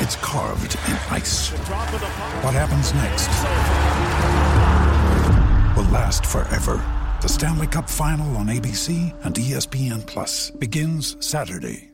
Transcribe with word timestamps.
it's 0.00 0.16
carved 0.16 0.76
in 0.88 0.96
ice. 1.10 1.50
What 2.42 2.54
happens 2.54 2.92
next 2.94 3.28
will 5.76 5.90
last 5.92 6.26
forever. 6.26 6.82
The 7.22 7.28
Stanley 7.28 7.66
Cup 7.66 7.88
Final 7.88 8.36
on 8.36 8.46
ABC 8.46 9.14
and 9.24 9.34
ESPN 9.34 10.06
Plus 10.06 10.50
begins 10.50 11.16
Saturday. 11.24 11.89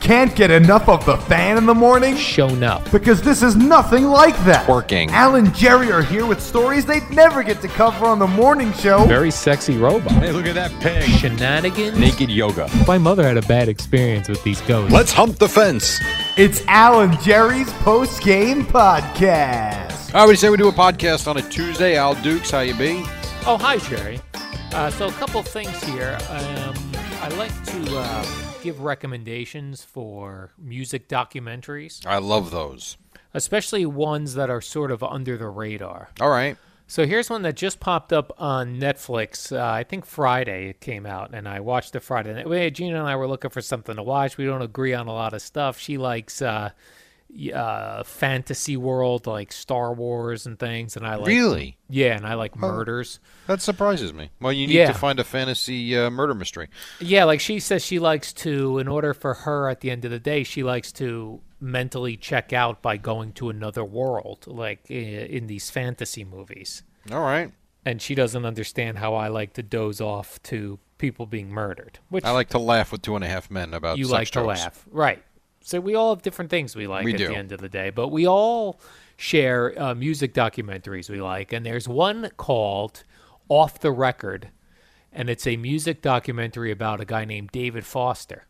Can't 0.00 0.34
get 0.34 0.50
enough 0.50 0.88
of 0.88 1.04
the 1.04 1.16
fan 1.16 1.56
in 1.58 1.66
the 1.66 1.74
morning? 1.74 2.16
shown 2.16 2.62
up. 2.62 2.90
Because 2.90 3.20
this 3.22 3.42
is 3.42 3.54
nothing 3.54 4.04
like 4.04 4.36
that. 4.44 4.66
Working. 4.68 5.10
Al 5.10 5.34
and 5.36 5.54
Jerry 5.54 5.92
are 5.92 6.02
here 6.02 6.26
with 6.26 6.40
stories 6.40 6.86
they'd 6.86 7.08
never 7.10 7.42
get 7.42 7.60
to 7.60 7.68
cover 7.68 8.06
on 8.06 8.18
the 8.18 8.26
morning 8.26 8.72
show. 8.72 9.04
Very 9.04 9.30
sexy 9.30 9.76
robot. 9.76 10.12
Hey, 10.12 10.32
look 10.32 10.46
at 10.46 10.54
that 10.54 10.72
pig. 10.80 11.02
Shenanigans. 11.04 11.98
Naked 11.98 12.30
yoga. 12.30 12.68
My 12.86 12.98
mother 12.98 13.22
had 13.22 13.36
a 13.36 13.42
bad 13.42 13.68
experience 13.68 14.28
with 14.28 14.42
these 14.42 14.60
ghosts. 14.62 14.92
Let's 14.92 15.12
hump 15.12 15.38
the 15.38 15.48
fence. 15.48 16.00
It's 16.36 16.64
Al 16.66 17.02
and 17.02 17.20
Jerry's 17.20 17.72
post 17.74 18.22
game 18.22 18.64
podcast. 18.64 20.14
I 20.14 20.26
would 20.26 20.38
say 20.38 20.48
we 20.50 20.56
do 20.56 20.68
a 20.68 20.72
podcast 20.72 21.28
on 21.28 21.36
a 21.36 21.42
Tuesday. 21.42 21.96
Al 21.96 22.14
Dukes, 22.22 22.50
how 22.50 22.60
you 22.60 22.74
be? 22.74 23.02
Oh, 23.46 23.58
hi, 23.60 23.76
Jerry. 23.76 24.18
Uh, 24.72 24.90
so, 24.90 25.08
a 25.08 25.12
couple 25.12 25.42
things 25.42 25.82
here. 25.84 26.16
Um, 26.30 26.74
I 27.20 27.28
like 27.36 27.52
to 27.66 27.98
uh, 27.98 28.49
give 28.62 28.80
recommendations 28.80 29.84
for 29.84 30.52
music 30.58 31.08
documentaries, 31.08 32.04
I 32.06 32.18
love 32.18 32.50
those. 32.50 32.96
especially 33.34 33.86
ones 33.86 34.34
that 34.34 34.50
are 34.50 34.60
sort 34.60 34.90
of 34.90 35.02
under 35.02 35.36
the 35.36 35.48
radar. 35.48 36.10
All 36.20 36.30
right. 36.30 36.56
So 36.86 37.06
here's 37.06 37.30
one 37.30 37.42
that 37.42 37.54
just 37.54 37.78
popped 37.78 38.12
up 38.12 38.32
on 38.36 38.80
Netflix. 38.80 39.56
Uh, 39.56 39.64
I 39.64 39.84
think 39.84 40.04
Friday 40.04 40.70
it 40.70 40.80
came 40.80 41.06
out, 41.06 41.30
and 41.32 41.48
I 41.48 41.60
watched 41.60 41.94
it 41.94 42.00
Friday. 42.00 42.32
night. 42.34 42.74
Gina 42.74 42.98
and 42.98 43.08
I 43.08 43.14
were 43.14 43.28
looking 43.28 43.50
for 43.50 43.60
something 43.60 43.94
to 43.94 44.02
watch. 44.02 44.36
We 44.36 44.44
don't 44.44 44.60
agree 44.62 44.92
on 44.92 45.06
a 45.06 45.12
lot 45.12 45.32
of 45.32 45.40
stuff. 45.40 45.78
She 45.78 45.98
likes 45.98 46.42
uh, 46.42 46.70
uh, 47.54 48.02
fantasy 48.02 48.76
world, 48.76 49.26
like 49.26 49.52
Star 49.52 49.92
Wars 49.92 50.46
and 50.46 50.58
things, 50.58 50.96
and 50.96 51.06
I 51.06 51.14
like 51.16 51.28
Really? 51.28 51.76
yeah, 51.88 52.16
and 52.16 52.26
I 52.26 52.34
like 52.34 52.56
murders. 52.56 53.20
That 53.46 53.60
surprises 53.62 54.12
me. 54.12 54.30
Well, 54.40 54.52
you 54.52 54.66
need 54.66 54.74
Yeah. 54.74 54.92
to 54.92 54.98
find 54.98 55.18
a 55.20 55.24
fantasy 55.24 55.96
uh, 55.96 56.10
murder 56.10 56.34
mystery. 56.34 56.68
Yeah, 57.00 57.24
like 57.24 57.40
she 57.40 57.60
says 57.60 57.84
she 57.84 57.98
likes 57.98 58.32
to, 58.34 58.78
in 58.78 58.88
order 58.88 59.14
for 59.14 59.34
her 59.34 59.68
at 59.68 59.80
the 59.80 59.90
end 59.90 60.04
of 60.04 60.10
the 60.10 60.18
day, 60.18 60.42
she 60.44 60.62
likes 60.62 60.92
to 60.92 61.40
mentally 61.60 62.16
check 62.16 62.52
out 62.52 62.82
by 62.82 62.96
going 62.96 63.32
to 63.34 63.48
another 63.50 63.84
world, 63.84 64.46
like 64.46 64.90
in 64.90 65.46
these 65.46 65.70
fantasy 65.70 66.24
movies. 66.24 66.82
All 67.12 67.20
right. 67.20 67.52
And 67.84 68.02
she 68.02 68.14
doesn't 68.14 68.44
understand 68.44 68.98
how 68.98 69.14
I 69.14 69.28
like 69.28 69.54
to 69.54 69.62
doze 69.62 70.00
off 70.00 70.42
to 70.44 70.78
people 70.98 71.24
being 71.24 71.48
murdered. 71.50 71.98
Which 72.10 72.24
I 72.24 72.30
like 72.30 72.50
to 72.50 72.58
laugh 72.58 72.92
with 72.92 73.00
two 73.00 73.14
and 73.16 73.24
a 73.24 73.28
half 73.28 73.50
men 73.50 73.72
about 73.72 73.96
you 73.96 74.06
like 74.06 74.30
to 74.32 74.42
laugh, 74.42 74.86
right? 74.90 75.22
So 75.70 75.78
we 75.80 75.94
all 75.94 76.12
have 76.12 76.22
different 76.22 76.50
things 76.50 76.74
we 76.74 76.88
like 76.88 77.04
We 77.04 77.12
at 77.12 77.18
do. 77.18 77.28
the 77.28 77.36
end 77.36 77.52
of 77.52 77.60
the 77.60 77.68
day, 77.68 77.90
but 77.90 78.08
we 78.08 78.26
all 78.26 78.80
share 79.16 79.80
uh, 79.80 79.94
music 79.94 80.34
documentaries 80.34 81.08
we 81.08 81.20
like, 81.22 81.52
and 81.52 81.64
there's 81.64 81.86
one 81.86 82.30
called 82.36 83.04
"Off 83.48 83.78
the 83.78 83.92
Record," 83.92 84.48
and 85.12 85.30
it's 85.30 85.46
a 85.46 85.56
music 85.56 86.02
documentary 86.02 86.72
about 86.72 87.00
a 87.00 87.04
guy 87.04 87.24
named 87.24 87.50
David 87.52 87.86
Foster, 87.86 88.46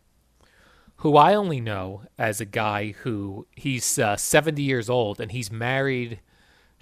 who 0.97 1.15
I 1.15 1.35
only 1.35 1.61
know 1.61 2.01
as 2.17 2.41
a 2.41 2.45
guy 2.45 2.95
who 3.03 3.45
he's 3.55 3.99
uh, 3.99 4.17
70 4.17 4.61
years 4.63 4.89
old 4.89 5.21
and 5.21 5.31
he's 5.31 5.51
married 5.51 6.21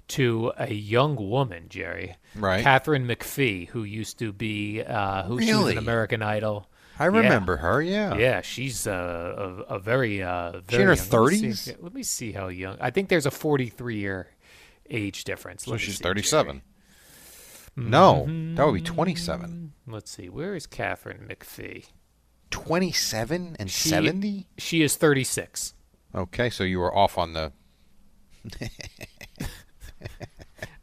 to 0.08 0.52
a 0.56 0.72
young 0.72 1.16
woman, 1.16 1.66
Jerry, 1.68 2.16
Right. 2.34 2.62
Katharine 2.62 3.06
McPhee, 3.06 3.68
who 3.68 3.84
used 3.84 4.18
to 4.20 4.32
be 4.32 4.82
uh, 4.82 5.24
who 5.24 5.38
she 5.40 5.52
was 5.52 5.72
an 5.72 5.78
American 5.78 6.22
Idol. 6.22 6.69
I 7.00 7.04
Yeah. 7.06 7.10
remember 7.22 7.56
her, 7.56 7.80
yeah. 7.82 8.14
Yeah, 8.14 8.42
she's 8.42 8.86
uh, 8.86 9.64
a, 9.68 9.74
a 9.74 9.78
very, 9.78 10.22
uh, 10.22 10.60
She 10.68 10.76
in 10.76 10.82
her 10.82 10.94
young. 10.94 11.08
Let 11.10 11.32
me 11.32 11.52
see- 11.54 11.72
30s? 11.72 11.76
Let 11.82 11.94
me 11.94 12.02
see 12.02 12.32
how 12.32 12.48
young. 12.48 12.76
I 12.80 12.90
think 12.90 13.08
there's 13.08 13.24
a 13.26 13.30
43 13.30 13.96
year 13.98 14.28
age 14.90 15.24
difference. 15.24 15.64
So 15.64 15.70
Let 15.72 15.80
me 15.80 15.86
she's 15.86 15.96
see, 15.98 16.04
37. 16.04 16.62
Jerry. 17.76 17.88
No, 17.88 18.26
that 18.56 18.66
would 18.66 18.74
be 18.74 18.80
27. 18.82 19.72
Let's 19.86 20.10
see. 20.10 20.28
Where 20.28 20.54
is 20.54 20.66
Katharine 20.66 21.26
McPhee? 21.30 21.86
27 22.50 23.56
and 23.58 23.70
She- 23.70 23.88
70? 23.88 24.48
She 24.58 24.82
is 24.82 24.96
36. 24.96 25.74
Okay, 26.14 26.50
so 26.50 26.64
you 26.64 26.80
were 26.80 26.94
off 26.94 27.16
on 27.16 27.32
the. 27.32 27.52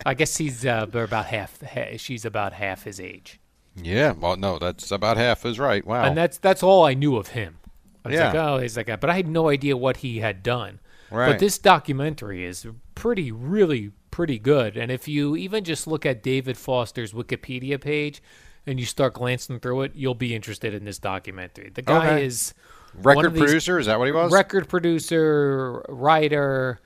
I 0.06 0.14
guess 0.14 0.38
he's 0.38 0.66
uh, 0.66 0.86
about 0.94 1.26
half. 1.26 1.60
She's 1.98 2.24
about 2.26 2.54
half 2.54 2.84
his 2.86 3.00
age, 3.00 3.40
Yeah, 3.82 4.14
well, 4.14 4.36
no, 4.38 4.58
that's 4.60 4.92
about 4.92 5.18
half 5.18 5.46
is 5.46 5.60
right. 5.60 5.86
Wow. 5.86 6.04
and 6.04 6.18
that's 6.18 6.38
that's 6.38 6.64
all 6.64 6.84
I 6.86 6.94
knew 6.94 7.16
of 7.16 7.30
him. 7.30 7.60
I 8.04 8.10
was 8.10 8.18
Yeah. 8.18 8.26
like, 8.28 8.36
oh, 8.36 8.58
he's 8.60 8.76
like 8.78 8.88
that, 8.88 9.02
but 9.02 9.10
I 9.10 9.16
had 9.16 9.28
no 9.28 9.50
idea 9.50 9.78
what 9.78 9.98
he 9.98 10.20
had 10.20 10.42
done. 10.44 10.80
Right. 11.12 11.30
But 11.32 11.40
this 11.40 11.58
documentary 11.58 12.44
is 12.44 12.66
pretty, 12.96 13.32
really 13.32 13.92
pretty 14.12 14.40
good. 14.40 14.78
And 14.78 14.92
if 14.92 15.08
you 15.08 15.36
even 15.36 15.64
just 15.64 15.88
look 15.88 16.06
at 16.06 16.24
David 16.24 16.58
Foster's 16.58 17.14
Wikipedia 17.14 17.80
page 17.80 18.22
and 18.66 18.80
you 18.80 18.86
start 18.86 19.14
glancing 19.14 19.60
through 19.60 19.84
it, 19.84 19.92
you'll 19.96 20.16
be 20.16 20.34
interested 20.36 20.74
in 20.74 20.84
this 20.86 20.98
documentary. 21.00 21.70
The 21.74 21.82
guy 21.84 22.08
Okay. 22.16 22.26
is 22.26 22.54
Record 22.96 23.36
producer, 23.36 23.78
is 23.80 23.86
that 23.86 24.00
what 24.00 24.06
he 24.06 24.12
was? 24.12 24.32
record 24.32 24.68
producer, 24.68 25.86
writer, 25.88 26.80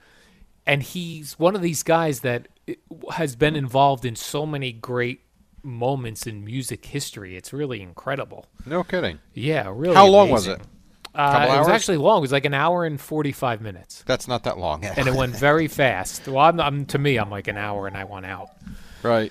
and 0.66 0.82
he's 0.82 1.38
one 1.38 1.54
of 1.56 1.62
these 1.62 1.82
guys 1.82 2.20
that 2.20 2.48
has 3.12 3.34
been 3.34 3.56
involved 3.56 4.04
in 4.04 4.14
so 4.14 4.44
many 4.44 4.72
great 4.72 5.20
moments 5.62 6.26
in 6.26 6.44
music 6.44 6.84
history. 6.86 7.36
It's 7.36 7.52
really 7.52 7.80
incredible. 7.82 8.46
no 8.66 8.82
kidding. 8.84 9.18
Yeah, 9.34 9.72
really. 9.74 9.94
How 9.94 10.06
long 10.06 10.30
was 10.30 10.46
it? 10.46 10.60
Uh, 11.14 11.46
it 11.54 11.58
was 11.58 11.68
actually 11.68 11.98
long. 11.98 12.18
It 12.18 12.22
was 12.22 12.32
like 12.32 12.46
an 12.46 12.54
hour 12.54 12.84
and 12.86 12.98
forty-five 13.00 13.60
minutes, 13.60 14.02
That's 14.06 14.26
not 14.26 14.44
that 14.44 14.56
long. 14.58 14.82
and 14.84 15.06
it 15.06 15.14
went 15.14 15.36
very 15.36 15.68
fast. 15.68 16.26
Well, 16.26 16.38
I'm, 16.38 16.58
I'm 16.58 16.86
to 16.86 16.98
me, 16.98 17.18
I'm 17.18 17.28
like 17.30 17.48
an 17.48 17.58
hour, 17.58 17.86
and 17.86 17.96
I 17.96 18.04
went 18.04 18.24
out. 18.26 18.48
right. 19.02 19.30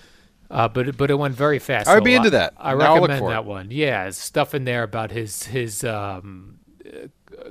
Uh, 0.50 0.68
but 0.68 0.90
it- 0.90 0.98
but 0.98 1.10
it 1.10 1.16
went 1.16 1.34
very 1.34 1.60
fast. 1.60 1.88
I 1.88 1.94
would 1.96 2.02
so 2.02 2.06
be 2.06 2.14
into 2.14 2.30
that. 2.32 2.54
I 2.58 2.76
Now 2.76 2.96
recommend 2.96 3.26
it. 3.26 3.30
that 3.30 3.46
one. 3.46 3.72
Yeah, 3.72 4.04
there's 4.04 4.18
stuff 4.18 4.54
in 4.54 4.66
there 4.66 4.84
about 4.84 5.10
his 5.10 5.44
his 5.44 5.84
um, 5.86 6.60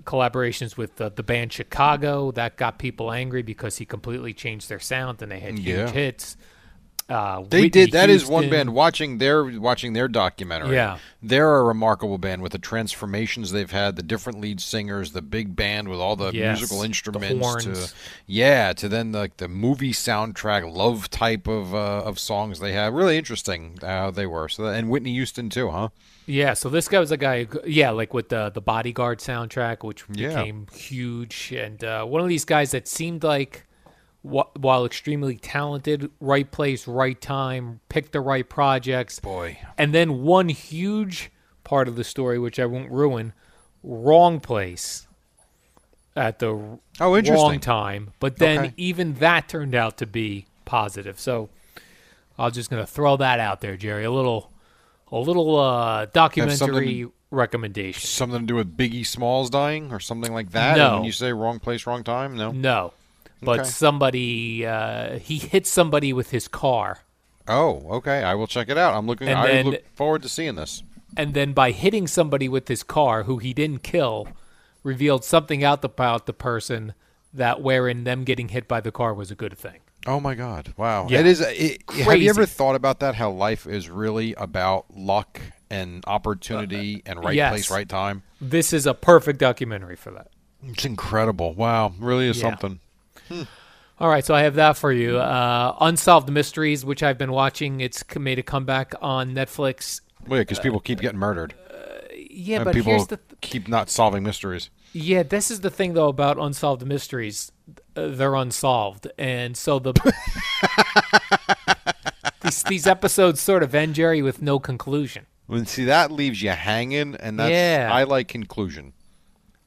collaborations 0.03 0.77
with 0.77 0.97
the, 0.97 1.11
the 1.11 1.23
band 1.23 1.53
Chicago 1.53 2.31
that 2.33 2.57
got 2.57 2.79
people 2.79 3.11
angry 3.13 3.43
because 3.43 3.79
he 3.79 3.85
completely 3.85 4.33
changed 4.35 4.69
their 4.69 4.79
sound 4.81 5.23
and 5.23 5.33
they 5.33 5.41
had 5.41 5.55
huge 5.59 5.67
Yeah. 5.67 5.91
hits. 5.91 6.37
Uh, 7.11 7.43
They 7.49 7.63
Whitney 7.63 7.69
did. 7.71 7.93
That 7.93 8.09
is 8.09 8.25
one 8.27 8.49
band. 8.49 8.73
Watching 8.73 9.19
their 9.19 9.45
watching 9.61 9.93
their 9.95 10.07
documentary. 10.09 10.77
Yeah. 10.77 10.99
they're 11.23 11.57
a 11.57 11.65
remarkable 11.65 12.17
band 12.19 12.41
with 12.41 12.53
the 12.53 12.59
transformations 12.59 13.51
they've 13.53 13.71
had, 13.71 13.97
the 13.97 14.03
different 14.03 14.41
lead 14.41 14.61
singers, 14.61 15.13
the 15.13 15.21
big 15.21 15.55
band 15.57 15.89
with 15.89 15.99
all 16.01 16.17
the 16.17 16.31
Yes, 16.33 16.59
musical 16.59 16.79
the 16.81 16.87
instruments. 16.87 17.45
horns. 17.47 17.65
To 17.65 17.95
yeah, 18.27 18.73
to 18.75 18.89
then 18.89 19.13
like 19.13 19.37
the 19.39 19.49
movie 19.49 19.93
soundtrack, 19.93 20.73
love 20.73 21.11
type 21.11 21.47
of 21.49 21.75
uh, 21.75 22.03
of 22.05 22.19
songs 22.19 22.61
they 22.61 22.73
have. 22.73 22.95
Really 22.95 23.19
interesting 23.19 23.77
how 23.83 24.11
they 24.11 24.27
were. 24.27 24.49
So 24.49 24.67
and 24.67 24.89
Whitney 24.89 25.13
Houston 25.13 25.51
too, 25.51 25.69
huh? 25.71 25.89
Yeah, 26.27 26.55
so 26.55 26.69
this 26.69 26.87
guy 26.87 27.01
was 27.01 27.11
a 27.11 27.17
guy, 27.17 27.49
yeah, 27.67 27.91
like 27.91 28.15
with 28.15 28.29
the 28.29 28.51
the 28.51 28.61
Bodyguard 28.61 29.19
soundtrack, 29.19 29.83
which 29.83 30.05
Yeah. 30.13 30.29
became 30.29 30.69
huge, 30.73 31.53
and 31.57 31.83
uh, 31.83 32.05
one 32.05 32.23
of 32.23 32.29
these 32.29 32.45
guys 32.45 32.71
that 32.71 32.87
seemed 32.87 33.25
like, 33.25 33.67
while 34.23 34.85
extremely 34.85 35.37
talented, 35.37 36.11
right 36.21 36.51
place, 36.51 36.87
right 36.87 37.19
time, 37.21 37.81
pick 37.89 38.13
the 38.13 38.21
right 38.21 38.49
projects, 38.49 39.19
Boy. 39.21 39.59
and 39.79 39.95
then 39.95 40.23
one 40.23 40.49
huge 40.51 41.31
part 41.65 41.89
of 41.89 41.97
the 41.97 42.05
story, 42.05 42.39
which 42.39 42.59
I 42.61 42.67
won't 42.67 42.91
ruin, 42.91 43.33
wrong 43.83 44.39
place 44.41 45.07
at 46.15 46.39
the 46.39 46.79
Oh, 47.01 47.17
interesting. 47.17 47.35
wrong 47.35 47.61
time, 47.61 48.11
but 48.21 48.37
then 48.37 48.59
Okay. 48.59 48.75
even 48.77 49.15
that 49.15 49.49
turned 49.49 49.75
out 49.75 49.97
to 49.99 50.07
be 50.07 50.47
positive. 50.67 51.19
So 51.19 51.49
I'm 52.39 52.53
just 52.53 52.69
gonna 52.69 52.87
throw 52.87 53.17
that 53.17 53.41
out 53.41 53.61
there, 53.63 53.77
Jerry. 53.77 54.05
A 54.05 54.11
little, 54.11 54.51
a 55.11 55.19
little 55.19 55.59
uh, 55.59 56.07
documentary 56.07 57.07
recommendation. 57.31 58.07
Something 58.07 58.41
to 58.41 58.47
do 58.47 58.55
with 58.57 58.77
Biggie 58.77 59.07
Smalls 59.07 59.49
dying 59.51 59.93
or 59.93 60.01
something 60.01 60.33
like 60.35 60.51
that? 60.51 60.77
No. 60.77 60.87
And 60.87 60.95
when 60.97 61.05
you 61.05 61.13
say 61.13 61.33
wrong 61.33 61.59
place, 61.59 61.87
wrong 61.87 62.03
time? 62.05 62.37
No. 62.37 62.51
No, 62.51 62.93
but 63.43 63.61
Okay. 63.61 63.69
somebody 63.69 64.67
uh, 64.67 65.19
he 65.19 65.39
hit 65.39 65.67
somebody 65.67 66.13
with 66.13 66.31
his 66.31 66.49
car, 66.49 67.01
Oh, 67.49 67.83
okay. 67.97 68.23
I 68.23 68.35
will 68.35 68.47
check 68.47 68.69
it 68.69 68.79
out. 68.79 68.95
I'm 68.95 69.07
looking. 69.07 69.29
And 69.29 69.39
I 69.39 69.47
then- 69.49 69.67
look 69.71 69.97
forward 69.97 70.23
to 70.23 70.29
seeing 70.29 70.55
this. 70.55 70.83
and 71.17 71.35
then 71.35 71.53
by 71.53 71.73
hitting 71.73 72.07
somebody 72.07 72.49
with 72.49 72.69
his 72.69 72.83
car, 72.85 73.25
who 73.25 73.39
he 73.39 73.53
didn't 73.53 73.83
kill, 73.83 74.29
revealed 74.85 75.25
something 75.25 75.65
out 75.65 75.85
about 75.85 76.27
the 76.27 76.33
person 76.33 76.95
that 77.35 77.61
wherein 77.61 78.05
them 78.05 78.23
getting 78.25 78.49
hit 78.51 78.69
by 78.69 78.81
the 78.81 78.93
car 78.93 79.13
was 79.15 79.31
a 79.31 79.35
good 79.35 79.57
thing. 79.59 79.81
Oh 80.07 80.19
my 80.21 80.35
God! 80.35 80.73
Wow. 80.77 81.09
Yeah. 81.11 81.21
It 81.21 81.27
is. 81.27 81.41
It, 81.41 81.83
have 81.91 82.23
you 82.23 82.31
ever 82.31 82.47
thought 82.47 82.75
about 82.75 83.01
that? 83.01 83.17
How 83.17 83.31
life 83.31 83.67
is 83.67 83.91
really 83.91 84.33
about 84.35 84.87
luck 84.97 85.41
and 85.69 86.03
opportunity 86.07 87.03
and 87.05 87.23
right 87.23 87.35
yes. 87.35 87.51
place, 87.53 87.71
right 87.71 87.89
time. 87.89 88.23
This 88.41 88.73
is 88.73 88.87
a 88.87 88.95
perfect 88.95 89.39
documentary 89.41 89.97
for 89.97 90.11
that. 90.13 90.29
It's 90.67 90.85
incredible. 90.85 91.53
Wow. 91.55 91.93
Really 91.99 92.29
is 92.29 92.39
Yeah. 92.39 92.51
something. 92.51 92.81
All 93.99 94.09
right, 94.09 94.25
so 94.25 94.35
I 94.35 94.43
have 94.43 94.55
that 94.55 94.79
for 94.79 94.93
you. 94.93 95.19
Uh, 95.19 95.77
Unsolved 95.81 96.31
Mysteries, 96.31 96.85
which 96.85 97.03
I've 97.03 97.19
been 97.19 97.33
watching. 97.33 97.81
It's 97.81 98.03
made 98.19 98.39
a 98.39 98.43
comeback 98.43 98.95
on 99.03 99.35
Netflix. 99.35 100.01
Well, 100.27 100.39
yeah, 100.39 100.43
because 100.43 100.59
people 100.59 100.81
keep 100.81 101.01
getting 101.01 101.19
murdered. 101.19 101.55
Yeah, 102.33 102.57
and 102.57 102.65
but 102.65 102.75
people 102.75 102.93
here's 102.93 103.07
the 103.09 103.17
th- 103.19 103.41
keep 103.41 103.69
not 103.69 103.91
solving 103.91 104.23
mysteries. 104.23 104.71
yeah. 104.93 105.23
This 105.23 105.51
is 105.51 105.61
the 105.61 105.71
thing 105.71 105.95
though 105.95 106.09
about 106.09 106.39
Unsolved 106.39 106.87
Mysteries. 106.87 107.51
Uh, 107.97 108.09
they're 108.09 108.35
unsolved, 108.35 109.09
and 109.19 109.57
so 109.57 109.79
the 109.79 109.93
these 112.43 112.63
these 112.65 112.87
episodes 112.87 113.41
sort 113.41 113.63
of 113.63 113.75
end 113.75 113.95
Jerry 113.95 114.23
with 114.23 114.43
no 114.43 114.59
conclusion. 114.59 115.27
When 115.47 115.67
see 115.67 115.85
that 115.87 116.11
leaves 116.13 116.43
you 116.43 116.51
hanging, 116.51 117.17
and 117.17 117.39
that's 117.39 117.51
Yeah. 117.51 117.91
I 117.93 118.05
like 118.05 118.29
conclusion. 118.29 118.93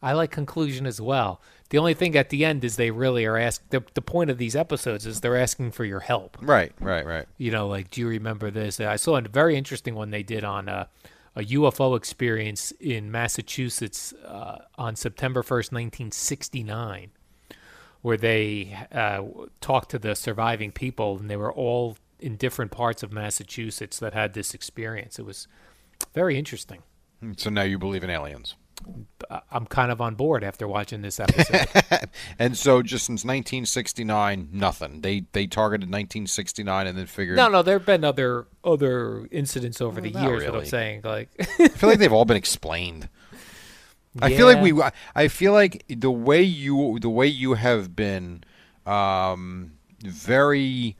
I 0.01 0.13
like 0.13 0.31
conclusion 0.31 0.86
as 0.86 1.00
well. 1.01 1.42
The 1.73 1.79
only 1.79 1.95
thing 1.95 2.15
at 2.15 2.29
the 2.29 2.45
end 2.45 2.63
is 2.63 2.75
they 2.75 2.91
really 2.91 3.25
are 3.25 3.35
asked. 3.35 3.71
The, 3.71 3.83
the 3.95 4.01
point 4.03 4.29
of 4.29 4.37
these 4.37 4.55
episodes 4.55 5.07
is 5.07 5.21
they're 5.21 5.35
asking 5.35 5.71
for 5.71 5.83
your 5.83 6.01
help. 6.01 6.37
Right, 6.39 6.71
right, 6.79 7.03
right. 7.03 7.25
you 7.39 7.49
know, 7.49 7.67
like, 7.67 7.89
do 7.89 7.99
you 7.99 8.07
remember 8.07 8.51
this? 8.51 8.79
I 8.79 8.95
saw 8.95 9.15
a 9.15 9.21
very 9.21 9.55
interesting 9.57 9.95
one 9.95 10.11
they 10.11 10.21
did 10.21 10.43
on 10.43 10.69
a, 10.69 10.87
a 11.35 11.41
UFO 11.41 11.97
experience 11.97 12.73
in 12.79 13.09
Massachusetts 13.09 14.13
uh, 14.23 14.59
on 14.77 14.95
September 14.95 15.41
1st, 15.41 15.71
1969, 15.71 17.09
where 18.03 18.17
they 18.17 18.77
uh, 18.91 19.23
talked 19.59 19.89
to 19.89 19.97
the 19.97 20.15
surviving 20.15 20.71
people, 20.71 21.17
and 21.17 21.27
they 21.27 21.37
were 21.37 21.51
all 21.51 21.97
in 22.19 22.35
different 22.35 22.69
parts 22.69 23.01
of 23.01 23.11
Massachusetts 23.11 23.97
that 23.97 24.13
had 24.13 24.35
this 24.35 24.53
experience. 24.53 25.17
It 25.17 25.25
was 25.25 25.47
very 26.13 26.37
interesting. 26.37 26.83
So 27.37 27.49
now 27.49 27.63
you 27.63 27.79
believe 27.79 28.03
in 28.03 28.11
aliens. 28.11 28.53
I'm 29.51 29.65
kind 29.65 29.91
of 29.91 30.01
on 30.01 30.15
board 30.15 30.44
after 30.44 30.68
watching 30.68 31.01
this 31.01 31.19
episode. 31.19 31.68
And 32.39 32.57
so 32.57 32.81
just 32.81 33.06
since 33.06 33.24
1969, 33.24 34.50
nothing. 34.51 35.01
They 35.01 35.25
they 35.31 35.47
targeted 35.47 35.88
1969 35.88 36.88
and 36.88 36.97
then 36.97 37.06
figured. 37.06 37.38
no, 37.38 37.47
no, 37.47 37.62
there 37.62 37.77
have 37.77 37.85
been 37.85 38.03
other 38.03 38.47
other 38.63 39.27
incidents 39.31 39.81
over 39.81 40.01
the 40.01 40.12
not 40.12 40.24
years. 40.24 40.44
What 40.45 40.62
I'm 40.62 40.65
saying, 40.65 41.01
like, 41.03 41.30
I 41.59 41.68
feel 41.69 41.89
like 41.89 42.00
they've 42.00 42.13
all 42.13 42.25
been 42.25 42.38
explained. 42.38 43.09
I 44.21 44.35
feel 44.35 44.45
like 44.45 44.62
we. 44.62 44.80
I 45.15 45.27
feel 45.27 45.53
like 45.53 45.86
the 45.88 46.12
way 46.12 46.41
you 46.41 47.00
the 47.00 47.09
way 47.09 47.27
you 47.27 47.53
have 47.53 47.95
been, 47.95 48.44
um, 48.86 49.74
very. 50.03 50.97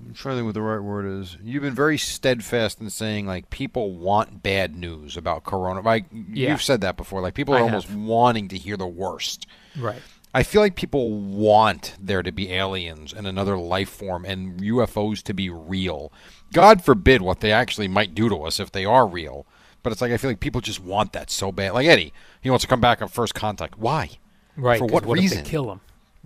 I'm 0.00 0.12
trying 0.14 0.34
to 0.34 0.38
think 0.38 0.46
what 0.46 0.54
the 0.54 0.62
right 0.62 0.80
word 0.80 1.06
is. 1.06 1.36
You've 1.42 1.62
been 1.62 1.74
very 1.74 1.96
steadfast 1.98 2.80
in 2.80 2.90
saying 2.90 3.26
like 3.26 3.50
people 3.50 3.92
want 3.92 4.42
bad 4.42 4.76
news 4.76 5.16
about 5.16 5.44
Corona. 5.44 5.80
Like 5.80 6.06
Yeah. 6.12 6.50
you've 6.50 6.62
said 6.62 6.80
that 6.82 6.96
before. 6.96 7.20
Like 7.20 7.34
people 7.34 7.54
are 7.54 7.58
I 7.58 7.62
almost 7.62 7.88
have. 7.88 7.96
wanting 7.96 8.48
to 8.48 8.58
hear 8.58 8.76
the 8.76 8.86
worst. 8.86 9.46
right. 9.78 10.02
I 10.36 10.42
feel 10.42 10.60
like 10.60 10.74
people 10.74 11.12
want 11.12 11.94
there 12.00 12.20
to 12.24 12.32
be 12.32 12.50
aliens 12.52 13.12
and 13.12 13.24
another 13.24 13.56
life 13.56 13.88
form 13.88 14.24
and 14.24 14.60
UFOs 14.60 15.22
to 15.22 15.32
be 15.32 15.48
real. 15.48 16.12
God 16.52 16.84
forbid 16.84 17.22
what 17.22 17.38
they 17.38 17.52
actually 17.52 17.86
might 17.86 18.16
do 18.16 18.28
to 18.28 18.38
us 18.42 18.58
if 18.58 18.72
they 18.72 18.84
are 18.84 19.06
real. 19.06 19.46
But 19.84 19.92
it's 19.92 20.00
like 20.02 20.10
I 20.10 20.16
feel 20.16 20.30
like 20.30 20.40
people 20.40 20.60
just 20.60 20.80
want 20.80 21.12
that 21.12 21.30
so 21.30 21.52
bad. 21.52 21.72
Like 21.72 21.86
Eddie, 21.86 22.12
he 22.40 22.50
wants 22.50 22.64
to 22.64 22.68
come 22.68 22.80
back 22.80 23.00
on 23.00 23.06
first 23.08 23.34
contact. 23.36 23.78
Why? 23.78 24.10
Right. 24.56 24.78
For 24.80 24.86
what 24.86 25.06
what 25.06 25.18
reason? 25.18 25.44
Kill 25.44 25.70
him. 25.70 25.80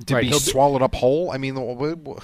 To 0.07 0.15
Right, 0.15 0.23
be 0.23 0.31
be- 0.31 0.39
swallowed 0.39 0.81
up 0.81 0.95
whole? 0.95 1.31
I 1.31 1.37
mean, 1.37 1.57
wh- 1.57 2.09
wh- 2.09 2.23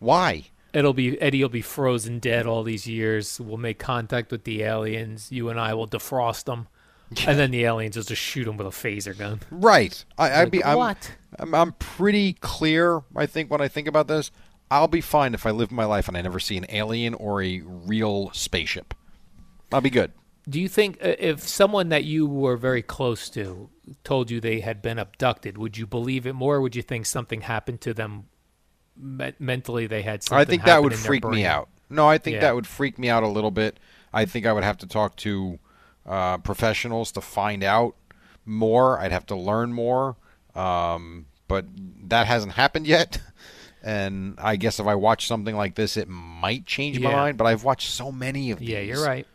why? 0.00 0.46
It'll 0.72 0.92
be 0.92 1.20
Eddie 1.20 1.42
will 1.42 1.48
be 1.48 1.62
frozen 1.62 2.18
dead 2.18 2.46
all 2.46 2.62
these 2.62 2.86
years. 2.86 3.40
We'll 3.40 3.56
make 3.58 3.78
contact 3.78 4.30
with 4.30 4.44
the 4.44 4.62
aliens. 4.62 5.30
You 5.32 5.48
and 5.48 5.58
I 5.58 5.74
will 5.74 5.88
defrost 5.88 6.44
them, 6.44 6.68
and 7.26 7.38
then 7.38 7.50
the 7.50 7.64
aliens 7.64 7.96
will 7.96 8.04
just 8.04 8.22
shoot 8.22 8.46
him 8.46 8.56
with 8.56 8.66
a 8.66 8.70
phaser 8.70 9.16
gun. 9.16 9.40
Right. 9.50 10.04
I, 10.16 10.42
I'd 10.42 10.42
Like, 10.44 10.52
be. 10.52 10.64
I'm, 10.64 10.76
what? 10.76 11.12
I'm, 11.38 11.54
I'm 11.54 11.72
pretty 11.72 12.34
clear. 12.34 13.02
I 13.16 13.26
think 13.26 13.50
when 13.50 13.60
I 13.60 13.68
think 13.68 13.88
about 13.88 14.06
this, 14.08 14.30
I'll 14.70 14.88
be 14.88 15.00
fine 15.00 15.34
if 15.34 15.46
I 15.46 15.50
live 15.50 15.72
my 15.72 15.84
life 15.84 16.06
and 16.06 16.16
I 16.16 16.22
never 16.22 16.38
see 16.38 16.56
an 16.56 16.66
alien 16.68 17.14
or 17.14 17.42
a 17.42 17.60
real 17.64 18.30
spaceship. 18.32 18.94
I'll 19.72 19.80
be 19.80 19.90
good. 19.90 20.12
Do 20.48 20.60
you 20.60 20.68
think 20.68 20.98
uh, 21.02 21.14
if 21.18 21.40
someone 21.46 21.90
that 21.90 22.04
you 22.04 22.26
were 22.26 22.56
very 22.56 22.82
close 22.82 23.28
to 23.30 23.68
told 24.04 24.30
you 24.30 24.40
they 24.40 24.60
had 24.60 24.80
been 24.82 24.98
abducted, 24.98 25.58
would 25.58 25.76
you 25.76 25.86
believe 25.86 26.26
it 26.26 26.32
more? 26.34 26.56
Or 26.56 26.60
would 26.60 26.76
you 26.76 26.82
think 26.82 27.06
something 27.06 27.42
happened 27.42 27.80
to 27.82 27.92
them 27.94 28.24
me- 29.00 29.32
mentally? 29.38 29.86
They 29.86 30.02
had 30.02 30.22
something. 30.22 30.40
I 30.40 30.44
think 30.44 30.64
that 30.64 30.82
would 30.82 30.94
freak 30.94 31.24
me 31.24 31.44
out. 31.44 31.68
No, 31.88 32.08
I 32.08 32.18
think 32.18 32.34
Yeah. 32.34 32.40
that 32.42 32.54
would 32.54 32.66
freak 32.66 32.98
me 32.98 33.08
out 33.08 33.22
a 33.22 33.28
little 33.28 33.50
bit. 33.50 33.78
I 34.12 34.24
think 34.24 34.46
I 34.46 34.52
would 34.52 34.64
have 34.64 34.78
to 34.78 34.86
talk 34.86 35.16
to 35.16 35.58
uh, 36.06 36.38
professionals 36.38 37.12
to 37.12 37.20
find 37.20 37.62
out 37.62 37.94
more. 38.44 38.98
I'd 38.98 39.12
have 39.12 39.26
to 39.26 39.36
learn 39.36 39.72
more. 39.72 40.16
Um, 40.54 41.26
but 41.48 41.66
that 42.08 42.26
hasn't 42.26 42.52
happened 42.54 42.86
yet. 42.86 43.20
And 43.82 44.34
I 44.38 44.56
guess 44.56 44.78
if 44.78 44.86
I 44.86 44.94
watch 44.94 45.26
something 45.26 45.56
like 45.56 45.74
this, 45.74 45.96
it 45.96 46.06
might 46.06 46.66
change 46.66 47.00
my 47.00 47.10
mind. 47.12 47.38
But 47.38 47.46
I've 47.46 47.64
watched 47.64 47.88
so 47.88 48.12
many 48.12 48.50
of 48.50 48.58
these. 48.58 48.68
Yeah, 48.68 48.80
you're 48.80 49.02
right. 49.02 49.26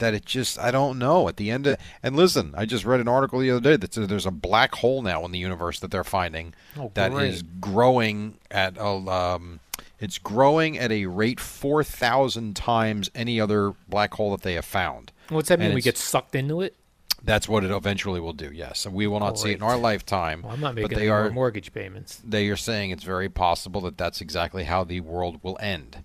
That 0.00 0.12
it 0.14 0.24
just 0.26 0.58
I 0.58 0.70
don't 0.70 0.98
know. 0.98 1.28
At 1.28 1.36
the 1.36 1.50
end 1.50 1.66
of 1.66 1.78
and 2.02 2.16
listen, 2.16 2.52
I 2.56 2.66
just 2.66 2.84
read 2.84 3.00
an 3.00 3.08
article 3.08 3.38
the 3.38 3.50
other 3.52 3.60
day 3.60 3.76
that 3.76 3.94
says 3.94 4.08
there's 4.08 4.26
a 4.26 4.30
black 4.30 4.74
hole 4.74 5.00
now 5.02 5.24
in 5.24 5.30
the 5.32 5.38
universe 5.38 5.78
that 5.80 5.90
they're 5.90 6.04
finding 6.04 6.52
Oh, 6.76 6.90
that 6.94 7.12
great. 7.12 7.30
is 7.30 7.42
growing 7.42 8.38
at 8.50 8.76
a 8.76 8.84
um, 8.86 9.60
it's 9.98 10.18
growing 10.18 10.76
at 10.78 10.90
a 10.90 11.06
rate 11.06 11.38
four 11.38 11.84
thousand 11.84 12.56
times 12.56 13.10
any 13.14 13.40
other 13.40 13.74
black 13.88 14.14
hole 14.14 14.32
that 14.32 14.42
they 14.42 14.54
have 14.54 14.64
found. 14.64 15.12
What's 15.28 15.48
that 15.50 15.58
mean? 15.58 15.66
And 15.66 15.74
We 15.74 15.82
get 15.82 15.96
sucked 15.96 16.34
into 16.34 16.60
it? 16.62 16.74
That's 17.22 17.46
what 17.46 17.64
it 17.64 17.70
eventually 17.70 18.18
will 18.18 18.32
do. 18.32 18.50
Yes, 18.50 18.86
and 18.86 18.94
we 18.94 19.06
will 19.06 19.20
not 19.20 19.38
see 19.38 19.50
it 19.50 19.56
in 19.56 19.62
our 19.62 19.76
lifetime. 19.76 20.40
Well, 20.40 20.52
I'm 20.54 20.60
not 20.60 20.74
but 20.74 20.82
making 20.84 20.96
they 20.96 21.02
any 21.04 21.10
are 21.10 21.24
more 21.24 21.30
mortgage 21.32 21.74
payments. 21.74 22.22
they 22.24 22.48
are 22.48 22.56
saying 22.56 22.90
it's 22.92 23.04
very 23.04 23.28
possible 23.28 23.82
that 23.82 23.98
that's 23.98 24.22
exactly 24.22 24.64
how 24.64 24.84
the 24.84 25.00
world 25.00 25.38
will 25.42 25.58
end. 25.60 26.02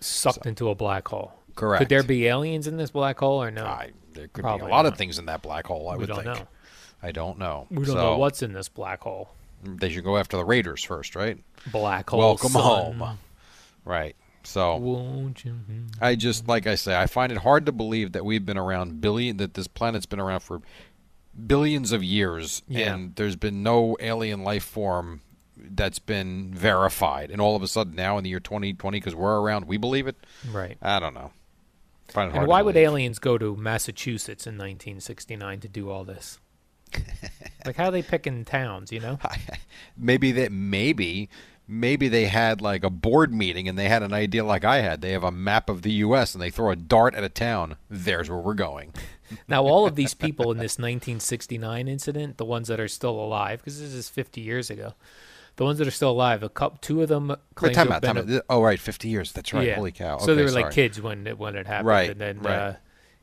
Sucked 0.00 0.46
into 0.46 0.68
a 0.68 0.74
black 0.74 1.06
hole. 1.06 1.34
Correct. 1.54 1.80
Could 1.80 1.88
there 1.88 2.02
be 2.02 2.26
aliens 2.26 2.66
in 2.66 2.76
this 2.76 2.90
black 2.90 3.18
hole 3.18 3.42
or 3.42 3.50
no? 3.50 3.64
I, 3.64 3.90
there 4.14 4.28
could 4.28 4.42
Probably 4.42 4.66
be 4.66 4.70
a 4.70 4.74
lot 4.74 4.86
of 4.86 4.96
things 4.96 5.18
in 5.18 5.26
that 5.26 5.42
black 5.42 5.66
hole. 5.66 5.88
I 5.88 5.94
we 5.94 6.00
would 6.00 6.08
don't 6.08 6.24
think. 6.24 6.38
know. 6.38 6.46
I 7.02 7.12
don't 7.12 7.38
know. 7.38 7.66
We 7.70 7.76
don't 7.78 7.86
So, 7.86 7.94
know 7.94 8.18
what's 8.18 8.42
in 8.42 8.52
this 8.52 8.68
black 8.68 9.02
hole. 9.02 9.30
They 9.64 9.90
should 9.90 10.04
go 10.04 10.16
after 10.18 10.36
the 10.36 10.44
Raiders 10.44 10.82
first, 10.82 11.14
right? 11.16 11.38
Black 11.70 12.10
hole. 12.10 12.18
Welcome 12.20 12.50
son. 12.50 12.62
home. 12.98 13.18
Right. 13.84 14.16
So? 14.44 15.32
I 16.00 16.14
just 16.16 16.48
like 16.48 16.66
I 16.66 16.74
say, 16.74 16.96
I 16.96 17.06
find 17.06 17.30
it 17.32 17.38
hard 17.38 17.66
to 17.66 17.72
believe 17.72 18.12
that 18.12 18.24
we've 18.24 18.44
been 18.44 18.58
around 18.58 19.00
billion 19.00 19.36
that 19.36 19.54
this 19.54 19.68
planet's 19.68 20.06
been 20.06 20.18
around 20.20 20.40
for 20.40 20.60
billions 21.46 21.92
of 21.92 22.02
years 22.02 22.62
Yeah. 22.68 22.92
and 22.94 23.14
there's 23.16 23.36
been 23.36 23.62
no 23.62 23.96
alien 24.00 24.42
life 24.44 24.64
form 24.64 25.22
that's 25.56 25.98
been 25.98 26.52
verified 26.52 27.30
and 27.30 27.40
all 27.40 27.54
of 27.56 27.62
a 27.62 27.68
sudden 27.68 27.94
now 27.94 28.18
in 28.18 28.24
the 28.24 28.30
year 28.30 28.40
2020 28.40 28.98
because 28.98 29.14
we're 29.14 29.40
around 29.40 29.66
we 29.66 29.76
believe 29.76 30.06
it 30.08 30.16
Right. 30.50 30.76
i 30.82 30.98
don't 30.98 31.14
know 31.14 31.30
find 31.30 31.30
it 31.30 31.30
hard 31.30 31.41
And 32.16 32.46
why 32.46 32.62
would 32.62 32.76
aliens 32.76 33.18
go 33.18 33.38
to 33.38 33.56
Massachusetts 33.56 34.46
in 34.46 34.54
1969 34.54 35.60
to 35.60 35.68
do 35.68 35.90
all 35.90 36.04
this? 36.04 36.38
like, 37.66 37.76
how 37.76 37.86
are 37.86 37.90
they 37.90 38.02
picking 38.02 38.44
towns? 38.44 38.92
You 38.92 39.00
know? 39.00 39.18
maybe 39.96 40.32
that 40.32 40.52
maybe 40.52 41.28
maybe 41.66 42.08
they 42.08 42.26
had 42.26 42.60
like 42.60 42.84
a 42.84 42.90
board 42.90 43.32
meeting 43.32 43.68
and 43.68 43.78
they 43.78 43.88
had 43.88 44.02
an 44.02 44.12
idea 44.12 44.44
like 44.44 44.64
i 44.64 44.80
had 44.80 45.00
they 45.00 45.12
have 45.12 45.22
a 45.22 45.30
map 45.30 45.70
of 45.70 45.82
the 45.82 45.92
us 45.92 46.34
and 46.34 46.42
they 46.42 46.50
throw 46.50 46.72
a 46.72 46.76
dart 46.76 47.14
at 47.14 47.22
a 47.22 47.28
town 47.28 47.76
there's 47.88 48.28
where 48.28 48.40
we're 48.40 48.52
going 48.52 48.92
Now, 49.48 49.64
all 49.64 49.86
of 49.86 49.96
these 49.96 50.14
people 50.26 50.50
in 50.50 50.58
this 50.58 50.78
1969 50.78 51.88
incident, 51.88 52.36
the 52.36 52.44
ones 52.44 52.68
that 52.68 52.80
are 52.80 52.88
still 52.88 53.18
alive, 53.18 53.60
because 53.60 53.80
this 53.80 53.92
is 53.92 54.08
50 54.08 54.40
years 54.40 54.70
ago, 54.70 54.94
the 55.56 55.64
ones 55.64 55.78
that 55.78 55.86
are 55.88 55.92
still 55.92 56.10
alive, 56.10 56.42
a 56.42 56.48
couple, 56.48 56.78
two 56.80 57.02
of 57.02 57.08
them 57.08 57.34
Wait, 57.60 57.74
time 57.74 57.92
out, 57.92 58.02
time 58.02 58.18
out. 58.18 58.42
oh 58.48 58.62
right 58.62 58.80
50 58.80 59.08
years 59.08 59.32
that's 59.32 59.52
right 59.52 59.68
Yeah. 59.68 59.76
holy 59.76 59.92
cow 59.92 60.18
So 60.18 60.34
they 60.34 60.42
Okay, 60.42 60.50
were 60.50 60.58
like 60.60 60.72
kids 60.72 61.00
when 61.00 61.26
it, 61.26 61.38
when 61.38 61.54
it 61.56 61.66
happened, 61.66 61.86
Right, 61.86 62.10
and 62.10 62.20
then 62.20 62.38
right. 62.38 62.56
uh, 62.56 62.76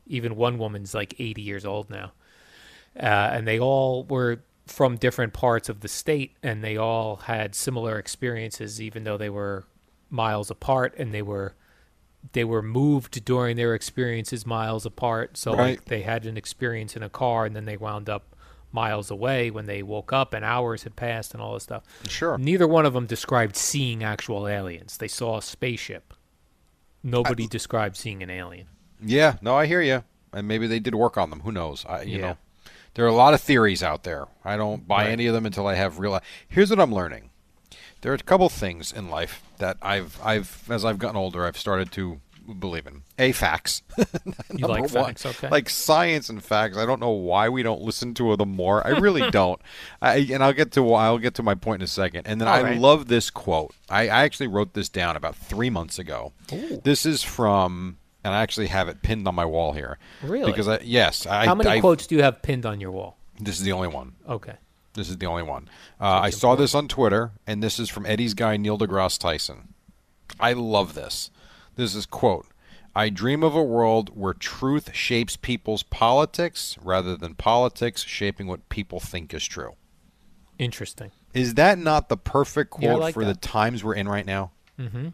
even 0.06 0.36
one 0.36 0.58
woman's 0.58 0.94
like 0.94 1.14
80 1.18 1.42
years 1.42 1.64
old 1.64 1.90
now, 1.90 2.12
uh, 2.96 3.04
and 3.32 3.46
they 3.46 3.58
all 3.58 4.04
were 4.04 4.42
from 4.66 4.96
different 4.96 5.32
parts 5.32 5.68
of 5.68 5.80
the 5.80 5.88
state, 5.88 6.36
and 6.42 6.62
they 6.62 6.76
all 6.76 7.16
had 7.16 7.54
similar 7.54 7.98
experiences, 7.98 8.80
even 8.80 9.04
though 9.04 9.16
they 9.16 9.30
were 9.30 9.64
miles 10.08 10.50
apart, 10.50 10.94
and 10.98 11.12
they 11.12 11.22
were 11.22 11.54
they 12.32 12.44
were 12.44 12.62
moved 12.62 13.24
during 13.24 13.56
their 13.56 13.74
experiences 13.74 14.46
miles 14.46 14.84
apart. 14.86 15.36
So 15.36 15.54
Right. 15.54 15.78
like 15.78 15.86
they 15.86 16.02
had 16.02 16.26
an 16.26 16.36
experience 16.36 16.94
in 16.96 17.02
a 17.02 17.08
car 17.08 17.46
and 17.46 17.56
then 17.56 17.64
they 17.64 17.76
wound 17.78 18.08
up 18.10 18.36
miles 18.72 19.10
away 19.10 19.50
when 19.50 19.66
they 19.66 19.82
woke 19.82 20.12
up 20.12 20.32
and 20.34 20.44
hours 20.44 20.82
had 20.84 20.96
passed 20.96 21.32
and 21.34 21.42
all 21.42 21.54
this 21.54 21.64
stuff. 21.64 21.82
Sure. 22.08 22.38
Neither 22.38 22.66
one 22.68 22.86
of 22.86 22.92
them 22.92 23.06
described 23.06 23.56
seeing 23.56 24.02
actual 24.04 24.46
aliens. 24.46 24.96
They 24.96 25.08
saw 25.08 25.38
a 25.38 25.42
spaceship. 25.42 26.14
Nobody 27.02 27.46
described 27.46 27.96
seeing 27.96 28.22
an 28.22 28.30
alien. 28.30 28.66
Yeah, 29.02 29.36
no, 29.40 29.56
I 29.56 29.66
hear 29.66 29.80
you. 29.80 30.04
And 30.32 30.46
maybe 30.46 30.66
they 30.66 30.78
did 30.78 30.94
work 30.94 31.16
on 31.16 31.30
them. 31.30 31.40
Who 31.40 31.50
knows? 31.52 31.84
I, 31.88 32.02
you 32.02 32.18
Yeah. 32.18 32.20
know, 32.20 32.36
there 32.94 33.04
are 33.04 33.08
a 33.08 33.14
lot 33.14 33.34
of 33.34 33.40
theories 33.40 33.82
out 33.82 34.02
there. 34.04 34.26
I 34.44 34.56
don't 34.56 34.86
buy 34.86 35.04
Right. 35.04 35.10
any 35.10 35.26
of 35.26 35.34
them 35.34 35.46
until 35.46 35.66
I 35.66 35.74
have 35.74 35.98
real. 35.98 36.20
Here's 36.48 36.70
what 36.70 36.78
I'm 36.80 36.94
learning. 36.94 37.30
There 38.02 38.12
are 38.12 38.14
a 38.14 38.18
couple 38.18 38.48
things 38.48 38.92
in 38.92 39.08
life 39.10 39.42
that 39.58 39.76
I've, 39.82 40.18
I've, 40.22 40.64
as 40.70 40.84
I've 40.84 40.98
gotten 40.98 41.16
older, 41.16 41.46
I've 41.46 41.58
started 41.58 41.90
to 41.92 42.20
believe 42.58 42.86
in. 42.86 43.02
A 43.18 43.32
facts. 43.32 43.82
You 44.56 44.66
like 44.66 44.82
Number 44.82 44.98
one. 44.98 45.06
facts, 45.06 45.24
okay? 45.26 45.48
Like 45.48 45.70
science 45.70 46.28
and 46.28 46.42
facts. 46.42 46.76
I 46.76 46.84
don't 46.84 47.00
know 47.00 47.10
why 47.10 47.48
we 47.48 47.62
don't 47.62 47.80
listen 47.82 48.14
to 48.14 48.36
them 48.36 48.50
more. 48.56 48.84
I 48.84 48.90
really 48.90 49.30
don't. 49.30 49.60
I, 50.02 50.16
and 50.32 50.42
I'll 50.42 50.52
get 50.52 50.72
to 50.72 50.92
I'll 50.92 51.18
get 51.18 51.34
to 51.36 51.42
my 51.42 51.54
point 51.54 51.82
in 51.82 51.84
a 51.84 51.88
second. 51.88 52.26
And 52.26 52.40
then 52.40 52.48
All 52.48 52.54
I 52.54 52.62
right. 52.62 52.78
love 52.78 53.06
this 53.06 53.30
quote. 53.30 53.72
I, 53.88 54.02
I 54.08 54.24
actually 54.24 54.48
wrote 54.48 54.74
this 54.74 54.88
down 54.88 55.16
about 55.16 55.36
three 55.36 55.70
months 55.70 55.98
ago. 55.98 56.32
This 56.82 57.06
is 57.06 57.22
from, 57.22 57.98
and 58.24 58.34
I 58.34 58.42
actually 58.42 58.66
have 58.66 58.88
it 58.88 59.02
pinned 59.02 59.28
on 59.28 59.34
my 59.34 59.44
wall 59.44 59.72
here. 59.72 59.98
Really? 60.22 60.50
Because 60.50 60.66
I 60.66 60.80
yes, 60.82 61.26
I, 61.26 61.46
How 61.46 61.54
many 61.54 61.70
I, 61.70 61.80
quotes 61.80 62.06
do 62.08 62.16
you 62.16 62.22
have 62.22 62.42
pinned 62.42 62.66
on 62.66 62.80
your 62.80 62.90
wall? 62.90 63.16
This 63.38 63.58
is 63.58 63.64
the 63.64 63.72
only 63.72 63.88
one. 63.88 64.14
Okay. 64.28 64.54
This 64.94 65.08
is 65.08 65.16
the 65.18 65.26
only 65.26 65.44
one. 65.44 65.68
Uh, 66.00 66.06
I 66.20 66.30
saw 66.30 66.56
this 66.56 66.74
on 66.74 66.88
Twitter, 66.88 67.30
and 67.46 67.62
this 67.62 67.78
is 67.78 67.88
from 67.88 68.04
Eddie's 68.04 68.34
guy 68.34 68.56
Neil 68.56 68.76
deGrasse 68.76 69.18
Tyson. 69.18 69.74
I 70.40 70.52
love 70.52 70.94
this. 70.94 71.30
This 71.80 71.94
is 71.94 72.04
quote: 72.06 72.46
"I 72.94 73.08
dream 73.08 73.42
of 73.42 73.54
a 73.54 73.62
world 73.62 74.10
where 74.14 74.34
truth 74.34 74.94
shapes 74.94 75.36
people's 75.36 75.82
politics 75.82 76.76
rather 76.82 77.16
than 77.16 77.34
politics 77.34 78.02
shaping 78.04 78.46
what 78.46 78.68
people 78.68 79.00
think 79.00 79.32
is 79.32 79.46
true." 79.46 79.76
Interesting. 80.58 81.10
Is 81.32 81.54
that 81.54 81.78
not 81.78 82.08
the 82.08 82.16
perfect 82.16 82.74
Yeah, 82.78 82.90
quote 82.90 83.00
like 83.00 83.14
for 83.14 83.24
that. 83.24 83.40
the 83.40 83.46
times 83.48 83.82
we're 83.82 83.94
in 83.94 84.08
right 84.08 84.26
now? 84.26 84.50
Mm-hmm. 84.78 85.08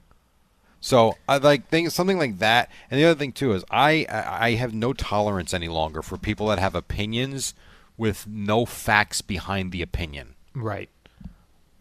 So 0.81 1.17
I 1.29 1.37
like 1.39 1.69
things 1.69 1.95
something 1.95 2.19
like 2.19 2.39
that. 2.39 2.71
And 2.91 2.99
the 2.99 3.05
other 3.05 3.19
thing 3.19 3.33
too 3.33 3.53
is 3.53 3.65
I 3.71 4.07
I 4.11 4.47
I 4.49 4.51
have 4.55 4.75
no 4.75 4.93
tolerance 4.93 5.55
any 5.55 5.69
longer 5.69 6.03
for 6.03 6.17
people 6.17 6.49
that 6.49 6.59
have 6.59 6.75
opinions 6.75 7.55
with 7.97 8.27
no 8.27 8.67
facts 8.67 9.21
behind 9.21 9.73
the 9.73 9.83
opinion. 9.83 10.35
Right. 10.55 10.89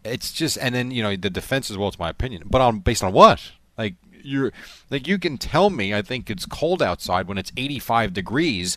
It's 0.04 0.32
just 0.32 0.58
and 0.58 0.74
then 0.74 0.90
you 0.92 1.02
know 1.02 1.16
the 1.16 1.30
defense 1.30 1.70
is 1.70 1.76
well 1.76 1.88
it's 1.88 1.98
my 1.98 2.10
opinion, 2.10 2.44
but 2.46 2.60
on 2.60 2.78
based 2.80 3.02
on 3.02 3.12
what? 3.12 3.52
Like 3.76 3.94
you're 4.26 4.52
like 4.90 5.06
you 5.06 5.18
can 5.18 5.38
tell 5.38 5.70
me 5.70 5.94
I 5.94 6.02
think 6.02 6.28
it's 6.28 6.44
cold 6.46 6.82
outside 6.82 7.28
when 7.28 7.38
it's 7.38 7.52
85 7.56 8.12
degrees 8.12 8.76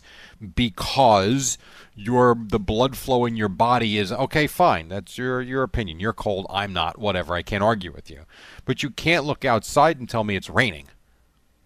because 0.54 1.58
your 1.94 2.36
the 2.38 2.58
blood 2.60 2.96
flow 2.96 3.24
in 3.26 3.36
your 3.36 3.48
body 3.48 3.98
is 3.98 4.12
okay 4.12 4.46
fine 4.46 4.88
that's 4.88 5.18
your 5.18 5.40
your 5.42 5.62
opinion 5.62 6.00
you're 6.00 6.12
cold 6.12 6.46
I'm 6.50 6.72
not 6.72 6.98
whatever 6.98 7.34
I 7.34 7.42
can't 7.42 7.62
argue 7.64 7.92
with 7.92 8.10
you 8.10 8.20
but 8.64 8.82
you 8.82 8.90
can't 8.90 9.24
look 9.24 9.44
outside 9.44 9.98
and 9.98 10.08
tell 10.08 10.24
me 10.24 10.36
it's 10.36 10.48
raining 10.50 10.86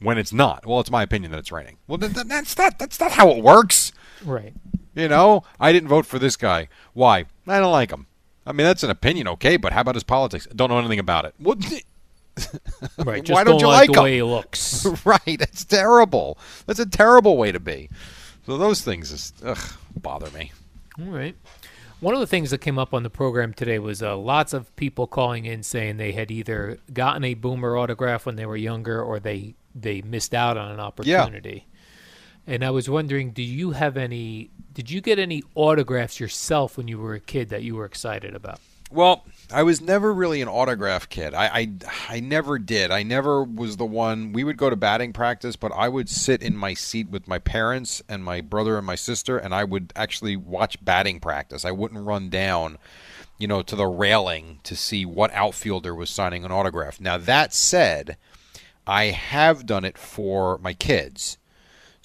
when 0.00 0.18
it's 0.18 0.32
not 0.32 0.66
well 0.66 0.80
it's 0.80 0.90
my 0.90 1.02
opinion 1.02 1.30
that 1.32 1.38
it's 1.38 1.52
raining 1.52 1.76
well 1.86 1.98
th- 1.98 2.14
th- 2.14 2.26
that's 2.26 2.56
not 2.56 2.78
that's 2.78 2.98
not 2.98 3.12
how 3.12 3.28
it 3.30 3.42
works 3.42 3.92
Right. 4.24 4.54
you 4.94 5.08
know, 5.08 5.42
I 5.60 5.70
didn't 5.72 5.88
vote 5.90 6.06
for 6.06 6.18
this 6.18 6.36
guy. 6.36 6.68
Why? 6.94 7.26
I 7.46 7.58
don't 7.60 7.72
like 7.72 7.90
him. 7.90 8.06
I 8.46 8.52
mean, 8.52 8.64
that's 8.64 8.82
an 8.82 8.88
opinion, 8.88 9.28
okay, 9.28 9.58
but 9.58 9.74
how 9.74 9.82
about 9.82 9.96
his 9.96 10.04
politics? 10.04 10.46
Don't 10.54 10.70
know 10.70 10.78
anything 10.78 10.98
about 11.00 11.26
it. 11.26 11.34
What? 11.36 11.58
Right. 12.98 13.28
Why 13.28 13.44
don't 13.44 13.60
you 13.60 13.66
like 13.66 13.88
like 13.88 13.92
the 13.92 13.98
'em? 13.98 14.04
way 14.04 14.14
he 14.16 14.22
looks. 14.36 14.86
right, 15.04 15.20
it's 15.26 15.64
terrible. 15.64 16.38
That's 16.66 16.78
a 16.78 16.86
terrible 16.86 17.36
way 17.36 17.52
to 17.52 17.60
be. 17.60 17.90
So 18.46 18.56
those 18.58 18.82
things 18.82 19.10
just 19.10 19.42
ugh, 19.44 19.58
bother 19.96 20.30
me. 20.30 20.52
All 21.00 21.06
right. 21.12 21.36
One 22.00 22.12
of 22.14 22.20
the 22.20 22.26
things 22.26 22.50
that 22.50 22.58
came 22.58 22.78
up 22.78 22.92
on 22.92 23.02
the 23.02 23.10
program 23.10 23.54
today 23.54 23.78
was 23.78 24.02
uh, 24.02 24.16
lots 24.16 24.52
of 24.52 24.74
people 24.76 25.06
calling 25.06 25.44
in 25.46 25.62
saying 25.62 25.96
they 25.96 26.12
had 26.12 26.30
either 26.30 26.78
gotten 26.92 27.24
a 27.24 27.34
Boomer 27.34 27.76
autograph 27.76 28.26
when 28.26 28.36
they 28.36 28.46
were 28.46 28.56
younger 28.56 29.02
or 29.02 29.18
they 29.20 29.54
they 29.74 30.02
missed 30.02 30.34
out 30.34 30.56
on 30.56 30.70
an 30.70 30.80
opportunity. 30.80 31.66
And 32.46 32.62
I 32.62 32.70
was 32.70 32.90
wondering, 32.90 33.30
do 33.30 33.42
you 33.42 33.70
have 33.70 33.96
any? 33.96 34.50
Did 34.72 34.90
you 34.90 35.00
get 35.00 35.18
any 35.18 35.42
autographs 35.54 36.20
yourself 36.20 36.76
when 36.76 36.88
you 36.88 36.98
were 36.98 37.14
a 37.14 37.20
kid 37.20 37.48
that 37.50 37.62
you 37.62 37.74
were 37.76 37.86
excited 37.86 38.34
about? 38.34 38.60
Well, 38.90 39.24
I 39.52 39.62
was 39.62 39.80
never 39.80 40.12
really 40.12 40.40
an 40.40 40.48
autograph 40.48 41.08
kid. 41.08 41.34
I, 41.34 41.46
I, 41.46 41.72
I 42.08 42.20
never 42.20 42.58
did. 42.58 42.90
I 42.90 43.02
never 43.02 43.42
was 43.42 43.76
the 43.76 43.84
one. 43.84 44.32
We 44.32 44.44
would 44.44 44.56
go 44.56 44.70
to 44.70 44.76
batting 44.76 45.12
practice, 45.12 45.56
but 45.56 45.72
I 45.72 45.88
would 45.88 46.08
sit 46.08 46.42
in 46.42 46.56
my 46.56 46.74
seat 46.74 47.08
with 47.08 47.26
my 47.26 47.38
parents 47.38 48.02
and 48.08 48.24
my 48.24 48.40
brother 48.40 48.76
and 48.78 48.86
my 48.86 48.94
sister, 48.94 49.36
and 49.36 49.54
I 49.54 49.64
would 49.64 49.92
actually 49.96 50.36
watch 50.36 50.84
batting 50.84 51.18
practice. 51.18 51.64
I 51.64 51.72
wouldn't 51.72 52.04
run 52.06 52.28
down, 52.28 52.78
you 53.38 53.48
know, 53.48 53.62
to 53.62 53.74
the 53.74 53.86
railing 53.86 54.60
to 54.62 54.76
see 54.76 55.04
what 55.04 55.32
outfielder 55.32 55.94
was 55.94 56.10
signing 56.10 56.44
an 56.44 56.52
autograph. 56.52 57.00
Now 57.00 57.18
that 57.18 57.52
said, 57.52 58.16
I 58.86 59.06
have 59.06 59.66
done 59.66 59.84
it 59.84 59.98
for 59.98 60.58
my 60.58 60.72
kids. 60.72 61.38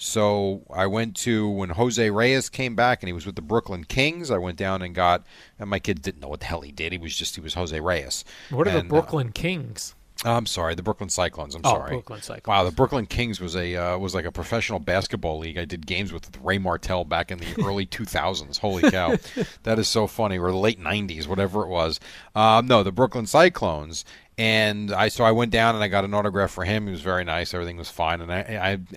So 0.02 0.62
I 0.72 0.86
went 0.86 1.14
to 1.18 1.46
when 1.46 1.68
Jose 1.68 2.08
Reyes 2.08 2.48
came 2.48 2.74
back 2.74 3.02
and 3.02 3.08
he 3.08 3.12
was 3.12 3.26
with 3.26 3.36
the 3.36 3.42
Brooklyn 3.42 3.84
Kings. 3.84 4.30
I 4.30 4.38
went 4.38 4.56
down 4.56 4.80
and 4.80 4.94
got, 4.94 5.26
and 5.58 5.68
my 5.68 5.78
kids 5.78 6.00
didn't 6.00 6.22
know 6.22 6.28
what 6.28 6.40
the 6.40 6.46
hell 6.46 6.62
he 6.62 6.72
did. 6.72 6.92
He 6.92 6.98
was 6.98 7.14
just 7.14 7.34
he 7.34 7.42
was 7.42 7.52
Jose 7.52 7.78
Reyes. 7.78 8.24
What 8.48 8.66
are 8.66 8.70
the 8.70 8.78
And, 8.78 8.88
uh, 8.90 8.94
Brooklyn 8.94 9.30
Kings? 9.30 9.94
I'm 10.24 10.46
sorry, 10.46 10.74
the 10.74 10.82
Brooklyn 10.82 11.10
Cyclones. 11.10 11.54
I'm 11.54 11.60
Oh, 11.64 11.70
sorry. 11.74 11.90
Brooklyn 11.90 12.22
Cyclones. 12.22 12.46
Wow, 12.46 12.64
the 12.64 12.70
Brooklyn 12.74 13.04
Kings 13.06 13.40
was 13.40 13.54
a 13.56 13.76
uh, 13.76 13.98
was 13.98 14.14
like 14.14 14.24
a 14.24 14.32
professional 14.32 14.78
basketball 14.78 15.38
league. 15.38 15.58
I 15.58 15.66
did 15.66 15.86
games 15.86 16.14
with 16.14 16.30
Ray 16.42 16.56
Martell 16.56 17.04
back 17.04 17.30
in 17.30 17.38
the 17.38 17.54
early 17.62 17.84
2000s. 17.86 18.58
Holy 18.58 18.90
cow, 18.90 19.16
that 19.64 19.78
is 19.78 19.88
so 19.88 20.06
funny. 20.06 20.38
Or 20.38 20.50
the 20.50 20.56
late 20.56 20.80
90s, 20.80 21.26
whatever 21.26 21.62
it 21.62 21.68
was. 21.68 22.00
Um, 22.34 22.66
no, 22.66 22.82
the 22.82 22.92
Brooklyn 22.92 23.26
Cyclones. 23.26 24.06
And 24.40 24.90
I 24.90 25.08
so 25.08 25.22
I 25.22 25.32
went 25.32 25.52
down 25.52 25.74
and 25.74 25.84
I 25.84 25.88
got 25.88 26.06
an 26.06 26.14
autograph 26.14 26.50
for 26.50 26.64
him. 26.64 26.86
He 26.86 26.92
was 26.92 27.02
very 27.02 27.24
nice. 27.24 27.52
Everything 27.52 27.76
was 27.76 27.90
fine. 27.90 28.22
And 28.22 28.32
I, 28.32 28.38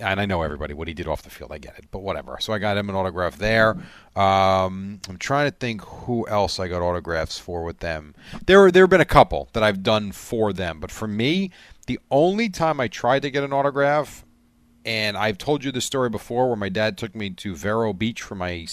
and 0.00 0.18
I 0.18 0.24
know 0.24 0.40
everybody 0.40 0.72
what 0.72 0.88
he 0.88 0.94
did 0.94 1.06
off 1.06 1.20
the 1.20 1.28
field. 1.28 1.52
I 1.52 1.58
get 1.58 1.76
it, 1.76 1.84
but 1.90 1.98
whatever. 1.98 2.38
So 2.40 2.54
I 2.54 2.58
got 2.58 2.78
him 2.78 2.88
an 2.88 2.96
autograph 2.96 3.36
there. 3.36 3.76
Um, 4.16 5.02
I'm 5.06 5.18
trying 5.18 5.50
to 5.50 5.54
think 5.54 5.82
who 5.82 6.26
else 6.28 6.58
I 6.58 6.68
got 6.68 6.80
autographs 6.80 7.38
for 7.38 7.62
with 7.62 7.80
them. 7.80 8.14
There 8.46 8.58
were 8.58 8.70
there 8.70 8.84
have 8.84 8.90
been 8.90 9.02
a 9.02 9.04
couple 9.04 9.50
that 9.52 9.62
I've 9.62 9.82
done 9.82 10.12
for 10.12 10.54
them, 10.54 10.80
but 10.80 10.90
for 10.90 11.06
me, 11.06 11.50
the 11.88 12.00
only 12.10 12.48
time 12.48 12.80
I 12.80 12.88
tried 12.88 13.20
to 13.20 13.30
get 13.30 13.44
an 13.44 13.52
autograph, 13.52 14.24
and 14.86 15.14
I've 15.14 15.36
told 15.36 15.62
you 15.62 15.70
this 15.70 15.84
story 15.84 16.08
before, 16.08 16.46
where 16.46 16.56
my 16.56 16.70
dad 16.70 16.96
took 16.96 17.14
me 17.14 17.28
to 17.28 17.54
Vero 17.54 17.92
Beach 17.92 18.22
for 18.22 18.34
my 18.34 18.64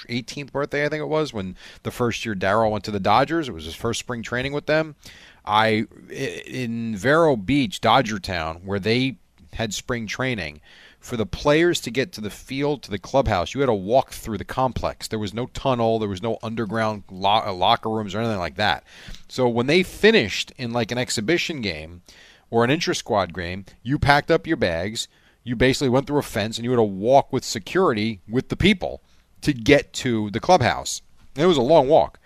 s- 0.00 0.06
18th 0.08 0.52
birthday, 0.52 0.84
I 0.84 0.88
think 0.88 1.02
it 1.02 1.08
was, 1.08 1.32
when 1.32 1.56
the 1.82 1.90
first 1.90 2.24
year 2.24 2.34
Darryl 2.34 2.70
went 2.70 2.84
to 2.84 2.90
the 2.90 3.00
Dodgers. 3.00 3.48
It 3.48 3.52
was 3.52 3.64
his 3.64 3.74
first 3.74 4.00
spring 4.00 4.22
training 4.22 4.52
with 4.52 4.66
them. 4.66 4.96
I 5.44 5.86
in 6.10 6.96
Vero 6.96 7.36
Beach, 7.36 7.80
Dodger 7.80 8.18
Town, 8.18 8.62
where 8.64 8.78
they 8.78 9.16
had 9.54 9.72
spring 9.74 10.06
training. 10.06 10.60
For 11.00 11.16
the 11.16 11.26
players 11.26 11.80
to 11.82 11.92
get 11.92 12.12
to 12.14 12.20
the 12.20 12.28
field, 12.28 12.82
to 12.82 12.90
the 12.90 12.98
clubhouse, 12.98 13.54
you 13.54 13.60
had 13.60 13.66
to 13.68 13.72
walk 13.72 14.10
through 14.10 14.36
the 14.38 14.44
complex. 14.44 15.06
There 15.06 15.18
was 15.18 15.32
no 15.32 15.46
tunnel, 15.46 15.98
there 16.00 16.08
was 16.08 16.22
no 16.22 16.38
underground 16.42 17.04
lo- 17.10 17.42
uh, 17.46 17.52
locker 17.52 17.88
rooms 17.88 18.14
or 18.14 18.18
anything 18.18 18.38
like 18.40 18.56
that. 18.56 18.82
So 19.28 19.48
when 19.48 19.68
they 19.68 19.84
finished 19.84 20.52
in 20.58 20.72
like 20.72 20.90
an 20.90 20.98
exhibition 20.98 21.60
game 21.60 22.02
or 22.50 22.64
an 22.64 22.70
intra 22.70 22.96
squad 22.96 23.32
game, 23.32 23.64
you 23.82 23.98
packed 23.98 24.30
up 24.30 24.46
your 24.46 24.56
bags, 24.56 25.06
you 25.44 25.54
basically 25.54 25.88
went 25.88 26.08
through 26.08 26.18
a 26.18 26.22
fence, 26.22 26.58
and 26.58 26.64
you 26.64 26.72
had 26.72 26.76
to 26.76 26.82
walk 26.82 27.32
with 27.32 27.44
security 27.44 28.20
with 28.28 28.48
the 28.48 28.56
people 28.56 29.00
to 29.42 29.52
get 29.52 29.92
to 29.94 30.30
the 30.30 30.40
clubhouse. 30.40 31.02
And 31.34 31.44
it 31.44 31.46
was 31.46 31.56
a 31.56 31.62
long 31.62 31.88
walk. 31.88 32.18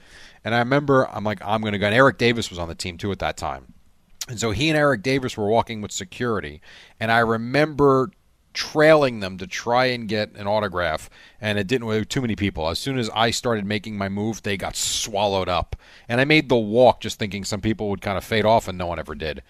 And 0.44 0.54
I 0.54 0.58
remember, 0.58 1.08
I'm 1.08 1.24
like, 1.24 1.40
I'm 1.44 1.60
going 1.60 1.72
to 1.72 1.78
go. 1.78 1.86
And 1.86 1.94
Eric 1.94 2.18
Davis 2.18 2.50
was 2.50 2.58
on 2.58 2.68
the 2.68 2.74
team 2.74 2.98
too 2.98 3.12
at 3.12 3.18
that 3.20 3.36
time. 3.36 3.74
And 4.28 4.38
so 4.38 4.50
he 4.50 4.68
and 4.68 4.78
Eric 4.78 5.02
Davis 5.02 5.36
were 5.36 5.48
walking 5.48 5.80
with 5.80 5.92
security. 5.92 6.60
And 6.98 7.10
I 7.10 7.18
remember 7.18 8.10
trailing 8.54 9.20
them 9.20 9.38
to 9.38 9.46
try 9.46 9.86
and 9.86 10.08
get 10.08 10.34
an 10.34 10.46
autograph. 10.46 11.08
And 11.40 11.58
it 11.58 11.66
didn't, 11.66 11.88
there 11.88 12.04
too 12.04 12.20
many 12.20 12.36
people. 12.36 12.68
As 12.68 12.78
soon 12.78 12.98
as 12.98 13.10
I 13.14 13.30
started 13.30 13.64
making 13.64 13.96
my 13.96 14.08
move, 14.08 14.42
they 14.42 14.56
got 14.56 14.76
swallowed 14.76 15.48
up. 15.48 15.76
And 16.08 16.20
I 16.20 16.24
made 16.24 16.48
the 16.48 16.56
walk 16.56 17.00
just 17.00 17.18
thinking 17.18 17.44
some 17.44 17.60
people 17.60 17.88
would 17.90 18.02
kind 18.02 18.18
of 18.18 18.24
fade 18.24 18.44
off, 18.44 18.68
and 18.68 18.78
no 18.78 18.86
one 18.86 18.98
ever 18.98 19.14
did. 19.14 19.42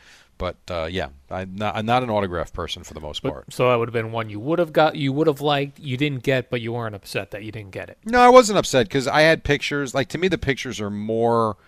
But 0.42 0.56
uh, 0.68 0.88
yeah, 0.90 1.10
I'm 1.30 1.54
not, 1.54 1.76
I'm 1.76 1.86
not 1.86 2.02
an 2.02 2.10
autograph 2.10 2.52
person 2.52 2.82
for 2.82 2.94
the 2.94 3.00
most 3.00 3.22
part. 3.22 3.52
So 3.52 3.68
that 3.68 3.76
would 3.76 3.86
have 3.86 3.92
been 3.92 4.10
one 4.10 4.28
you 4.28 4.40
would 4.40 4.58
have 4.58 4.72
got, 4.72 4.96
you 4.96 5.12
would 5.12 5.28
have 5.28 5.40
liked, 5.40 5.78
you 5.78 5.96
didn't 5.96 6.24
get, 6.24 6.50
but 6.50 6.60
you 6.60 6.72
weren't 6.72 6.96
upset 6.96 7.30
that 7.30 7.44
you 7.44 7.52
didn't 7.52 7.70
get 7.70 7.88
it. 7.88 7.98
No, 8.04 8.18
I 8.18 8.28
wasn't 8.28 8.58
upset 8.58 8.88
because 8.88 9.06
I 9.06 9.20
had 9.20 9.44
pictures. 9.44 9.94
Like 9.94 10.08
to 10.08 10.18
me, 10.18 10.26
the 10.26 10.38
pictures 10.38 10.80
are 10.80 10.90
more. 10.90 11.58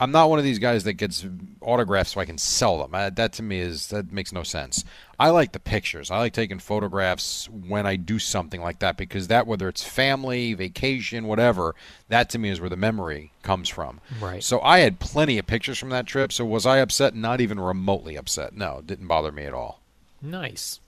I'm 0.00 0.12
not 0.12 0.30
one 0.30 0.38
of 0.38 0.44
these 0.44 0.60
guys 0.60 0.84
that 0.84 0.92
gets 0.92 1.26
autographs 1.60 2.12
so 2.12 2.20
I 2.20 2.24
can 2.24 2.38
sell 2.38 2.78
them. 2.78 2.94
Uh, 2.94 3.10
that 3.10 3.32
to 3.34 3.42
me 3.42 3.58
is 3.58 3.88
that 3.88 4.12
makes 4.12 4.32
no 4.32 4.44
sense. 4.44 4.84
I 5.18 5.30
like 5.30 5.50
the 5.50 5.58
pictures. 5.58 6.08
I 6.10 6.18
like 6.18 6.32
taking 6.32 6.60
photographs 6.60 7.48
when 7.48 7.84
I 7.84 7.96
do 7.96 8.20
something 8.20 8.60
like 8.60 8.78
that 8.78 8.96
because 8.96 9.26
that 9.26 9.46
whether 9.48 9.68
it's 9.68 9.82
family, 9.82 10.54
vacation, 10.54 11.26
whatever, 11.26 11.74
that 12.08 12.30
to 12.30 12.38
me 12.38 12.48
is 12.50 12.60
where 12.60 12.70
the 12.70 12.76
memory 12.76 13.32
comes 13.42 13.68
from. 13.68 14.00
Right. 14.20 14.42
So 14.42 14.60
I 14.60 14.78
had 14.78 15.00
plenty 15.00 15.36
of 15.36 15.46
pictures 15.48 15.78
from 15.78 15.90
that 15.90 16.06
trip. 16.06 16.32
So 16.32 16.44
was 16.44 16.64
I 16.64 16.78
upset? 16.78 17.16
Not 17.16 17.40
even 17.40 17.58
remotely 17.58 18.16
upset. 18.16 18.54
No, 18.54 18.78
it 18.78 18.86
didn't 18.86 19.08
bother 19.08 19.32
me 19.32 19.44
at 19.44 19.52
all. 19.52 19.80
Nice. 20.22 20.78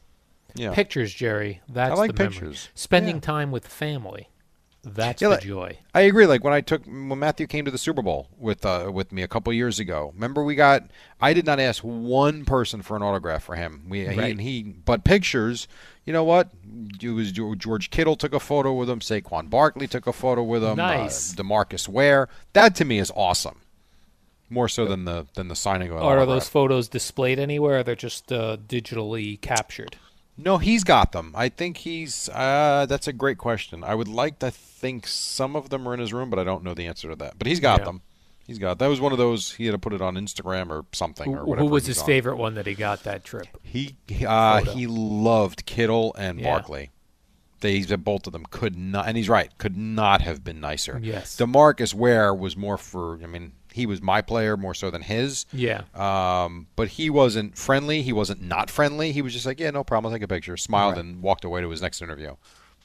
Yeah. 0.54 0.72
Pictures, 0.72 1.12
Jerry. 1.12 1.60
That's 1.68 1.98
like 1.98 2.14
the 2.14 2.22
memory. 2.22 2.32
pictures. 2.38 2.68
Spending 2.76 3.16
Yeah. 3.16 3.20
time 3.20 3.50
with 3.50 3.66
family. 3.66 4.28
That's 4.82 5.20
Yeah, 5.20 5.28
the 5.28 5.36
joy. 5.38 5.78
I 5.94 6.02
agree. 6.02 6.26
Like 6.26 6.42
when 6.42 6.54
I 6.54 6.62
took 6.62 6.86
when 6.86 7.18
Matthew 7.18 7.46
came 7.46 7.64
to 7.66 7.70
the 7.70 7.78
Super 7.78 8.00
Bowl 8.00 8.28
with 8.38 8.64
uh, 8.64 8.90
with 8.92 9.12
me 9.12 9.22
a 9.22 9.28
couple 9.28 9.52
years 9.52 9.78
ago. 9.78 10.10
Remember 10.14 10.42
we 10.42 10.54
got 10.54 10.90
I 11.20 11.34
did 11.34 11.44
not 11.44 11.60
ask 11.60 11.82
one 11.82 12.44
person 12.46 12.80
for 12.80 12.96
an 12.96 13.02
autograph 13.02 13.42
for 13.42 13.56
him. 13.56 13.84
We 13.88 14.06
he, 14.06 14.18
and 14.30 14.40
he 14.40 14.62
but 14.62 15.04
pictures. 15.04 15.68
You 16.06 16.14
know 16.14 16.24
what? 16.24 16.48
It 17.00 17.10
was 17.10 17.30
George 17.32 17.90
Kittle 17.90 18.16
took 18.16 18.32
a 18.32 18.40
photo 18.40 18.72
with 18.72 18.88
him. 18.88 19.00
Saquon 19.00 19.50
Barkley 19.50 19.86
took 19.86 20.06
a 20.06 20.12
photo 20.12 20.42
with 20.42 20.64
him. 20.64 20.76
Nice. 20.76 21.32
Uh, 21.38 21.42
Demarcus 21.42 21.86
Ware. 21.86 22.28
That 22.54 22.74
to 22.76 22.84
me 22.86 22.98
is 22.98 23.12
awesome. 23.14 23.60
More 24.48 24.66
so 24.68 24.86
than 24.86 25.04
the 25.04 25.26
than 25.34 25.48
the 25.48 25.54
signing 25.56 25.90
of 25.90 25.98
are 25.98 26.00
autograph. 26.02 26.26
those 26.28 26.48
photos 26.48 26.88
displayed 26.88 27.38
anywhere? 27.38 27.80
Or 27.80 27.82
they're 27.82 27.94
just 27.94 28.32
uh, 28.32 28.56
digitally 28.56 29.40
captured. 29.40 29.96
No, 30.42 30.58
he's 30.58 30.84
got 30.84 31.12
them. 31.12 31.32
I 31.36 31.48
think 31.48 31.78
he's. 31.78 32.28
Uh, 32.28 32.86
that's 32.88 33.06
a 33.08 33.12
great 33.12 33.38
question. 33.38 33.84
I 33.84 33.94
would 33.94 34.08
like 34.08 34.38
to 34.40 34.50
think 34.50 35.06
some 35.06 35.56
of 35.56 35.68
them 35.70 35.86
are 35.88 35.94
in 35.94 36.00
his 36.00 36.12
room, 36.12 36.30
but 36.30 36.38
I 36.38 36.44
don't 36.44 36.64
know 36.64 36.74
the 36.74 36.86
answer 36.86 37.08
to 37.10 37.16
that. 37.16 37.34
But 37.38 37.46
he's 37.46 37.60
got 37.60 37.80
Yeah. 37.80 37.84
them. 37.86 38.02
He's 38.46 38.58
got. 38.58 38.78
That 38.78 38.88
was 38.88 39.00
one 39.00 39.12
of 39.12 39.18
those. 39.18 39.52
He 39.52 39.66
had 39.66 39.72
to 39.72 39.78
put 39.78 39.92
it 39.92 40.00
on 40.00 40.14
Instagram 40.16 40.70
or 40.70 40.84
something 40.92 41.32
or 41.32 41.38
Who, 41.40 41.46
whatever. 41.46 41.66
who 41.66 41.70
was 41.72 41.86
his 41.86 41.98
on. 42.00 42.06
favorite 42.06 42.36
one 42.36 42.54
that 42.54 42.66
he 42.66 42.74
got 42.74 43.04
that 43.04 43.24
trip? 43.24 43.46
He 43.62 43.96
he, 44.08 44.26
uh, 44.26 44.62
he 44.64 44.86
loved 44.86 45.66
Kittle 45.66 46.14
and 46.18 46.40
Yeah. 46.40 46.50
Barkley. 46.52 46.90
They 47.60 47.84
both 47.84 48.26
of 48.26 48.32
them 48.32 48.46
could 48.50 48.74
not, 48.76 49.06
and 49.06 49.16
he's 49.18 49.28
right, 49.28 49.56
could 49.58 49.76
not 49.76 50.22
have 50.22 50.42
been 50.42 50.60
nicer. 50.60 50.98
Yes. 51.02 51.36
Demarcus 51.36 51.92
Ware 51.92 52.34
was 52.34 52.56
more 52.56 52.78
for. 52.78 53.22
I 53.22 53.26
mean, 53.26 53.52
he 53.72 53.86
was 53.86 54.00
my 54.02 54.20
player 54.22 54.56
more 54.56 54.74
so 54.74 54.90
than 54.90 55.02
his. 55.02 55.46
Yeah. 55.52 55.82
Um, 55.94 56.66
but 56.76 56.88
he 56.88 57.10
wasn't 57.10 57.56
friendly. 57.56 58.02
He 58.02 58.12
wasn't 58.12 58.42
not 58.42 58.70
friendly. 58.70 59.12
He 59.12 59.22
was 59.22 59.32
just 59.32 59.46
like, 59.46 59.60
yeah, 59.60 59.70
no 59.70 59.84
problem. 59.84 60.12
I'll 60.12 60.16
take 60.18 60.24
a 60.24 60.28
picture. 60.28 60.56
Smiled 60.56 60.96
Right. 60.96 61.04
and 61.04 61.22
walked 61.22 61.44
away 61.44 61.60
to 61.60 61.70
his 61.70 61.82
next 61.82 62.02
interview. 62.02 62.36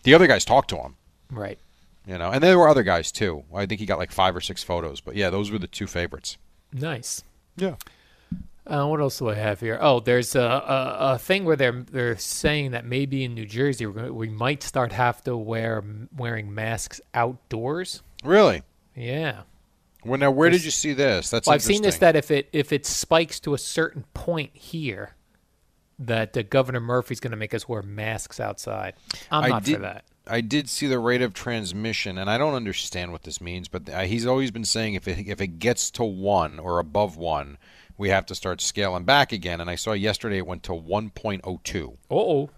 The 0.04 0.14
other 0.14 0.28
guys 0.28 0.46
talked 0.46 0.70
to 0.70 0.78
him, 0.78 0.96
Right. 1.32 1.58
you 2.06 2.18
know, 2.18 2.30
and 2.32 2.44
there 2.44 2.58
were 2.60 2.68
other 2.70 2.84
guys 2.84 3.12
too. 3.12 3.44
I 3.54 3.66
think 3.66 3.80
he 3.80 3.86
got 3.86 3.98
like 3.98 4.12
five 4.12 4.36
or 4.36 4.42
six 4.42 4.64
photos. 4.64 5.02
But 5.02 5.16
yeah, 5.16 5.30
those 5.30 5.50
were 5.52 5.58
the 5.60 5.68
two 5.68 5.88
favorites. 5.88 6.38
Nice. 6.72 7.24
Yeah. 7.58 7.76
Uh, 8.68 8.88
what 8.88 9.00
else 9.00 9.20
do 9.20 9.30
I 9.30 9.36
have 9.36 9.60
here? 9.60 9.78
Oh, 9.80 10.00
there's 10.00 10.36
a, 10.36 10.42
a, 10.42 10.98
a 11.14 11.18
thing 11.20 11.46
where 11.46 11.56
they're 11.56 11.84
they're 11.92 12.18
saying 12.18 12.72
that 12.72 12.84
maybe 12.84 13.24
in 13.24 13.36
New 13.36 13.46
Jersey 13.46 13.86
we're 13.86 13.94
gonna, 13.94 14.12
we 14.14 14.28
might 14.28 14.64
start 14.64 14.92
have 14.92 15.24
to 15.26 15.38
wear 15.38 15.84
wearing 16.18 16.52
masks 16.54 17.00
outdoors. 17.14 18.02
Really? 18.24 18.64
Yeah. 18.96 19.42
Well, 20.06 20.20
now 20.20 20.32
where 20.32 20.50
did 20.50 20.64
you 20.64 20.72
see 20.72 20.94
this? 20.94 21.30
That's 21.30 21.48
Well, 21.48 21.56
I've 21.56 21.64
seen 21.64 21.82
this 21.82 21.98
that 21.98 22.16
if 22.16 22.32
it 22.32 22.50
if 22.54 22.72
it 22.72 22.86
spikes 22.86 23.40
to 23.42 23.54
a 23.54 23.58
certain 23.58 24.06
point 24.14 24.52
here, 24.54 25.16
that 26.00 26.38
uh, 26.38 26.44
Governor 26.44 26.80
Murphy's 26.80 27.20
going 27.20 27.32
to 27.32 27.38
make 27.38 27.54
us 27.54 27.68
wear 27.68 27.82
masks 27.82 28.40
outside. 28.40 28.94
I'm 29.32 29.46
I 29.46 29.48
not 29.50 29.64
did, 29.64 29.76
for 29.76 29.82
that. 29.82 30.06
I 30.28 30.42
did 30.42 30.70
see 30.70 30.88
the 30.88 31.00
rate 31.00 31.22
of 31.22 31.34
transmission, 31.34 32.18
and 32.18 32.30
I 32.30 32.38
don't 32.38 32.54
understand 32.54 33.12
what 33.12 33.24
this 33.24 33.40
means, 33.40 33.68
but 33.68 33.90
uh, 33.90 34.02
he's 34.02 34.26
always 34.26 34.52
been 34.52 34.66
saying 34.66 34.96
if 34.96 35.08
it, 35.08 35.28
if 35.28 35.42
it 35.42 35.60
gets 35.60 35.92
to 35.92 36.04
one 36.04 36.60
or 36.60 36.80
above 36.80 37.18
one, 37.18 37.58
we 37.98 38.10
have 38.10 38.26
to 38.28 38.36
start 38.36 38.62
scaling 38.62 39.04
back 39.04 39.32
again. 39.32 39.62
And 39.62 39.70
I 39.70 39.76
saw 39.76 39.94
yesterday 39.94 40.38
it 40.38 40.48
went 40.48 40.64
to 40.64 40.72
1.02. 40.72 41.98
Oh, 42.10 42.50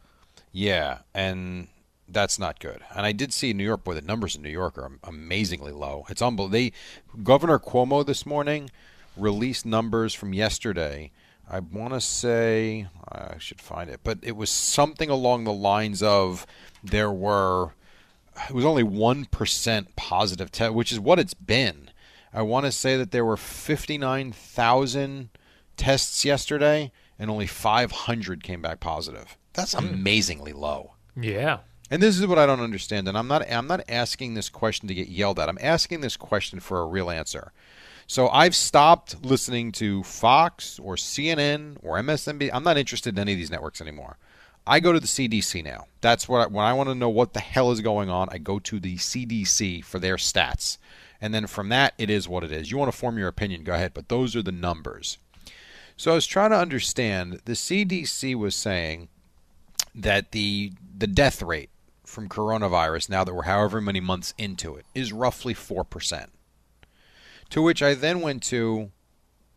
Yeah, 0.51 0.99
and 1.13 1.67
that's 2.07 2.39
not 2.39 2.59
good. 2.59 2.81
And 2.95 3.05
I 3.05 3.11
did 3.11 3.33
see 3.33 3.53
New 3.53 3.63
York, 3.63 3.83
boy, 3.83 3.93
the 3.93 4.01
numbers 4.01 4.35
in 4.35 4.41
New 4.41 4.49
York 4.49 4.77
are 4.77 4.91
amazingly 5.03 5.71
low. 5.71 6.05
It's 6.09 6.21
unbelievable. 6.21 6.51
They, 6.51 6.71
Governor 7.23 7.59
Cuomo 7.59 8.05
this 8.05 8.25
morning 8.25 8.69
released 9.15 9.65
numbers 9.65 10.13
from 10.13 10.33
yesterday. 10.33 11.11
I 11.49 11.59
want 11.59 11.93
to 11.93 12.01
say, 12.01 12.87
I 13.09 13.37
should 13.37 13.61
find 13.61 13.89
it, 13.89 14.01
but 14.03 14.19
it 14.21 14.35
was 14.35 14.49
something 14.49 15.09
along 15.09 15.43
the 15.43 15.53
lines 15.53 16.03
of 16.03 16.45
there 16.83 17.11
were, 17.11 17.73
it 18.49 18.53
was 18.53 18.65
only 18.65 18.83
1% 18.83 19.87
positive 19.95 20.51
test, 20.51 20.73
which 20.73 20.91
is 20.91 20.99
what 20.99 21.19
it's 21.19 21.33
been. 21.33 21.89
I 22.33 22.41
want 22.41 22.65
to 22.65 22.71
say 22.71 22.97
that 22.97 23.11
there 23.11 23.25
were 23.25 23.37
59,000 23.37 25.29
tests 25.77 26.25
yesterday 26.25 26.91
and 27.17 27.31
only 27.31 27.47
500 27.47 28.43
came 28.43 28.61
back 28.61 28.79
positive. 28.79 29.37
That's 29.53 29.73
hmm. 29.73 29.87
amazingly 29.87 30.53
low. 30.53 30.93
yeah. 31.15 31.59
And 31.89 32.01
this 32.01 32.19
is 32.19 32.27
what 32.27 32.37
I 32.37 32.45
don't 32.45 32.59
understand. 32.59 33.07
And 33.07 33.17
I'm 33.17 33.27
not 33.27 33.49
I'm 33.49 33.67
not 33.67 33.83
asking 33.87 34.33
this 34.33 34.49
question 34.49 34.87
to 34.87 34.93
get 34.93 35.07
yelled 35.07 35.39
at. 35.39 35.49
I'm 35.49 35.59
asking 35.61 36.01
this 36.01 36.17
question 36.17 36.59
for 36.59 36.79
a 36.81 36.85
real 36.85 37.09
answer. 37.09 37.51
So 38.07 38.29
I've 38.29 38.55
stopped 38.55 39.23
listening 39.25 39.73
to 39.73 40.03
Fox 40.03 40.79
or 40.79 40.95
CNN 40.95 41.77
or 41.83 41.97
MSNBC. 41.97 42.49
I'm 42.53 42.63
not 42.63 42.77
interested 42.77 43.15
in 43.15 43.19
any 43.19 43.33
of 43.33 43.37
these 43.37 43.51
networks 43.51 43.81
anymore. 43.81 44.17
I 44.65 44.79
go 44.79 44.93
to 44.93 44.99
the 44.99 45.07
CDC 45.07 45.63
now. 45.63 45.87
That's 46.01 46.27
what 46.27 46.41
I, 46.41 46.47
when 46.47 46.65
I 46.65 46.73
want 46.73 46.89
to 46.89 46.95
know 46.95 47.09
what 47.09 47.33
the 47.33 47.39
hell 47.39 47.71
is 47.71 47.81
going 47.81 48.09
on. 48.09 48.27
I 48.31 48.37
go 48.37 48.59
to 48.59 48.79
the 48.79 48.97
CDC 48.97 49.83
for 49.83 49.99
their 49.99 50.15
stats, 50.15 50.77
and 51.21 51.33
then 51.33 51.47
from 51.47 51.69
that, 51.69 51.93
it 51.97 52.09
is 52.09 52.27
what 52.27 52.43
it 52.43 52.51
is. 52.51 52.69
You 52.69 52.77
want 52.77 52.91
to 52.91 52.97
form 52.97 53.17
your 53.17 53.29
opinion, 53.29 53.63
go 53.63 53.73
ahead. 53.73 53.93
But 53.93 54.09
those 54.09 54.35
are 54.35 54.41
the 54.41 54.51
numbers. 54.51 55.17
So 55.95 56.11
I 56.11 56.15
was 56.15 56.27
trying 56.27 56.51
to 56.51 56.59
understand. 56.59 57.41
The 57.45 57.53
CDC 57.53 58.35
was 58.35 58.55
saying 58.55 59.07
that 59.95 60.31
the 60.31 60.73
the 60.97 61.07
death 61.07 61.41
rate 61.41 61.69
from 62.07 62.29
coronavirus 62.29 63.09
now 63.09 63.23
that 63.23 63.33
we're 63.33 63.43
however 63.43 63.81
many 63.81 63.99
months 63.99 64.33
into 64.37 64.75
it 64.75 64.85
is 64.95 65.11
roughly 65.13 65.53
4%. 65.53 66.27
To 67.51 67.61
which 67.61 67.81
I 67.83 67.93
then 67.93 68.21
went 68.21 68.43
to 68.43 68.91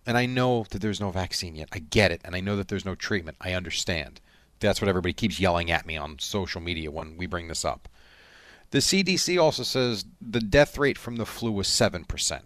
and 0.07 0.17
I 0.17 0.27
know 0.27 0.65
that 0.71 0.81
there's 0.81 1.01
no 1.01 1.11
vaccine 1.11 1.55
yet. 1.55 1.69
I 1.73 1.79
get 1.79 2.11
it 2.11 2.21
and 2.25 2.35
I 2.35 2.41
know 2.41 2.57
that 2.57 2.69
there's 2.69 2.85
no 2.85 2.95
treatment. 2.95 3.37
I 3.41 3.53
understand. 3.53 4.21
That's 4.59 4.81
what 4.81 4.89
everybody 4.89 5.13
keeps 5.13 5.39
yelling 5.41 5.71
at 5.71 5.87
me 5.87 5.97
on 5.97 6.19
social 6.19 6.61
media 6.61 6.91
when 6.91 7.17
we 7.17 7.27
bring 7.27 7.49
this 7.49 7.65
up. 7.65 7.89
The 8.71 8.79
CDC 8.79 9.41
also 9.41 9.63
says 9.63 10.05
the 10.21 10.41
death 10.41 10.79
rate 10.79 10.99
from 10.99 11.17
the 11.17 11.27
flu 11.27 11.51
was 11.53 11.67
7%. 11.69 12.07
percent 12.09 12.45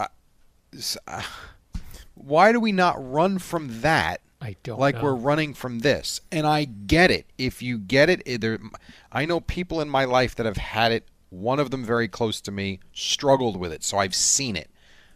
Uh, 0.00 0.06
s- 0.74 0.96
uh, 1.06 1.22
why 2.14 2.50
do 2.52 2.58
we 2.60 2.72
not 2.72 2.96
run 2.98 3.38
from 3.38 3.80
that 3.82 4.20
I 4.40 4.56
don't 4.62 4.78
like 4.78 4.96
know. 4.96 5.02
we're 5.04 5.14
running 5.14 5.54
from 5.54 5.80
this. 5.80 6.20
And 6.30 6.46
I 6.46 6.64
get 6.64 7.10
it. 7.10 7.26
If 7.38 7.62
you 7.62 7.78
get 7.78 8.10
it, 8.10 8.22
it- 8.26 8.40
there, 8.40 8.58
I 9.10 9.24
know 9.24 9.40
people 9.40 9.80
in 9.80 9.88
my 9.88 10.04
life 10.04 10.34
that 10.36 10.46
have 10.46 10.56
had 10.58 10.92
it. 10.92 11.08
One 11.30 11.58
of 11.58 11.70
them 11.70 11.84
very 11.84 12.06
close 12.08 12.40
to 12.42 12.52
me 12.52 12.80
struggled 12.92 13.56
with 13.56 13.72
it, 13.72 13.82
so 13.82 13.98
I've 13.98 14.14
seen 14.14 14.56
it. 14.56 14.70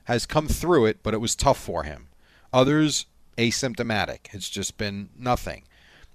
Has 0.05 0.27
come 0.27 0.49
through 0.49 0.87
it, 0.87 1.03
but 1.03 1.15
it 1.15 1.21
was 1.21 1.37
tough 1.37 1.59
for 1.59 1.85
him. 1.85 2.09
Others 2.53 3.07
asymptomatic. 3.39 4.33
It's 4.33 4.51
just 4.51 4.77
been 4.77 5.11
nothing. 5.17 5.65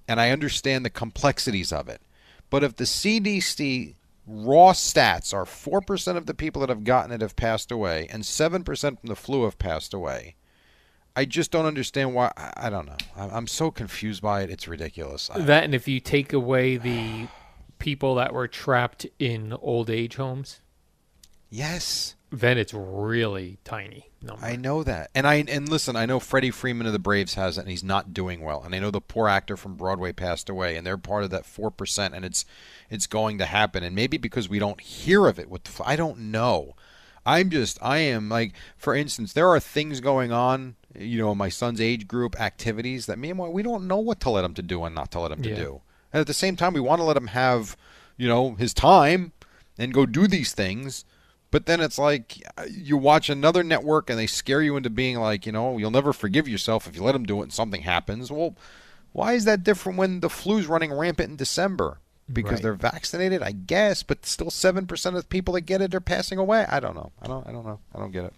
And 0.07 0.19
I 0.19 0.31
understand 0.31 0.83
the 0.85 0.89
complexities 0.89 1.71
of 1.71 1.87
it. 1.89 2.01
But 2.49 2.63
if 2.63 2.75
the 2.75 2.83
CDC 2.85 3.95
raw 4.27 4.73
stats 4.73 5.33
are 5.33 5.45
4% 5.45 6.17
of 6.17 6.25
the 6.25 6.33
people 6.33 6.59
that 6.61 6.69
have 6.69 6.83
gotten 6.83 7.11
it 7.11 7.21
have 7.21 7.35
passed 7.35 7.71
away 7.71 8.07
and 8.11 8.23
7% 8.23 8.65
from 8.99 9.07
the 9.07 9.15
flu 9.15 9.43
have 9.43 9.57
passed 9.57 9.93
away, 9.93 10.35
I 11.15 11.25
just 11.25 11.51
don't 11.51 11.65
understand 11.65 12.13
why. 12.13 12.31
I, 12.35 12.67
I 12.67 12.69
don't 12.69 12.85
know. 12.85 12.97
I, 13.15 13.29
I'm 13.29 13.47
so 13.47 13.71
confused 13.71 14.21
by 14.21 14.41
it. 14.41 14.49
It's 14.49 14.67
ridiculous. 14.67 15.29
I, 15.29 15.39
that, 15.39 15.63
and 15.63 15.73
if 15.73 15.87
you 15.87 15.99
take 15.99 16.33
away 16.33 16.77
the 16.77 17.27
people 17.79 18.15
that 18.15 18.33
were 18.33 18.47
trapped 18.47 19.05
in 19.19 19.53
old 19.61 19.89
age 19.89 20.15
homes, 20.15 20.59
yes, 21.49 22.15
then 22.31 22.57
it's 22.57 22.73
really 22.73 23.57
tiny 23.63 24.09
number. 24.21 24.45
I 24.45 24.55
know 24.55 24.83
that. 24.83 25.09
And 25.15 25.25
I 25.25 25.35
and 25.47 25.69
listen, 25.69 25.95
I 25.95 26.05
know 26.05 26.19
Freddie 26.19 26.51
Freeman 26.51 26.87
of 26.87 26.93
the 26.93 26.99
Braves 26.99 27.35
has 27.35 27.57
it, 27.57 27.61
and 27.61 27.69
he's 27.69 27.83
not 27.83 28.13
doing 28.13 28.41
well. 28.41 28.63
And 28.63 28.75
I 28.75 28.79
know 28.79 28.91
the 28.91 28.99
poor 29.01 29.29
actor 29.29 29.55
from 29.55 29.75
Broadway 29.75 30.11
passed 30.11 30.49
away, 30.49 30.75
and 30.75 30.85
they're 30.85 30.97
part 30.97 31.23
of 31.23 31.29
that 31.29 31.45
four 31.45 31.71
percent, 31.71 32.13
and 32.13 32.25
it's 32.25 32.43
it's 32.89 33.07
going 33.07 33.37
to 33.37 33.45
happen. 33.45 33.83
And 33.83 33.95
maybe 33.95 34.17
because 34.17 34.49
we 34.49 34.59
don't 34.59 34.81
hear 34.81 35.27
of 35.27 35.39
it, 35.39 35.49
with 35.49 35.63
the, 35.63 35.83
I 35.87 35.95
don't 35.95 36.19
know. 36.19 36.75
I'm 37.25 37.49
just 37.49 37.79
I 37.81 37.99
am 37.99 38.29
like, 38.29 38.53
for 38.77 38.93
instance, 38.95 39.33
there 39.33 39.49
are 39.49 39.59
things 39.59 39.99
going 39.99 40.31
on. 40.31 40.75
You 40.97 41.17
know, 41.19 41.35
my 41.35 41.49
son's 41.49 41.81
age 41.81 42.07
group 42.07 42.39
activities 42.39 43.05
that 43.07 43.19
meanwhile 43.19 43.51
we 43.51 43.63
don't 43.63 43.87
know 43.87 43.97
what 43.97 44.19
to 44.21 44.29
let 44.29 44.45
him 44.45 44.53
to 44.55 44.61
do 44.61 44.83
and 44.83 44.95
not 44.95 45.11
to 45.11 45.19
let 45.19 45.31
him 45.31 45.41
to 45.43 45.49
Yeah. 45.49 45.55
do. 45.55 45.81
And 46.13 46.21
at 46.21 46.27
the 46.27 46.33
same 46.33 46.55
time, 46.55 46.73
we 46.73 46.79
want 46.79 46.99
to 46.99 47.03
let 47.03 47.17
him 47.17 47.27
have, 47.27 47.75
you 48.17 48.27
know, 48.27 48.55
his 48.55 48.73
time 48.73 49.33
and 49.77 49.93
go 49.93 50.05
do 50.05 50.27
these 50.27 50.53
things. 50.53 51.03
But 51.51 51.65
then 51.65 51.79
it's 51.81 51.97
like 51.97 52.41
uh, 52.57 52.65
you 52.69 52.97
watch 52.97 53.29
another 53.29 53.63
network 53.63 54.09
and 54.09 54.17
they 54.19 54.27
scare 54.27 54.61
you 54.61 54.75
into 54.77 54.89
being 54.89 55.17
like, 55.19 55.45
you 55.45 55.51
know, 55.51 55.77
you'll 55.77 55.91
never 55.91 56.13
forgive 56.13 56.47
yourself 56.47 56.87
if 56.87 56.95
you 56.95 57.03
let 57.03 57.11
them 57.13 57.25
do 57.25 57.39
it 57.39 57.43
and 57.43 57.53
something 57.53 57.81
happens. 57.83 58.31
Well, 58.31 58.55
why 59.13 59.33
is 59.33 59.45
that 59.45 59.63
different 59.63 59.97
when 59.97 60.19
the 60.19 60.29
flu's 60.29 60.67
running 60.67 60.91
rampant 60.93 61.29
in 61.29 61.35
December? 61.35 61.99
Because 62.31 62.53
Right. 62.55 62.63
they're 62.63 62.73
vaccinated, 62.73 63.41
I 63.43 63.51
guess, 63.51 64.01
but 64.03 64.25
still 64.25 64.49
seven 64.49 64.87
percent 64.87 65.15
of 65.15 65.21
the 65.23 65.27
people 65.27 65.53
that 65.53 65.61
get 65.61 65.81
it 65.81 65.93
are 65.93 66.01
passing 66.01 66.39
away. 66.39 66.65
I 66.67 66.79
don't 66.79 66.95
know. 66.95 67.11
I 67.21 67.27
don't. 67.27 67.45
I 67.47 67.51
don't 67.51 67.65
know. 67.65 67.79
I 67.93 67.99
don't 67.99 68.11
get 68.11 68.25
it. 68.25 68.33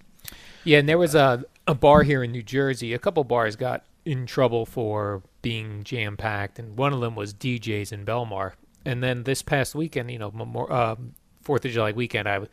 Yeah, 0.65 0.79
and 0.79 0.89
there 0.89 0.97
was 0.97 1.15
a 1.15 1.45
a 1.67 1.75
bar 1.75 2.03
here 2.03 2.23
in 2.23 2.31
New 2.31 2.43
Jersey. 2.43 2.93
A 2.93 2.99
couple 2.99 3.23
bars 3.23 3.55
got 3.55 3.85
in 4.05 4.25
trouble 4.25 4.65
for 4.65 5.21
being 5.41 5.83
jam 5.83 6.17
packed, 6.17 6.59
and 6.59 6.77
one 6.77 6.93
of 6.93 7.01
them 7.01 7.15
was 7.15 7.33
D'Jais 7.33 7.91
in 7.91 8.05
Belmar. 8.05 8.53
And 8.85 9.03
then 9.03 9.23
this 9.23 9.41
past 9.41 9.75
weekend, 9.75 10.09
you 10.11 10.19
know, 10.19 10.31
Memor- 10.31 10.71
uh, 10.71 10.95
Fourth 11.41 11.65
of 11.65 11.71
July 11.71 11.91
weekend, 11.91 12.27
I 12.27 12.33
w- 12.35 12.51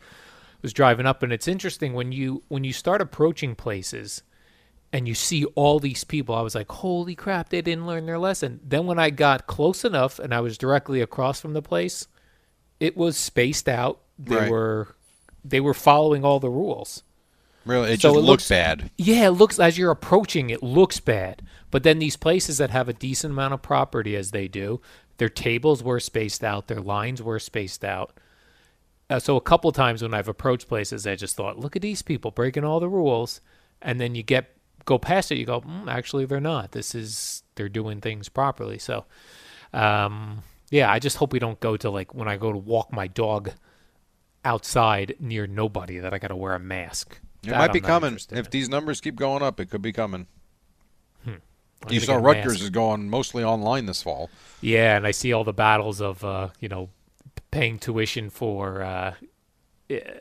was 0.61 0.73
driving 0.73 1.05
up, 1.05 1.23
and 1.23 1.31
it's 1.31 1.47
interesting 1.47 1.93
when 1.93 2.11
you 2.11 2.43
when 2.49 2.63
you 2.63 2.73
start 2.73 3.01
approaching 3.01 3.55
places, 3.55 4.23
and 4.91 5.07
you 5.07 5.13
see 5.13 5.45
all 5.55 5.79
these 5.79 6.03
people. 6.03 6.35
I 6.35 6.41
was 6.41 6.55
like, 6.55 6.71
holy 6.71 7.15
crap, 7.15 7.49
they 7.49 7.61
didn't 7.61 7.87
learn 7.87 8.05
their 8.05 8.19
lesson. 8.19 8.59
Then 8.63 8.85
when 8.85 8.99
I 8.99 9.09
got 9.09 9.47
close 9.47 9.83
enough 9.83 10.19
and 10.19 10.33
I 10.33 10.39
was 10.39 10.57
directly 10.57 11.01
across 11.01 11.39
from 11.41 11.53
the 11.53 11.61
place, 11.61 12.07
it 12.79 12.95
was 12.95 13.17
spaced 13.17 13.67
out. 13.67 14.01
They 14.17 14.35
Right. 14.35 14.49
were 14.51 14.95
they 15.43 15.59
were 15.59 15.73
following 15.73 16.23
all 16.25 16.39
the 16.39 16.49
rules. 16.49 17.03
Really, 17.65 17.93
it 17.93 18.01
So 18.01 18.09
just 18.09 18.15
it 18.15 18.19
looked 18.19 18.27
looks- 18.27 18.49
bad. 18.49 18.91
Yeah, 18.97 19.27
it 19.27 19.31
looks 19.31 19.59
as 19.59 19.77
you're 19.77 19.91
approaching, 19.91 20.49
it 20.49 20.61
looks 20.61 20.99
bad. 20.99 21.41
But 21.71 21.83
then 21.83 21.99
these 21.99 22.15
places 22.15 22.57
that 22.59 22.69
have 22.69 22.87
a 22.87 22.93
decent 22.93 23.33
amount 23.33 23.53
of 23.55 23.61
property, 23.61 24.15
as 24.15 24.31
they 24.31 24.47
do, 24.47 24.81
their 25.17 25.29
tables 25.29 25.81
were 25.83 25.99
spaced 25.99 26.43
out, 26.43 26.67
their 26.67 26.79
lines 26.81 27.21
were 27.23 27.39
spaced 27.39 27.83
out. 27.83 28.17
Uh, 29.09 29.19
so 29.19 29.35
a 29.35 29.41
couple 29.41 29.71
times 29.71 30.01
when 30.01 30.13
I've 30.13 30.27
approached 30.27 30.67
places, 30.67 31.05
I 31.07 31.15
just 31.15 31.35
thought, 31.35 31.59
look 31.59 31.75
at 31.75 31.81
these 31.81 32.01
people 32.01 32.31
breaking 32.31 32.63
all 32.63 32.79
the 32.79 32.89
rules, 32.89 33.41
and 33.81 33.99
then 33.99 34.15
you 34.15 34.23
get 34.23 34.51
go 34.85 34.97
past 34.99 35.31
it, 35.31 35.37
you 35.37 35.45
go, 35.45 35.61
mm, 35.61 35.87
actually 35.87 36.25
they're 36.25 36.39
not. 36.39 36.71
This 36.71 36.93
is 36.93 37.41
they're 37.55 37.69
doing 37.69 38.01
things 38.01 38.29
properly. 38.29 38.77
So, 38.77 39.05
um, 39.73 40.43
yeah, 40.69 40.91
I 40.91 40.99
just 40.99 41.17
hope 41.17 41.33
we 41.33 41.39
don't 41.39 41.59
go 41.59 41.75
to 41.77 41.89
like 41.89 42.13
when 42.13 42.27
I 42.27 42.37
go 42.37 42.51
to 42.51 42.57
walk 42.57 42.91
my 42.93 43.07
dog 43.07 43.51
outside 44.43 45.15
near 45.19 45.47
nobody 45.47 45.97
that 45.99 46.13
I 46.13 46.19
got 46.19 46.27
to 46.27 46.35
wear 46.35 46.53
a 46.53 46.59
mask. 46.59 47.19
It 47.47 47.51
That 47.51 47.57
might 47.57 47.73
be 47.73 47.81
coming. 47.81 48.15
If 48.15 48.31
in. 48.31 48.45
these 48.51 48.69
numbers 48.69 49.01
keep 49.01 49.15
going 49.15 49.43
up, 49.43 49.59
it 49.59 49.69
could 49.69 49.81
be 49.81 49.91
coming. 49.91 50.27
I'm 51.27 51.41
You 51.91 51.99
saw 51.99 52.15
Rutgers 52.15 52.53
mask. 52.53 52.63
is 52.63 52.69
going 52.69 53.09
mostly 53.09 53.43
online 53.43 53.85
this 53.85 54.01
fall. 54.01 54.29
Yeah, 54.61 54.95
and 54.97 55.05
I 55.05 55.11
see 55.11 55.33
all 55.33 55.43
the 55.43 55.53
battles 55.53 56.01
of 56.01 56.23
uh, 56.23 56.49
you 56.59 56.69
know 56.69 56.89
paying 57.51 57.77
tuition 57.77 58.29
for 58.29 58.81
uh, 58.81 59.13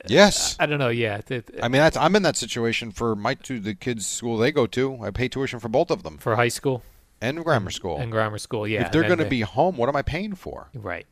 Yes. 0.06 0.56
I 0.58 0.66
don't 0.66 0.78
know. 0.78 0.90
Yeah, 0.90 1.20
I 1.62 1.68
mean, 1.68 1.80
that's, 1.80 1.96
I'm 1.96 2.14
in 2.16 2.22
that 2.22 2.36
situation 2.36 2.90
for 2.90 3.16
my 3.16 3.34
two 3.34 3.60
the 3.60 3.74
kids' 3.74 4.06
school 4.06 4.36
they 4.36 4.52
go 4.52 4.66
to. 4.66 4.98
I 5.02 5.10
pay 5.10 5.28
tuition 5.28 5.58
for 5.58 5.68
both 5.68 5.90
of 5.90 6.02
them 6.02 6.18
for 6.18 6.36
high 6.36 6.48
school 6.48 6.82
and 7.20 7.42
grammar 7.42 7.70
school. 7.70 7.98
and 7.98 8.12
grammar 8.12 8.38
school. 8.38 8.68
Yeah, 8.68 8.82
if 8.84 8.92
they're 8.92 9.04
going 9.04 9.18
to 9.18 9.24
be 9.24 9.40
home, 9.40 9.76
what 9.76 9.88
am 9.88 9.96
I 9.96 10.02
paying 10.02 10.34
for? 10.34 10.68
right, 10.74 11.06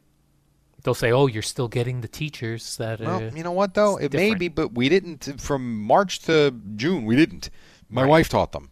they'll 0.83 0.95
say, 0.95 1.13
"Oh, 1.13 1.27
you're 1.27 1.43
still 1.43 1.69
getting 1.69 2.01
the 2.01 2.09
teachers 2.09 2.77
that." 2.77 3.01
Uh, 3.01 3.05
Well, 3.05 3.23
you 3.37 3.43
know 3.43 3.53
what 3.53 3.75
though? 3.75 3.97
It 3.97 4.13
may 4.13 4.35
be, 4.35 4.49
but 4.49 4.73
we 4.75 4.89
didn't 4.89 5.41
from 5.41 5.81
March 5.83 6.21
to 6.21 6.55
June. 6.77 7.05
We 7.05 7.17
didn't. 7.17 7.51
My 7.89 8.03
Right. 8.03 8.09
wife 8.11 8.29
taught 8.29 8.53
them. 8.53 8.71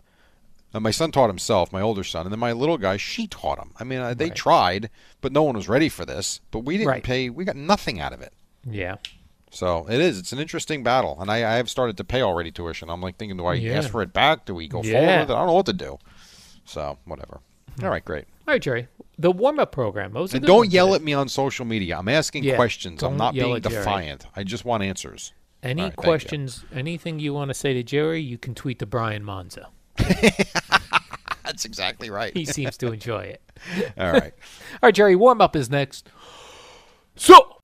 Uh, 0.73 0.79
my 0.81 0.92
son 0.92 1.11
taught 1.11 1.29
himself, 1.29 1.73
my 1.73 1.81
older 1.81 2.05
son, 2.05 2.27
and 2.27 2.33
then 2.33 2.38
my 2.38 2.53
little 2.53 2.79
guy, 2.79 2.96
she 2.96 3.27
taught 3.27 3.59
him. 3.59 3.73
I 3.81 3.85
mean, 3.85 3.99
uh, 3.99 4.14
they 4.14 4.27
Right. 4.27 4.35
tried, 4.37 4.90
but 5.20 5.33
no 5.33 5.42
one 5.42 5.57
was 5.57 5.68
ready 5.68 5.88
for 5.88 6.05
this. 6.07 6.40
But 6.53 6.61
we 6.61 6.77
didn't 6.77 6.88
Right. 6.88 7.03
pay. 7.03 7.29
We 7.29 7.44
got 7.44 7.57
nothing 7.57 8.01
out 8.01 8.12
of 8.12 8.20
it. 8.23 8.33
yeah, 8.70 8.96
So 9.51 9.87
it 9.90 9.99
is. 10.01 10.16
It's 10.18 10.33
an 10.33 10.38
interesting 10.38 10.85
battle, 10.85 11.16
and 11.20 11.29
I, 11.29 11.38
I 11.38 11.57
have 11.57 11.68
started 11.68 11.96
to 11.96 12.05
pay 12.05 12.23
already 12.23 12.53
tuition. 12.53 12.88
I'm 12.88 13.01
like 13.01 13.16
thinking, 13.16 13.37
do 13.37 13.46
I 13.46 13.55
Yeah. 13.55 13.79
ask 13.79 13.90
for 13.90 14.01
it 14.01 14.12
back? 14.12 14.44
Do 14.44 14.55
we 14.55 14.68
go 14.68 14.81
forward 14.83 15.20
with 15.23 15.31
it? 15.31 15.33
I 15.33 15.38
don't 15.38 15.46
know 15.49 15.55
what 15.55 15.66
to 15.66 15.73
do. 15.73 15.99
So 16.64 16.99
whatever. 17.05 17.40
All 17.83 17.88
right, 17.88 18.05
great. 18.05 18.27
All 18.50 18.54
right, 18.54 18.62
Jerry. 18.62 18.88
The 19.16 19.30
warm 19.30 19.60
up 19.60 19.70
program. 19.70 20.16
And 20.16 20.44
don't 20.44 20.72
yell 20.72 20.86
today. 20.88 20.96
at 20.96 21.02
me 21.02 21.12
on 21.12 21.28
social 21.28 21.64
media. 21.64 21.96
I'm 21.96 22.08
asking 22.08 22.42
Yeah, 22.42 22.56
questions. 22.56 23.00
I'm 23.00 23.16
don't 23.16 23.32
being 23.32 23.54
at 23.54 23.62
Jerry. 23.62 23.76
defiant. 23.76 24.26
I 24.34 24.42
just 24.42 24.64
want 24.64 24.82
answers. 24.82 25.32
Any 25.62 25.82
right, 25.82 25.90
thank 25.90 25.96
you. 25.98 26.02
questions? 26.02 26.64
Anything 26.74 27.20
you 27.20 27.32
want 27.32 27.50
to 27.50 27.54
say 27.54 27.74
to 27.74 27.84
Jerry? 27.84 28.20
You 28.20 28.38
can 28.38 28.56
tweet 28.56 28.80
to 28.80 28.86
Brian 28.86 29.22
Monzo. 29.22 29.66
That's 31.44 31.64
exactly 31.64 32.10
right. 32.10 32.36
He 32.36 32.44
seems 32.44 32.76
to 32.78 32.90
enjoy 32.92 33.20
it. 33.20 33.42
All 33.96 34.10
right. 34.10 34.32
All 34.72 34.78
right, 34.82 34.94
Jerry. 34.96 35.14
Warm 35.14 35.40
up 35.40 35.54
is 35.54 35.70
next. 35.70 36.08
So. 37.14 37.56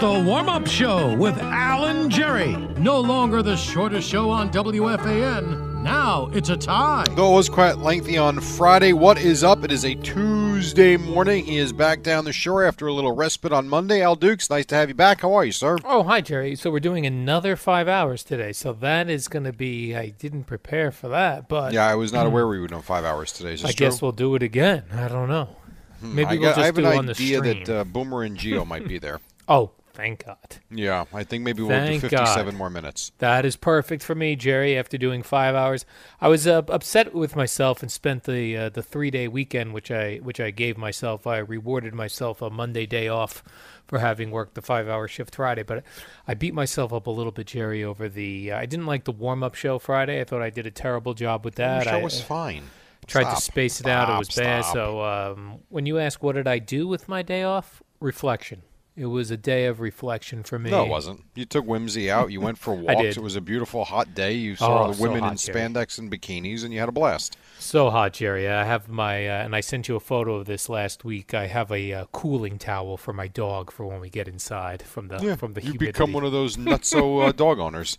The 0.00 0.22
warm 0.26 0.48
up 0.48 0.66
show 0.66 1.14
with 1.16 1.36
Al 1.38 1.84
and 1.84 2.10
Jerry. 2.10 2.56
No 2.78 2.98
longer 3.00 3.42
the 3.42 3.56
shortest 3.56 4.08
show 4.08 4.30
on 4.30 4.50
WFAN. 4.50 5.82
Now 5.82 6.30
it's 6.32 6.48
a 6.48 6.56
tie. 6.56 7.04
Though 7.10 7.32
it 7.32 7.36
was 7.36 7.48
quite 7.50 7.78
lengthy 7.78 8.16
on 8.16 8.40
Friday, 8.40 8.92
what 8.94 9.18
is 9.18 9.44
up? 9.44 9.62
It 9.62 9.70
is 9.70 9.84
a 9.84 9.94
Tuesday 9.96 10.96
morning. 10.96 11.44
He 11.44 11.58
is 11.58 11.72
back 11.72 12.02
down 12.02 12.24
the 12.24 12.32
shore 12.32 12.64
after 12.64 12.86
a 12.86 12.92
little 12.94 13.12
respite 13.12 13.52
on 13.52 13.68
Monday. 13.68 14.00
Al 14.02 14.16
Dukes, 14.16 14.48
nice 14.48 14.64
to 14.66 14.74
have 14.74 14.88
you 14.88 14.94
back. 14.94 15.20
How 15.20 15.34
are 15.34 15.44
you, 15.44 15.52
sir? 15.52 15.76
Oh, 15.84 16.02
hi, 16.04 16.20
Jerry. 16.22 16.56
So 16.56 16.70
we're 16.70 16.80
doing 16.80 17.04
another 17.04 17.54
five 17.54 17.86
hours 17.86 18.24
today. 18.24 18.52
So 18.52 18.72
that 18.74 19.10
is 19.10 19.28
going 19.28 19.44
to 19.44 19.52
be. 19.52 19.94
I 19.94 20.08
didn't 20.10 20.44
prepare 20.44 20.90
for 20.90 21.08
that, 21.08 21.46
but 21.48 21.72
Yeah, 21.74 21.86
I 21.86 21.94
was 21.94 22.12
not 22.12 22.26
aware 22.26 22.48
we 22.48 22.58
would 22.60 22.70
know 22.70 22.80
five 22.80 23.04
hours 23.04 23.32
today. 23.32 23.52
I 23.52 23.56
true? 23.56 23.72
guess 23.74 24.00
we'll 24.00 24.12
do 24.12 24.34
it 24.34 24.42
again. 24.42 24.84
I 24.92 25.08
don't 25.08 25.28
know. 25.28 25.56
Maybe 26.02 26.24
I, 26.24 26.32
we'll 26.32 26.40
got- 26.40 26.48
just 26.56 26.58
I 26.60 26.64
have 26.66 26.74
do 26.74 26.86
an 26.86 26.92
it 26.92 26.96
on 26.96 27.06
the 27.06 27.12
idea 27.12 27.38
stream. 27.38 27.64
that 27.64 27.80
uh, 27.80 27.84
Boomer 27.84 28.22
and 28.22 28.36
Gio 28.38 28.66
might 28.66 28.88
be 28.88 28.98
there. 28.98 29.20
oh, 29.48 29.70
thank 29.92 30.24
God. 30.24 30.36
Yeah, 30.70 31.04
I 31.12 31.24
think 31.24 31.44
maybe 31.44 31.62
we'll 31.62 31.70
Thank 31.70 32.02
do 32.02 32.08
57 32.08 32.46
God. 32.46 32.58
more 32.58 32.70
minutes. 32.70 33.12
That 33.18 33.44
is 33.44 33.56
perfect 33.56 34.02
for 34.02 34.14
me, 34.14 34.36
Jerry. 34.36 34.76
After 34.76 34.96
doing 34.98 35.22
five 35.22 35.54
hours, 35.54 35.84
I 36.20 36.28
was 36.28 36.46
uh, 36.46 36.62
upset 36.68 37.14
with 37.14 37.36
myself 37.36 37.82
and 37.82 37.90
spent 37.90 38.24
the 38.24 38.56
uh, 38.56 38.68
the 38.68 38.82
three 38.82 39.10
day 39.10 39.28
weekend, 39.28 39.74
which 39.74 39.90
I 39.90 40.16
which 40.16 40.40
I 40.40 40.50
gave 40.50 40.76
myself. 40.78 41.26
I 41.26 41.38
rewarded 41.38 41.94
myself 41.94 42.42
a 42.42 42.50
Monday 42.50 42.86
day 42.86 43.08
off 43.08 43.42
for 43.86 43.98
having 43.98 44.30
worked 44.30 44.54
the 44.54 44.62
five 44.62 44.88
hour 44.88 45.08
shift 45.08 45.34
Friday. 45.34 45.62
But 45.64 45.84
I 46.26 46.34
beat 46.34 46.54
myself 46.54 46.92
up 46.92 47.06
a 47.06 47.10
little 47.10 47.32
bit, 47.32 47.48
Jerry, 47.48 47.82
over 47.84 48.08
the. 48.08 48.52
I 48.52 48.66
didn't 48.66 48.86
like 48.86 49.04
the 49.04 49.12
warm 49.12 49.42
up 49.42 49.54
show 49.54 49.78
Friday. 49.78 50.20
I 50.20 50.24
thought 50.24 50.42
I 50.42 50.50
did 50.50 50.66
a 50.66 50.70
terrible 50.70 51.14
job 51.14 51.44
with 51.44 51.56
that. 51.56 51.84
Your 51.84 51.92
show 51.94 51.98
I, 51.98 52.02
was 52.02 52.20
fine. 52.20 52.64
tried 53.06 53.22
Stop. 53.24 53.36
to 53.36 53.42
space 53.42 53.80
it 53.80 53.86
out. 53.86 54.04
It 54.04 54.12
Stop, 54.12 54.18
was 54.18 54.28
bad. 54.36 54.64
So 54.72 55.02
um, 55.02 55.58
when 55.68 55.86
you 55.86 55.98
ask 55.98 56.22
what 56.22 56.36
did 56.36 56.46
I 56.46 56.58
do 56.58 56.86
with 56.86 57.08
my 57.08 57.22
day 57.22 57.42
off, 57.42 57.82
reflection. 58.00 58.62
It 58.96 59.06
was 59.06 59.30
a 59.30 59.36
day 59.36 59.64
of 59.66 59.80
reflection 59.80 60.42
for 60.42 60.58
me. 60.58 60.70
No, 60.70 60.84
it 60.84 60.88
wasn't. 60.88 61.24
You 61.34 61.44
took 61.46 61.64
Whimsy 61.64 62.10
out. 62.10 62.30
You 62.32 62.40
went 62.40 62.58
for 62.58 62.74
walks. 62.76 63.16
It 63.16 63.22
was 63.22 63.34
a 63.36 63.40
beautiful 63.40 63.84
hot 63.84 64.14
day. 64.14 64.32
You 64.34 64.56
saw 64.56 64.84
Oh, 64.84 64.88
the 64.88 64.94
so 64.94 65.02
women 65.02 65.20
hot, 65.20 65.32
in 65.32 65.38
Jerry. 65.38 65.58
spandex 65.60 65.98
and 65.98 66.10
bikinis, 66.10 66.64
and 66.64 66.72
you 66.74 66.80
had 66.80 66.88
a 66.88 66.92
blast. 66.92 67.36
So 67.58 67.88
hot, 67.88 68.12
Jerry. 68.14 68.48
I 68.48 68.64
have 68.64 68.88
my, 68.88 69.26
uh, 69.26 69.44
and 69.44 69.54
I 69.56 69.60
sent 69.60 69.88
you 69.88 69.96
a 69.96 70.00
photo 70.00 70.34
of 70.34 70.46
this 70.46 70.68
last 70.68 71.04
week. 71.04 71.32
I 71.32 71.46
have 71.46 71.70
a 71.70 71.92
uh, 71.92 72.04
cooling 72.12 72.58
towel 72.58 72.96
for 72.96 73.12
my 73.14 73.28
dog 73.28 73.70
for 73.70 73.86
when 73.86 74.00
we 74.00 74.10
get 74.10 74.28
inside 74.28 74.82
from 74.82 75.08
the 75.08 75.36
from 75.36 75.54
the 75.54 75.60
you 75.62 75.70
humidity. 75.72 75.92
become 75.92 76.12
one 76.12 76.24
of 76.24 76.32
those 76.32 76.56
nutso 76.56 77.28
uh, 77.28 77.32
dog 77.44 77.58
owners. 77.58 77.96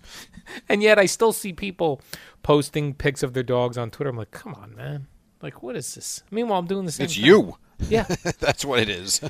and 0.69 0.83
yet 0.83 0.99
I 0.99 1.05
still 1.07 1.31
see 1.33 1.53
people 1.53 2.01
posting 2.43 2.93
pics 2.93 3.23
of 3.23 3.33
their 3.33 3.43
dogs 3.43 3.77
on 3.77 3.89
Twitter. 3.91 4.09
I'm 4.09 4.17
like, 4.17 4.31
come 4.31 4.53
on, 4.53 4.75
man. 4.75 5.07
Like, 5.41 5.63
what 5.63 5.75
is 5.75 5.95
this? 5.95 6.21
Meanwhile, 6.29 6.59
I'm 6.59 6.67
doing 6.67 6.85
the 6.85 6.91
same. 6.91 7.05
It's 7.05 7.15
thing. 7.15 7.25
you. 7.25 7.57
Yeah. 7.89 8.03
That's 8.39 8.63
what 8.63 8.79
it 8.79 8.89
is. 8.89 9.21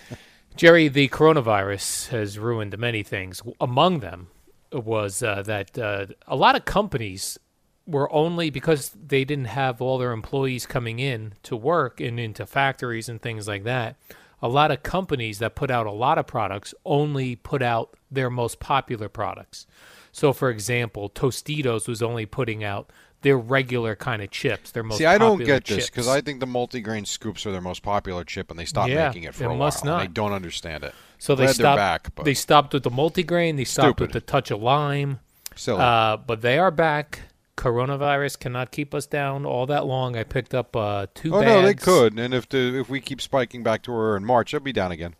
Jerry, 0.56 0.90
the 0.90 1.08
coronavirus 1.08 2.10
has 2.10 2.38
ruined 2.38 2.78
many 2.78 3.04
things. 3.04 3.42
Among 3.60 4.00
them 4.00 4.28
was 4.72 5.24
uh, 5.24 5.44
that 5.44 5.78
uh, 5.78 6.08
a 6.28 6.36
lot 6.36 6.56
of 6.56 6.66
companies 6.66 7.40
were 7.88 8.12
only 8.12 8.50
because 8.50 8.90
they 8.90 9.26
didn't 9.26 9.46
have 9.46 9.82
all 9.82 9.98
their 9.98 10.12
employees 10.12 10.66
coming 10.66 11.00
in 11.00 11.34
to 11.44 11.56
work 11.56 12.00
and 12.00 12.20
into 12.20 12.46
factories 12.46 13.10
and 13.10 13.22
things 13.22 13.48
like 13.48 13.64
that. 13.64 13.96
A 14.42 14.48
lot 14.48 14.72
of 14.72 14.84
companies 14.84 15.40
that 15.40 15.56
put 15.56 15.72
out 15.72 15.88
a 15.88 15.92
lot 15.92 16.18
of 16.18 16.28
products 16.28 16.74
only 16.86 17.36
put 17.36 17.62
out 17.62 17.96
their 18.10 18.30
most 18.30 18.60
popular 18.60 19.10
products. 19.10 19.68
So, 20.12 20.34
for 20.34 20.50
example, 20.50 21.10
Tostitos 21.10 21.88
was 21.88 22.02
only 22.02 22.26
putting 22.26 22.64
out 22.64 22.92
their 23.21 23.38
regular 23.38 23.95
kind 23.95 24.21
of 24.21 24.31
chips. 24.31 24.71
Their 24.71 24.84
most 24.84 24.97
See, 24.97 25.05
I 25.05 25.17
don't 25.17 25.43
get 25.43 25.65
this 25.65 25.89
because. 25.89 26.07
I 26.07 26.21
think 26.21 26.39
the 26.39 26.45
multigrain 26.47 27.05
scoops 27.07 27.45
are 27.45 27.51
their 27.51 27.62
most 27.62 27.84
popular 27.84 28.23
chip, 28.23 28.49
and 28.49 28.60
they 28.60 28.65
stopped 28.65 28.89
Yeah, 28.89 29.07
making 29.07 29.23
it 29.23 29.36
for 29.36 29.43
it 29.45 29.51
a 29.51 29.55
must 29.55 29.84
while. 29.86 29.93
and 29.93 30.01
I 30.01 30.05
not. 30.05 30.13
don't 30.13 30.34
understand 30.34 30.84
it. 30.84 30.93
So 31.17 31.36
they 31.36 31.45
Glad 31.45 31.55
stopped. 31.55 31.77
Back, 31.77 32.15
but 32.15 32.25
They 32.25 32.34
stopped 32.34 32.73
with 32.73 32.84
the 32.84 32.89
multigrain. 32.89 33.57
They 33.57 33.63
stopped 33.63 33.99
with 33.99 34.12
the 34.12 34.21
touch 34.21 34.49
of 34.51 34.62
lime. 34.62 35.19
silly. 35.55 35.79
Uh, 35.81 36.17
but 36.17 36.41
they 36.41 36.57
are 36.57 36.71
back. 36.71 37.21
Coronavirus 37.57 38.39
cannot 38.39 38.71
keep 38.71 38.95
us 38.95 39.05
down 39.05 39.45
all 39.45 39.67
that 39.67 39.86
long. 39.86 40.15
I 40.17 40.23
picked 40.23 40.55
up 40.55 40.75
uh, 40.75 41.05
two 41.13 41.36
oh 41.36 41.41
bags. 41.41 41.51
no, 41.51 41.62
they 41.62 41.73
could. 41.75 42.17
And 42.17 42.34
if 42.34 42.49
the 42.49 42.79
if 42.79 42.89
we 42.89 42.99
keep 42.99 43.21
spiking 43.21 43.62
back 43.62 43.84
to 43.84 43.91
where 43.91 44.17
in 44.17 44.25
March, 44.25 44.51
they'll 44.51 44.62
be 44.62 44.73
down 44.73 44.91
again. 44.91 45.15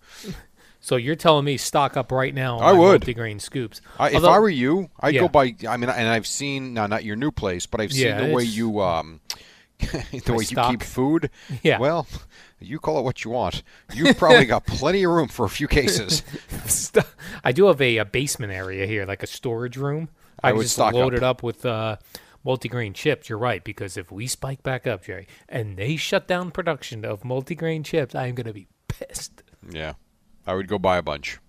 So 0.84 0.96
you're 0.96 1.16
telling 1.16 1.46
me 1.46 1.58
stock 1.58 1.96
up 1.96 2.12
right 2.12 2.34
now 2.34 2.58
on 2.58 2.64
I 2.64 2.74
would 2.74 3.02
multigrain 3.02 3.40
scoops. 3.40 3.82
I, 4.00 4.10
if 4.10 4.24
I 4.24 4.40
were 4.40 4.50
you, 4.50 4.90
I'd 5.00 5.14
Yeah. 5.14 5.22
go 5.22 5.28
by. 5.30 5.56
I 5.68 5.78
mean, 5.78 5.90
and 5.90 6.08
I've 6.10 6.26
seen 6.28 6.74
now 6.74 6.88
not 6.88 7.04
your 7.06 7.16
new 7.16 7.32
place, 7.32 7.66
but 7.68 7.80
I've 7.80 7.94
seen 7.94 8.08
Yeah, 8.08 8.26
the 8.28 8.34
way 8.34 8.44
you 8.44 8.82
um, 8.82 9.22
the 9.80 10.34
way 10.34 10.44
you 10.50 10.58
keep 10.58 10.82
food. 10.84 11.30
Yeah. 11.64 11.78
Well, 11.80 12.08
you 12.60 12.80
call 12.80 12.98
it 13.00 13.04
what 13.04 13.24
you 13.24 13.30
want. 13.32 13.62
You've 13.94 14.18
probably 14.18 14.46
got 14.56 14.66
plenty 14.66 15.04
of 15.04 15.12
room 15.12 15.28
for 15.28 15.46
a 15.46 15.50
few 15.50 15.68
cases. 15.68 16.24
I 17.44 17.52
do 17.52 17.68
have 17.68 17.80
a, 17.82 17.98
a 17.98 18.06
basement 18.06 18.52
area 18.52 18.86
here, 18.88 19.06
like 19.06 19.22
a 19.24 19.28
storage 19.28 19.78
room. 19.78 20.10
I 20.44 20.50
I, 20.50 20.54
would 20.54 20.64
just 20.64 20.74
stock 20.76 20.94
load 20.94 21.14
up. 21.14 21.18
it 21.18 21.24
up 21.24 21.44
with 21.44 21.64
uh, 21.66 21.98
multigrain 22.44 22.96
chips. 22.96 23.30
You're 23.30 23.38
right 23.38 23.64
because 23.64 23.98
if 23.98 24.12
we 24.12 24.26
spike 24.26 24.64
back 24.64 24.88
up, 24.88 25.04
Jerry, 25.04 25.28
and 25.48 25.78
they 25.78 25.96
shut 25.96 26.28
down 26.28 26.50
production 26.50 27.06
of 27.06 27.22
multigrain 27.22 27.86
chips, 27.86 28.16
I 28.16 28.26
am 28.28 28.34
going 28.36 28.48
to 28.48 28.54
be 28.54 28.68
pissed. 28.88 29.44
yeah, 29.70 29.94
I 30.48 30.54
would 30.56 30.68
go 30.68 30.78
buy 30.80 30.98
a 30.98 31.02
bunch. 31.04 31.40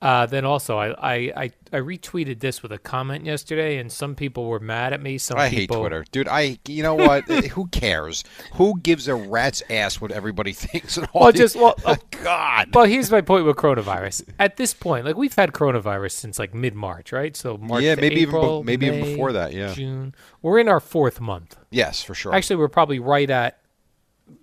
Uh, 0.00 0.26
then 0.26 0.44
also, 0.44 0.78
I, 0.78 0.88
I, 0.98 1.14
I, 1.36 1.50
I 1.72 1.76
retweeted 1.76 2.40
this 2.40 2.60
with 2.60 2.72
a 2.72 2.78
comment 2.78 3.24
yesterday, 3.24 3.78
and 3.78 3.92
some 3.92 4.16
people 4.16 4.46
were 4.46 4.58
mad 4.58 4.92
at 4.92 5.00
me. 5.00 5.16
Some 5.16 5.38
I 5.38 5.48
hate 5.48 5.58
people, 5.60 5.78
Twitter, 5.78 6.04
dude. 6.10 6.26
I, 6.26 6.58
you 6.66 6.82
know 6.82 6.96
what? 6.96 7.22
Who 7.52 7.68
cares? 7.68 8.24
Who 8.54 8.80
gives 8.80 9.06
a 9.06 9.14
rat's 9.14 9.62
ass 9.70 10.00
what 10.00 10.10
everybody 10.10 10.52
thinks? 10.54 10.96
And 10.96 11.06
all 11.12 11.22
Well, 11.22 11.30
these- 11.32 11.40
just 11.40 11.54
well, 11.56 11.76
uh, 11.84 11.94
God. 12.24 12.74
well, 12.74 12.84
here's 12.84 13.12
my 13.12 13.20
point 13.20 13.44
with 13.46 13.54
coronavirus. 13.54 14.28
At 14.40 14.56
this 14.56 14.74
point, 14.74 15.04
like 15.06 15.14
we've 15.16 15.34
had 15.36 15.52
coronavirus 15.52 16.10
since 16.12 16.36
like 16.36 16.52
mid 16.52 16.74
March, 16.74 17.12
right? 17.12 17.36
So 17.36 17.56
March, 17.58 17.84
Yeah, 17.84 17.94
maybe 17.94 18.16
even 18.16 18.16
be- 18.16 18.22
April, 18.38 18.64
maybe 18.64 18.86
even 18.86 19.04
before 19.04 19.30
that, 19.34 19.52
yeah. 19.52 19.72
June. 19.72 20.16
We're 20.42 20.58
in 20.58 20.66
our 20.66 20.80
fourth 20.80 21.20
month. 21.20 21.54
yes, 21.70 22.02
for 22.02 22.16
sure. 22.16 22.34
Actually, 22.34 22.56
we're 22.56 22.66
probably 22.66 22.98
right 22.98 23.30
at 23.30 23.60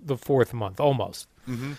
the 0.02 0.16
fourth 0.16 0.54
month, 0.54 0.80
almost. 0.80 1.28
Mm-hmm. 1.50 1.74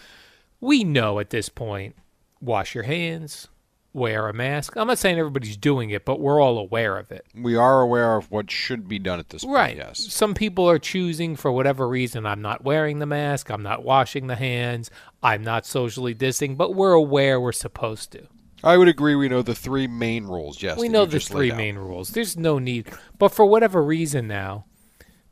We 0.60 0.84
know 0.84 1.18
at 1.18 1.30
this 1.30 1.48
point, 1.48 1.96
wash 2.40 2.74
your 2.74 2.84
hands, 2.84 3.48
wear 3.92 4.28
a 4.28 4.32
mask. 4.32 4.76
I'm 4.76 4.86
not 4.86 4.98
saying 4.98 5.18
everybody's 5.18 5.56
doing 5.56 5.90
it, 5.90 6.04
but 6.04 6.20
we're 6.20 6.40
all 6.40 6.58
aware 6.58 6.96
of 6.98 7.10
it. 7.10 7.26
we 7.34 7.56
are 7.56 7.80
aware 7.80 8.16
of 8.16 8.30
what 8.30 8.50
should 8.50 8.86
be 8.88 8.98
done 8.98 9.18
at 9.18 9.30
this 9.30 9.42
point. 9.44 9.54
Right. 9.54 9.76
Yes. 9.76 9.98
Some 10.12 10.34
people 10.34 10.68
are 10.68 10.78
choosing 10.78 11.34
for 11.36 11.50
whatever 11.50 11.88
reason. 11.88 12.26
I'm 12.26 12.42
not 12.42 12.62
wearing 12.64 12.98
the 12.98 13.06
mask. 13.06 13.50
I'm 13.50 13.62
not 13.62 13.82
washing 13.84 14.26
the 14.26 14.36
hands. 14.36 14.90
I'm 15.22 15.42
not 15.42 15.66
socially 15.66 16.14
distancing, 16.14 16.56
but 16.56 16.74
we're 16.74 16.92
aware 16.92 17.40
we're 17.40 17.52
supposed 17.52 18.12
to. 18.12 18.26
I 18.62 18.76
would 18.76 18.88
agree. 18.88 19.14
We 19.14 19.28
know 19.28 19.40
the 19.42 19.54
three 19.54 19.86
main 19.86 20.24
rules. 20.26 20.62
Yes. 20.62 20.78
we 20.78 20.88
know 20.88 21.06
the 21.06 21.18
three 21.18 21.50
main 21.50 21.76
rules. 21.76 22.10
There's 22.10 22.36
no 22.36 22.58
need. 22.58 22.90
But 23.18 23.30
for 23.30 23.46
whatever 23.46 23.82
reason 23.82 24.28
now, 24.28 24.66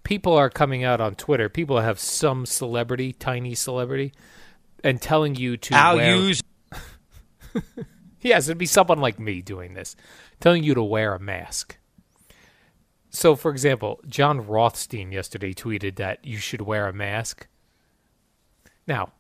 people 0.03 0.33
are 0.33 0.49
coming 0.49 0.83
out 0.83 1.01
on 1.01 1.15
Twitter. 1.15 1.51
People 1.51 1.81
have 1.81 2.01
some 2.01 2.47
celebrity, 2.47 3.13
tiny 3.13 3.55
celebrity, 3.55 4.15
and 4.85 5.01
telling 5.01 5.35
you 5.35 5.57
to 5.57 5.75
I'll 5.75 5.97
wear. 5.97 6.17
Use 6.17 6.43
Yes, 8.21 8.49
it'd 8.49 8.59
be 8.59 8.67
someone 8.67 8.99
like 8.99 9.19
me 9.19 9.43
doing 9.43 9.75
this, 9.75 9.95
telling 10.41 10.65
you 10.65 10.75
to 10.75 10.83
wear 10.83 11.15
a 11.15 11.21
mask. 11.21 11.79
So, 13.11 13.37
for 13.37 13.51
example, 13.51 14.01
Jon 14.07 14.47
Rothstein 14.47 15.13
yesterday 15.13 15.55
tweeted 15.55 15.97
that 15.97 16.25
you 16.25 16.39
should 16.39 16.61
wear 16.61 16.89
a 16.89 16.93
mask. 16.93 17.47
Now, 18.87 19.13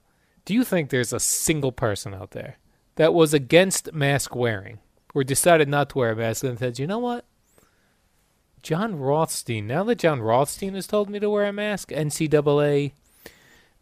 do 0.45 0.53
you 0.55 0.65
think 0.65 0.91
there's 0.91 1.13
a 1.13 1.21
single 1.21 1.73
person 1.73 2.13
out 2.13 2.33
there 2.33 2.57
that 2.97 3.15
was 3.15 3.33
against 3.33 3.93
mask 3.95 4.35
wearing 4.35 4.81
or 5.15 5.25
decided 5.25 5.69
not 5.69 5.91
to 5.91 5.99
wear 5.99 6.13
a 6.13 6.17
mask 6.17 6.45
and 6.45 6.59
said, 6.59 6.79
you 6.79 6.87
know 6.87 6.99
what? 6.99 7.25
Jon 8.63 8.97
Rothstein, 8.97 9.67
now 9.67 9.85
that 9.85 9.99
Jon 9.99 10.21
Rothstein 10.21 10.75
has 10.75 10.87
told 10.87 11.09
me 11.09 11.21
to 11.21 11.31
wear 11.31 11.45
a 11.45 11.53
mask, 11.53 11.91
NCAA 11.91 12.93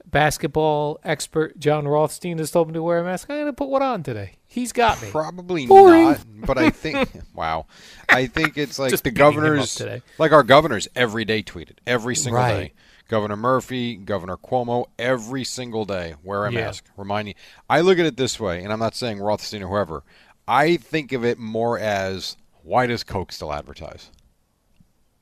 basketball 0.07 0.99
expert 1.05 1.59
Jon 1.59 1.87
Rothstein 1.87 2.39
has 2.39 2.51
told 2.51 2.69
me 2.69 2.75
to 2.75 2.83
wear 2.83 2.99
a 2.99 3.05
mask, 3.05 3.29
I'm 3.31 3.37
going 3.37 3.47
to 3.47 3.53
put 3.53 3.69
one 3.69 3.83
on 3.83 4.03
today. 4.03 4.33
He's 4.47 4.73
got 4.73 5.03
me. 5.03 5.11
Probably 5.11 5.67
Boring. 5.67 6.05
not, 6.11 6.21
but 6.47 6.59
I 6.59 6.71
think 6.71 7.11
wow, 7.35 7.67
I 8.09 8.27
think 8.27 8.57
it's 8.57 8.79
like 8.79 8.91
Just 8.91 9.05
the 9.05 9.11
beating 9.11 9.25
him 9.25 9.29
up 9.29 9.35
governors, 9.35 9.75
today. 9.75 10.03
like 10.19 10.33
our 10.33 10.43
governors, 10.43 10.89
every 10.97 11.25
day 11.25 11.43
tweeted 11.43 11.79
every 11.87 12.15
single 12.17 12.41
Right. 12.43 12.55
day. 12.69 12.73
Governor 13.09 13.37
Murphy, 13.37 13.95
Governor 13.97 14.37
Cuomo, 14.37 14.87
every 14.99 15.45
single 15.45 15.85
day 15.85 16.15
wear 16.25 16.45
a 16.47 16.53
Yeah. 16.53 16.61
mask. 16.65 16.87
Remind 16.97 17.29
you, 17.29 17.35
I 17.71 17.81
look 17.81 17.99
at 18.01 18.07
it 18.07 18.17
this 18.17 18.41
way, 18.41 18.65
and 18.65 18.73
I'm 18.73 18.81
not 18.81 18.95
saying 18.97 19.21
Rothstein 19.21 19.63
or 19.63 19.69
whoever. 19.69 20.03
I 20.49 20.77
think 20.77 21.13
of 21.13 21.25
it 21.25 21.39
more 21.39 21.79
as 21.79 22.37
why 22.63 22.87
does 22.87 23.05
Coke 23.05 23.31
still 23.33 23.53
advertise? 23.53 24.11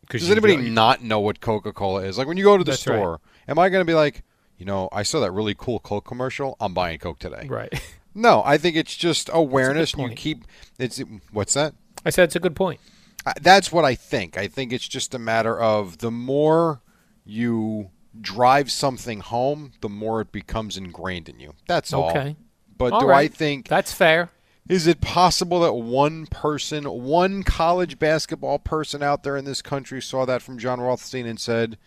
'Cause 0.09 0.21
Does 0.23 0.31
anybody 0.31 0.71
don't- 0.73 1.03
know 1.03 1.21
what 1.21 1.41
Coca 1.41 1.73
Cola 1.73 2.03
is? 2.05 2.19
Like 2.19 2.27
when 2.27 2.37
you 2.37 2.45
go 2.45 2.57
to 2.59 2.65
the 2.65 2.71
That's 2.73 2.87
right. 2.87 2.97
store, 2.97 3.21
am 3.49 3.59
I 3.59 3.69
going 3.71 3.81
to 3.81 3.87
be 3.91 3.95
like, 3.95 4.23
you 4.59 4.65
know, 4.67 4.89
I 4.93 5.03
saw 5.03 5.21
that 5.21 5.31
really 5.33 5.55
cool 5.57 5.79
Coke 5.81 6.07
commercial. 6.07 6.57
I'm 6.61 6.75
buying 6.75 6.99
Coke 6.99 7.19
today. 7.19 7.47
Right. 7.49 7.73
No, 8.17 8.45
I 8.45 8.59
think 8.59 8.77
it's 8.77 8.95
just 8.95 9.29
awareness. 9.33 9.93
and 9.93 10.09
You 10.09 10.15
keep 10.17 10.45
it's 10.79 11.03
what's 11.33 11.55
that? 11.55 11.75
I 12.07 12.11
said 12.11 12.23
it's 12.27 12.37
a 12.37 12.41
good 12.41 12.55
point. 12.55 12.79
I- 13.27 13.33
That's 13.43 13.73
what 13.73 13.85
I 13.85 13.97
think. 13.97 14.39
I 14.39 14.47
think 14.47 14.73
it's 14.73 14.87
just 14.87 15.15
a 15.15 15.19
matter 15.19 15.59
of 15.61 15.99
the 15.99 16.13
more 16.13 16.81
you 17.25 17.91
drive 18.21 18.71
something 18.71 19.19
home, 19.19 19.73
the 19.81 19.89
more 19.89 20.21
it 20.21 20.31
becomes 20.31 20.77
ingrained 20.77 21.29
in 21.29 21.41
you. 21.41 21.55
That's 21.67 21.93
all. 21.93 22.11
Okay. 22.11 22.37
But 22.79 22.93
All 22.93 23.01
do 23.01 23.07
right. 23.09 23.29
I 23.33 23.35
think 23.35 23.67
That's 23.67 23.93
fair. 23.93 24.31
is 24.69 24.87
it 24.87 25.01
possible 25.01 25.59
that 25.63 25.73
one 25.75 26.27
person, 26.27 26.85
one 26.85 27.43
college 27.43 27.99
basketball 27.99 28.61
person 28.61 29.03
out 29.03 29.25
there 29.25 29.37
in 29.37 29.45
this 29.45 29.61
country 29.61 30.01
saw 30.01 30.25
that 30.25 30.41
from 30.41 30.57
Jon 30.57 30.81
Rothstein 30.81 31.27
and 31.27 31.41
said, 31.41 31.79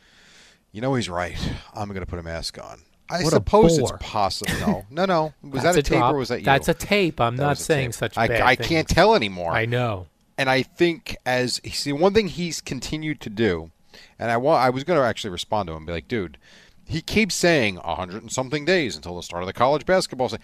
"You 0.71 0.81
know, 0.81 0.93
he's 0.95 1.09
right. 1.09 1.37
I'm 1.73 1.87
going 1.89 2.01
to 2.01 2.05
put 2.05 2.19
a 2.19 2.23
mask 2.23 2.57
on." 2.63 2.81
I 3.09 3.23
What 3.23 3.31
suppose 3.31 3.77
it's 3.77 3.93
possible. 4.01 4.53
No, 4.59 4.85
no, 5.05 5.05
no. 5.05 5.33
Was 5.51 5.63
that 5.63 5.77
a, 5.77 5.81
tape 5.81 5.99
drop. 5.99 6.13
or 6.13 6.17
was 6.17 6.27
that 6.27 6.39
you? 6.39 6.45
That's 6.45 6.67
a 6.67 6.73
tape. 6.73 7.21
I'm 7.21 7.37
That 7.37 7.43
not 7.43 7.57
saying 7.57 7.87
tape. 7.91 7.95
such 7.95 8.17
I, 8.17 8.27
bad 8.27 8.41
I 8.41 8.55
things. 8.55 8.67
can't 8.67 8.87
tell 8.87 9.15
anymore. 9.15 9.51
I 9.53 9.65
know. 9.65 10.07
and 10.37 10.49
I 10.49 10.61
think 10.63 11.15
as 11.25 11.61
see 11.71 11.93
one 11.93 12.13
thing 12.13 12.27
he's 12.27 12.59
continued 12.59 13.21
to 13.21 13.29
do, 13.29 13.71
and 14.19 14.29
I 14.29 14.35
want 14.35 14.61
I 14.61 14.69
was 14.71 14.83
going 14.83 14.99
to 14.99 15.05
actually 15.05 15.29
respond 15.29 15.67
to 15.67 15.71
him 15.73 15.77
and 15.77 15.85
be 15.87 15.93
like, 15.93 16.09
dude, 16.09 16.37
he 16.85 16.99
keeps 17.01 17.33
saying 17.33 17.77
a 17.81 17.95
hundred 17.95 18.23
and 18.23 18.31
something 18.31 18.65
days 18.65 18.97
until 18.97 19.15
the 19.15 19.23
start 19.23 19.41
of 19.41 19.47
the 19.47 19.53
college 19.53 19.85
basketball 19.85 20.27
season. 20.27 20.41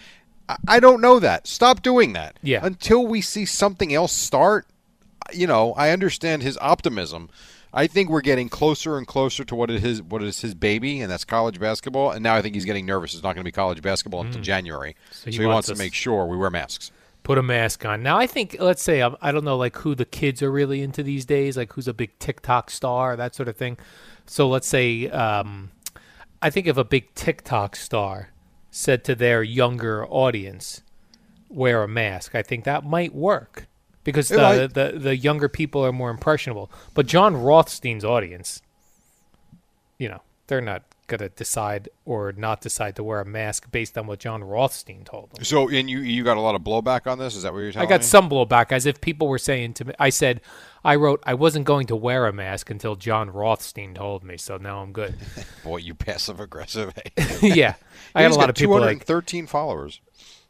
I, 0.47 0.55
I 0.67 0.79
don't 0.79 1.01
know 1.01 1.19
that. 1.19 1.47
Stop 1.47 1.81
doing 1.81 2.13
that. 2.13 2.38
Yeah. 2.41 2.65
Until 2.65 3.05
we 3.05 3.19
see 3.19 3.43
something 3.43 3.93
else 3.93 4.13
start, 4.13 4.67
you 5.33 5.47
know, 5.47 5.73
I 5.73 5.89
understand 5.89 6.43
his 6.43 6.57
optimism. 6.62 7.29
I 7.73 7.88
think 7.88 8.09
we're 8.09 8.21
getting 8.21 8.49
closer 8.49 8.97
and 8.97 9.07
closer 9.07 9.43
to 9.43 9.55
what 9.55 9.71
it 9.71 9.83
is 9.83 10.01
what 10.03 10.21
is 10.21 10.41
his 10.41 10.53
baby, 10.53 11.01
and 11.01 11.12
that's 11.12 11.25
college 11.25 11.59
basketball. 11.59 12.12
And 12.12 12.21
now 12.21 12.36
I 12.36 12.41
think 12.41 12.53
he's 12.53 12.65
getting 12.65 12.86
nervous. 12.86 13.13
It's 13.13 13.23
not 13.23 13.33
going 13.33 13.43
to 13.43 13.47
be 13.47 13.51
college 13.51 13.81
basketball 13.81 14.21
until 14.21 14.41
January. 14.41 14.95
So 15.12 15.31
he 15.31 15.38
he, 15.38 15.45
wants 15.45 15.67
wants 15.67 15.79
to 15.79 15.83
make 15.83 15.93
sure 15.93 16.25
we 16.25 16.38
wear 16.38 16.51
masks. 16.51 16.91
Put 17.23 17.38
a 17.38 17.43
mask 17.43 17.86
on. 17.86 18.03
Now, 18.03 18.17
I 18.17 18.27
think, 18.27 18.57
let's 18.59 18.83
say, 18.83 19.01
um, 19.01 19.15
I 19.21 19.31
don't 19.31 19.45
know, 19.45 19.55
like 19.55 19.77
who 19.77 19.95
the 19.95 20.05
kids 20.05 20.43
are 20.43 20.51
really 20.51 20.81
into 20.81 21.03
these 21.03 21.25
days, 21.25 21.55
like 21.55 21.71
who's 21.73 21.88
a 21.88 21.93
big 21.93 22.19
TikTok 22.19 22.69
star, 22.69 23.15
that 23.15 23.33
sort 23.33 23.47
of 23.47 23.55
thing. 23.55 23.77
So 24.25 24.49
let's 24.49 24.67
say, 24.67 25.09
um, 25.09 25.71
I 26.41 26.49
think 26.49 26.67
if 26.67 26.75
a 26.75 26.83
big 26.83 27.13
TikTok 27.15 27.77
star 27.77 28.31
said 28.71 29.05
to 29.05 29.15
their 29.15 29.41
younger 29.41 30.05
audience, 30.05 30.81
wear 31.49 31.81
a 31.81 31.88
mask, 31.88 32.36
I 32.36 32.43
think 32.43 32.65
that 32.65 32.83
might 32.83 33.15
work 33.15 33.67
because 34.03 34.29
the, 34.29 34.69
the, 34.71 34.99
the 34.99 35.15
younger 35.15 35.49
people 35.49 35.85
are 35.85 35.91
more 35.91 36.09
impressionable. 36.09 36.71
But 36.93 37.07
Jon 37.07 37.35
Rothstein's 37.35 38.03
audience, 38.03 38.61
you 39.97 40.09
know, 40.09 40.21
they're 40.47 40.61
not 40.61 40.83
going 41.07 41.19
to 41.19 41.29
decide 41.29 41.89
or 42.05 42.31
not 42.31 42.61
decide 42.61 42.95
to 42.95 43.03
wear 43.03 43.19
a 43.19 43.25
mask 43.25 43.71
based 43.71 43.97
on 43.97 44.07
what 44.07 44.19
Jon 44.19 44.43
Rothstein 44.43 45.03
told 45.03 45.31
them. 45.31 45.43
So, 45.43 45.69
and 45.69 45.89
you 45.89 45.99
you 45.99 46.23
got 46.23 46.37
a 46.37 46.41
lot 46.41 46.55
of 46.55 46.61
blowback 46.61 47.07
on 47.07 47.19
this? 47.19 47.35
Is 47.35 47.43
that 47.43 47.53
what 47.53 47.59
you're 47.59 47.71
talking 47.71 47.87
I 47.87 47.89
got 47.89 48.01
me? 48.01 48.05
some 48.05 48.29
blowback 48.29 48.71
as 48.71 48.85
if 48.85 49.01
people 49.01 49.27
were 49.27 49.37
saying 49.37 49.73
to 49.75 49.85
me. 49.85 49.93
I 49.99 50.09
said, 50.09 50.41
I 50.83 50.95
wrote, 50.95 51.21
I 51.25 51.33
wasn't 51.33 51.65
going 51.65 51.87
to 51.87 51.95
wear 51.95 52.25
a 52.27 52.33
mask 52.33 52.69
until 52.69 52.95
Jon 52.95 53.29
Rothstein 53.29 53.93
told 53.93 54.23
me, 54.23 54.37
so 54.37 54.57
now 54.57 54.81
I'm 54.81 54.91
good. 54.91 55.15
Boy, 55.63 55.77
you 55.77 55.93
passive 55.93 56.39
aggressive. 56.39 56.93
yeah, 57.41 57.75
I 58.15 58.23
got 58.23 58.31
a 58.31 58.35
lot 58.35 58.49
of 58.49 58.55
people 58.55 58.79
like 58.79 59.05
213 59.05 59.47
followers. 59.47 60.01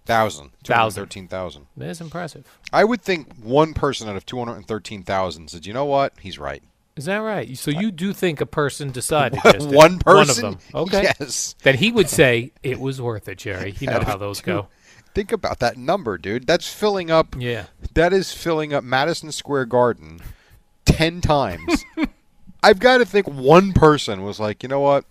Thousand. 0.06 0.52
Thousand. 0.64 1.04
213,000. 1.10 1.68
that's 1.78 2.02
impressive. 2.02 2.46
I 2.74 2.84
would 2.84 3.02
think 3.02 3.34
one 3.38 3.74
person 3.74 4.10
out 4.10 4.16
of 4.18 4.26
213,000 4.26 5.50
said, 5.50 5.66
you 5.66 5.74
know 5.74 5.86
what? 5.86 6.14
He's 6.20 6.38
right. 6.38 6.62
Is 6.96 7.06
that 7.06 7.18
right? 7.18 7.58
So 7.58 7.72
you 7.72 7.90
do 7.90 8.14
think 8.14 8.40
a 8.42 8.46
person 8.46 8.92
decided 8.92 9.40
just 9.46 9.68
one 9.68 9.76
One 9.76 9.94
of 9.94 10.00
person? 10.28 10.44
them, 10.44 10.60
okay? 10.76 11.04
Yes. 11.20 11.56
Then 11.64 11.76
he 11.78 11.92
would 11.92 12.10
say 12.10 12.52
it 12.62 12.80
was 12.80 13.02
worth 13.02 13.28
it, 13.28 13.38
Jerry. 13.40 13.74
You 13.80 13.88
know 13.88 14.02
how 14.02 14.18
those 14.18 14.40
two- 14.40 14.46
go. 14.46 14.68
Think 15.16 15.32
about 15.32 15.60
that 15.60 15.78
number, 15.78 16.18
dude. 16.18 16.48
That's 16.48 16.72
filling 16.74 17.12
up. 17.12 17.36
Yeah. 17.38 17.66
That 17.94 18.14
is 18.14 18.32
filling 18.34 18.74
up 18.74 18.84
Madison 18.84 19.32
Square 19.32 19.66
Garden 19.68 20.20
10 20.86 21.22
times. 21.22 21.86
I've 22.64 22.80
got 22.80 22.98
to 22.98 23.06
think 23.06 23.28
one 23.28 23.74
person 23.74 24.24
was 24.24 24.40
like, 24.40 24.64
you 24.64 24.70
know 24.70 24.80
what? 24.80 25.06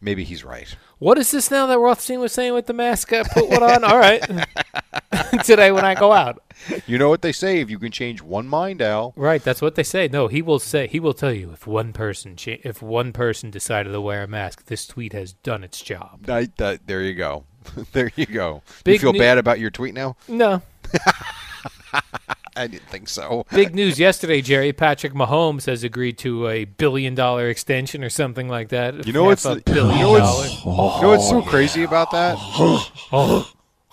Maybe 0.00 0.24
he's 0.24 0.44
right. 0.44 0.74
What 0.98 1.18
is 1.18 1.30
this 1.30 1.50
now 1.50 1.66
that 1.66 1.78
Rothstein 1.78 2.20
was 2.20 2.32
saying 2.32 2.54
with 2.54 2.66
the 2.66 2.72
mask? 2.72 3.12
I 3.12 3.22
put 3.24 3.48
one 3.48 3.62
on. 3.62 3.84
All 3.84 3.98
right. 3.98 4.22
Today 5.44 5.72
when 5.72 5.84
I 5.84 5.94
go 5.94 6.12
out. 6.12 6.42
You 6.86 6.98
know 6.98 7.08
what 7.08 7.22
they 7.22 7.32
say? 7.32 7.60
If 7.60 7.70
you 7.70 7.78
can 7.78 7.90
change 7.92 8.22
one 8.22 8.48
mind, 8.48 8.82
Al, 8.82 9.12
Right, 9.16 9.42
that's 9.42 9.62
what 9.62 9.74
they 9.74 9.82
say. 9.82 10.08
No, 10.08 10.28
he 10.28 10.42
will 10.42 10.58
say 10.58 10.86
he 10.86 11.00
will 11.00 11.14
tell 11.14 11.32
you 11.32 11.50
if 11.52 11.66
one 11.66 11.92
person 11.92 12.36
cha- 12.36 12.58
if 12.64 12.82
one 12.82 13.12
person 13.12 13.50
decided 13.50 13.92
to 13.92 14.00
wear 14.00 14.22
a 14.24 14.28
mask, 14.28 14.66
this 14.66 14.86
tweet 14.86 15.12
has 15.12 15.32
done 15.32 15.62
its 15.64 15.80
job. 15.80 16.28
I, 16.28 16.48
that, 16.56 16.86
there 16.86 17.02
you 17.02 17.14
go. 17.14 17.44
there 17.92 18.10
you 18.16 18.26
go. 18.26 18.62
Big 18.84 18.94
you 18.94 18.98
feel 19.00 19.12
ne- 19.12 19.18
bad 19.18 19.38
about 19.38 19.58
your 19.60 19.70
tweet 19.70 19.94
now? 19.94 20.16
No. 20.26 20.62
I 22.58 22.66
didn't 22.66 22.88
think 22.88 23.08
so. 23.08 23.46
Big 23.52 23.74
news 23.74 23.98
yesterday, 23.98 24.42
Jerry. 24.42 24.72
Patrick 24.72 25.12
Mahomes 25.12 25.66
has 25.66 25.84
agreed 25.84 26.18
to 26.18 26.48
a 26.48 26.64
billion 26.64 27.14
dollar 27.14 27.48
extension 27.48 28.02
or 28.02 28.10
something 28.10 28.48
like 28.48 28.68
that. 28.70 29.06
You 29.06 29.12
know 29.12 29.24
what's 29.24 29.44
the- 29.44 29.62
billion 29.64 29.96
you 29.96 30.02
know 30.02 30.10
what's- 30.10 30.62
dollars. 30.62 30.96
You 30.96 31.02
know 31.02 31.08
what's 31.08 31.28
so 31.28 31.42
crazy 31.42 31.84
about 31.84 32.10
that? 32.10 32.36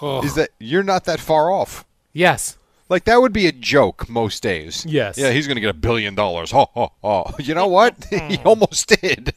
Is 0.23 0.36
that 0.36 0.49
you're 0.60 0.84
not 0.84 1.06
that 1.06 1.19
far 1.19 1.51
off. 1.51 1.86
Yes. 2.12 2.58
Like 2.89 3.06
that 3.06 3.21
would 3.21 3.34
be 3.34 3.47
a 3.47 3.51
joke 3.51 4.10
most 4.10 4.43
days. 4.43 4.86
Yes. 4.88 5.17
Yeah, 5.17 5.32
he's 5.32 5.47
going 5.47 5.56
to 5.56 5.62
get 5.62 5.69
a 5.69 5.73
billion 5.73 6.15
dollars. 6.15 6.51
You 6.51 7.56
know 7.56 7.67
what? 7.67 8.04
he 8.10 8.38
hmm. 8.38 8.47
almost 8.47 8.88
did. 9.01 9.34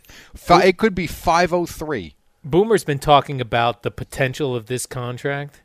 It 0.50 0.76
could 0.78 0.94
be 0.94 1.06
503. 1.06 2.14
Boomer's 2.44 2.84
been 2.84 2.98
talking 2.98 3.40
about 3.40 3.82
the 3.82 3.90
potential 3.90 4.54
of 4.54 4.66
this 4.66 4.86
contract 4.86 5.62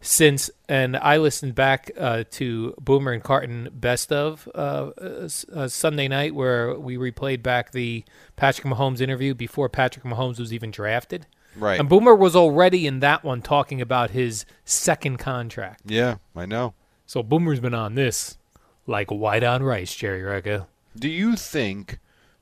since 0.00 0.50
and 0.68 0.96
I 0.96 1.18
listened 1.18 1.54
back 1.54 1.90
uh, 1.98 2.24
to 2.32 2.74
Boomer 2.80 3.12
and 3.12 3.22
Carton 3.22 3.68
best 3.72 4.12
of 4.12 4.48
uh, 4.54 4.90
uh, 4.98 5.28
uh, 5.54 5.68
Sunday 5.68 6.08
night 6.08 6.34
where 6.34 6.78
we 6.78 6.96
replayed 6.96 7.42
back 7.42 7.72
the 7.72 8.04
Patrick 8.36 8.66
Mahomes 8.66 9.00
interview 9.00 9.34
before 9.34 9.68
Patrick 9.68 10.04
Mahomes 10.04 10.38
was 10.38 10.52
even 10.52 10.70
drafted. 10.70 11.26
Right. 11.56 11.78
And 11.78 11.88
Boomer 11.88 12.14
was 12.14 12.34
already 12.34 12.86
in 12.86 13.00
that 13.00 13.24
one 13.24 13.42
talking 13.42 13.80
about 13.80 14.10
his 14.10 14.46
second 14.64 15.18
contract. 15.18 15.82
Yeah, 15.84 16.16
I 16.34 16.46
know. 16.46 16.74
So 17.06 17.22
Boomer's 17.22 17.60
been 17.60 17.74
on 17.74 17.94
this 17.94 18.38
like 18.86 19.10
white 19.10 19.44
on 19.44 19.62
rice, 19.62 19.94
Jerry 19.94 20.22
Recca. 20.22 20.66
Do 20.96 21.08
you 21.08 21.36
think 21.36 21.98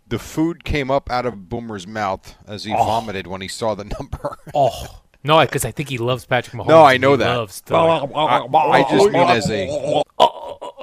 the 0.06 0.18
food 0.18 0.64
came 0.64 0.90
up 0.90 1.10
out 1.10 1.26
of 1.26 1.48
Boomer's 1.48 1.86
mouth 1.86 2.36
as 2.46 2.64
he 2.64 2.72
vomited 2.72 3.26
when 3.26 3.40
he 3.40 3.48
saw 3.48 3.74
the 3.74 3.84
number? 3.98 4.36
Oh 4.54 5.02
no, 5.24 5.40
because 5.40 5.64
I 5.64 5.70
think 5.70 5.88
he 5.88 5.98
loves 5.98 6.24
Patrick 6.24 6.54
Mahomes. 6.54 6.68
No, 6.68 6.84
I 6.84 6.96
know 6.96 7.12
he 7.12 7.18
that. 7.18 7.36
Loves 7.36 7.60
to, 7.62 7.72
like, 7.76 8.10
I, 8.14 8.80
I 8.80 8.90
just 8.90 9.10
mean 9.10 9.28
as 9.28 9.50
a 9.50 10.02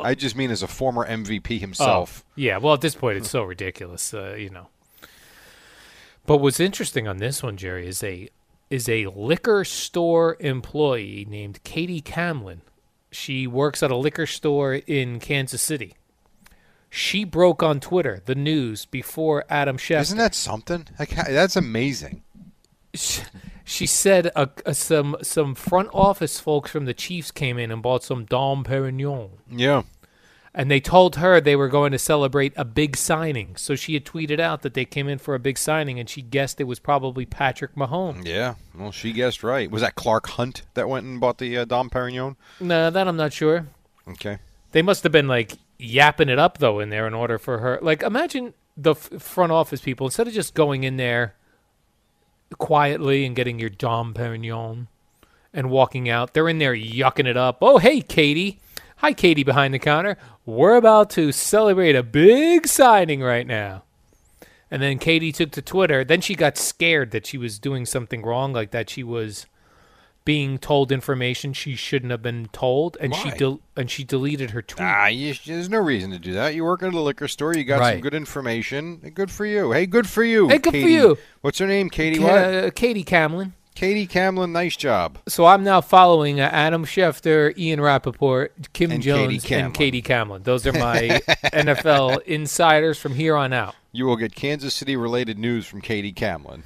I 0.06 0.14
just 0.14 0.36
mean 0.36 0.52
as 0.52 0.62
a 0.62 0.68
former 0.68 1.08
MVP 1.08 1.60
himself. 1.60 2.24
Oh, 2.26 2.32
yeah, 2.36 2.58
well, 2.58 2.74
at 2.76 2.82
this 2.82 2.96
point, 2.96 3.18
it's 3.18 3.30
so 3.30 3.44
ridiculous, 3.44 4.14
uh, 4.14 4.36
you 4.38 4.50
know. 4.50 4.68
But 6.26 6.38
what's 6.38 6.60
interesting 6.60 7.08
on 7.08 7.18
this 7.18 7.42
one, 7.42 7.58
Jerry, 7.58 7.88
is 7.88 8.04
a 8.04 8.30
is 8.70 8.90
a 8.90 9.08
liquor 9.08 9.64
store 9.64 10.38
employee 10.40 11.26
named 11.30 11.64
Katie 11.64 12.02
Camlin. 12.02 12.60
She 13.12 13.48
works 13.48 13.82
at 13.82 13.92
a 13.92 13.96
liquor 13.96 14.26
store 14.26 14.76
in 14.76 15.20
Kansas 15.20 15.62
City. 15.62 15.96
She 16.90 17.24
broke 17.24 17.62
on 17.62 17.80
Twitter 17.80 18.22
the 18.26 18.36
news 18.36 18.86
before 18.86 19.46
Adam 19.50 19.78
Schefter. 19.78 20.02
Isn't 20.02 20.18
that 20.18 20.36
something? 20.36 20.88
Like, 21.00 21.10
that's 21.10 21.56
amazing. 21.56 22.24
She 23.66 23.86
said 23.86 24.32
uh, 24.36 24.46
uh, 24.66 24.72
some 24.72 25.18
some 25.22 25.56
front 25.56 25.90
office 25.94 26.40
folks 26.40 26.72
from 26.72 26.86
the 26.86 26.94
Chiefs 26.94 27.32
came 27.32 27.58
in 27.58 27.72
and 27.72 27.82
bought 27.82 28.04
some 28.04 28.24
Dom 28.26 28.64
Perignon. 28.64 29.32
Yeah. 29.50 29.82
and 30.54 30.72
they 30.72 30.80
told 30.80 31.18
her 31.18 31.42
they 31.42 31.56
were 31.58 31.68
going 31.68 31.92
to 31.92 32.00
celebrate 32.00 32.54
a 32.56 32.64
big 32.64 32.96
signing. 32.96 33.56
So 33.58 33.76
she 33.76 33.94
had 33.94 34.06
tweeted 34.06 34.40
out 34.40 34.62
that 34.62 34.74
they 34.74 34.86
came 34.86 35.10
in 35.10 35.18
for 35.18 35.36
a 35.36 35.40
big 35.40 35.58
signing, 35.58 36.00
and 36.00 36.08
she 36.10 36.22
guessed 36.22 36.62
it 36.62 36.66
was 36.66 36.80
probably 36.80 37.26
Patrick 37.26 37.76
Mahomes. 37.76 38.26
Yeah. 38.26 38.56
Well, 38.74 38.94
she 38.94 39.12
guessed 39.12 39.44
right. 39.44 39.70
Was 39.70 39.82
that 39.82 39.96
Clark 39.96 40.28
Hunt 40.28 40.62
that 40.76 40.88
went 40.88 41.06
and 41.06 41.20
bought 41.20 41.40
the 41.40 41.58
uh, 41.58 41.66
Dom 41.66 41.90
Perignon? 41.90 42.38
No, 42.62 42.90
that 42.90 43.08
I'm 43.08 43.18
not 43.18 43.34
sure. 43.34 43.68
Okay. 44.08 44.38
They 44.72 44.82
must 44.82 45.04
have 45.04 45.12
been 45.12 45.28
like 45.28 45.54
yapping 45.78 46.30
it 46.30 46.40
up 46.40 46.60
though 46.60 46.80
in 46.80 46.90
there 46.90 47.06
in 47.08 47.14
order 47.14 47.38
for 47.38 47.58
her. 47.58 47.80
Like 47.82 48.02
imagine 48.04 48.54
the 48.78 48.92
f- 48.92 49.10
front 49.22 49.52
office 49.52 49.82
people 49.82 50.08
instead 50.08 50.28
of 50.28 50.34
just 50.34 50.54
going 50.54 50.84
in 50.86 50.96
there 50.98 51.36
quietly 52.58 53.26
and 53.26 53.36
getting 53.36 53.60
your 53.60 53.70
Dom 53.70 54.14
Perignon 54.14 54.88
and 55.54 55.70
walking 55.70 56.10
out, 56.10 56.34
they're 56.34 56.50
in 56.50 56.60
there 56.60 56.76
yucking 56.76 57.28
it 57.28 57.38
up. 57.38 57.58
Oh, 57.62 57.78
hey, 57.78 58.02
Katie. 58.02 58.60
Hi, 58.98 59.14
Katie 59.14 59.44
behind 59.44 59.74
the 59.74 59.80
counter. 59.80 60.18
We're 60.46 60.76
about 60.76 61.10
to 61.12 61.32
celebrate 61.32 61.96
a 61.96 62.04
big 62.04 62.68
signing 62.68 63.22
right 63.22 63.46
now. 63.46 63.84
And 64.72 64.82
then 64.82 65.00
Katie 65.00 65.32
took 65.32 65.52
to 65.52 65.62
Twitter. 65.62 66.04
Then 66.04 66.22
she 66.22 66.36
got 66.36 66.58
scared 66.58 67.12
that 67.12 67.26
she 67.26 67.38
was 67.38 67.60
doing 67.60 67.86
something 67.86 68.24
wrong, 68.24 68.54
like 68.54 68.72
that 68.72 68.90
she 68.90 69.04
was 69.04 69.46
being 70.26 70.58
told 70.58 70.92
information 70.92 71.54
she 71.54 71.76
shouldn't 71.76 72.12
have 72.12 72.22
been 72.22 72.48
told, 72.52 72.98
and 73.00 73.16
she 73.16 73.30
Why? 73.30 73.38
del- 73.38 73.62
and 73.78 73.90
she 73.90 74.04
deleted 74.04 74.52
her 74.52 74.62
tweet. 74.62 74.86
Ah, 74.86 75.08
you, 75.08 75.36
there's 75.46 75.70
no 75.70 75.78
reason 75.78 76.12
to 76.12 76.20
do 76.20 76.34
that. 76.34 76.56
You 76.56 76.66
work 76.66 76.82
at 76.84 76.94
a 76.94 77.00
liquor 77.00 77.28
store. 77.28 77.56
You 77.56 77.64
got 77.64 77.86
some 77.86 78.02
good 78.02 78.16
information. 78.16 78.98
Good 79.14 79.32
for 79.32 79.46
you. 79.46 79.72
Hey, 79.72 79.86
good 79.86 80.10
for 80.10 80.24
you. 80.24 80.50
Hey, 80.50 80.58
good 80.58 80.74
for 80.74 80.78
you. 80.78 81.18
What's 81.42 81.60
her 81.60 81.68
name? 81.68 81.90
Katie 81.90 82.20
what? 82.20 82.34
Uh, 82.34 82.72
Katie 82.72 83.04
Camlin. 83.04 83.52
Katie 83.76 84.08
Camlin. 84.08 84.52
Nice 84.52 84.76
job. 84.76 85.20
So 85.28 85.46
I'm 85.46 85.64
now 85.64 85.82
following 85.82 86.40
uh, 86.40 86.50
Adam 86.52 86.86
Schefter, 86.86 87.56
Ian 87.58 87.82
Rapoport, 87.82 88.54
Kim 88.74 88.90
And 88.90 89.04
Jones, 89.04 89.44
Katie 89.44 89.62
and 89.62 89.74
Katie 89.74 90.02
Camlin. 90.02 90.44
Those 90.44 90.66
are 90.66 90.74
my 90.74 91.22
NFL 91.46 92.22
insiders 92.24 92.98
from 92.98 93.14
here 93.14 93.36
on 93.36 93.54
out. 93.54 93.76
You 93.92 94.06
will 94.06 94.16
get 94.16 94.34
Kansas 94.34 94.74
City 94.74 94.96
related 94.96 95.38
news 95.38 95.68
from 95.68 95.82
Katie 95.82 96.14
Camlin. 96.14 96.64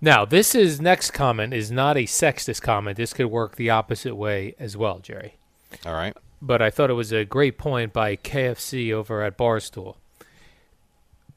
Now, 0.00 0.24
this 0.24 0.54
is 0.54 0.80
next 0.80 1.12
comment 1.12 1.54
is 1.54 1.70
not 1.70 1.96
a 1.96 2.04
sexist 2.04 2.62
comment. 2.62 2.96
This 2.96 3.12
could 3.12 3.26
work 3.26 3.56
the 3.56 3.70
opposite 3.70 4.14
way 4.14 4.54
as 4.58 4.76
well, 4.76 4.98
Jerry. 4.98 5.36
All 5.84 5.94
right. 5.94 6.16
But 6.42 6.60
I 6.60 6.70
thought 6.70 6.90
it 6.90 6.94
was 6.94 7.12
a 7.12 7.24
great 7.24 7.56
point 7.58 7.92
by 7.92 8.16
KFC 8.16 8.92
over 8.92 9.22
at 9.22 9.38
Barstool. 9.38 9.96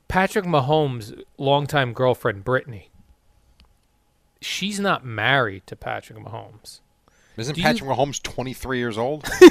Patrick 0.10 0.46
Mahomes' 0.46 1.22
longtime 1.38 1.94
girlfriend, 1.94 2.44
Brittany, 2.44 2.90
she's 4.42 4.80
not 4.80 5.06
married 5.06 5.66
to 5.68 5.76
Patrick 5.76 6.20
Mahomes. 6.20 6.80
Isn't 7.38 7.56
Do 7.56 7.62
you- 7.62 7.68
Patrick 7.68 7.90
Mahomes 7.90 8.22
23 8.22 8.78
years 8.80 8.98
old? 8.98 9.26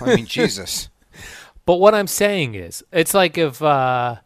I 0.00 0.14
mean, 0.14 0.26
Jesus. 0.26 0.88
But 1.66 1.76
what 1.76 1.94
I'm 1.94 2.06
saying 2.06 2.54
is, 2.54 2.84
it's 2.92 3.14
like 3.14 3.36
if 3.36 3.60
uh, 3.60 4.16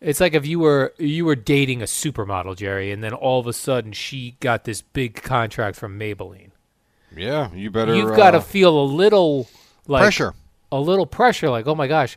it's 0.00 0.20
like 0.20 0.34
if 0.34 0.46
you 0.46 0.58
were 0.58 0.94
you 0.98 1.24
were 1.24 1.36
dating 1.36 1.82
a 1.82 1.86
supermodel, 1.86 2.56
Jerry, 2.56 2.90
and 2.90 3.02
then 3.02 3.12
all 3.12 3.40
of 3.40 3.46
a 3.46 3.52
sudden 3.52 3.92
she 3.92 4.36
got 4.40 4.64
this 4.64 4.82
big 4.82 5.14
contract 5.22 5.76
from 5.76 5.98
Maybelline. 5.98 6.50
Yeah, 7.16 7.52
you 7.52 7.70
better. 7.70 7.94
You've 7.94 8.16
got 8.16 8.32
to 8.32 8.38
uh, 8.38 8.42
feel 8.42 8.78
a 8.80 8.84
little 8.84 9.48
like 9.86 10.02
pressure. 10.02 10.34
a 10.70 10.78
little 10.80 11.06
pressure, 11.06 11.50
like, 11.50 11.66
oh 11.66 11.74
my 11.74 11.88
gosh, 11.88 12.16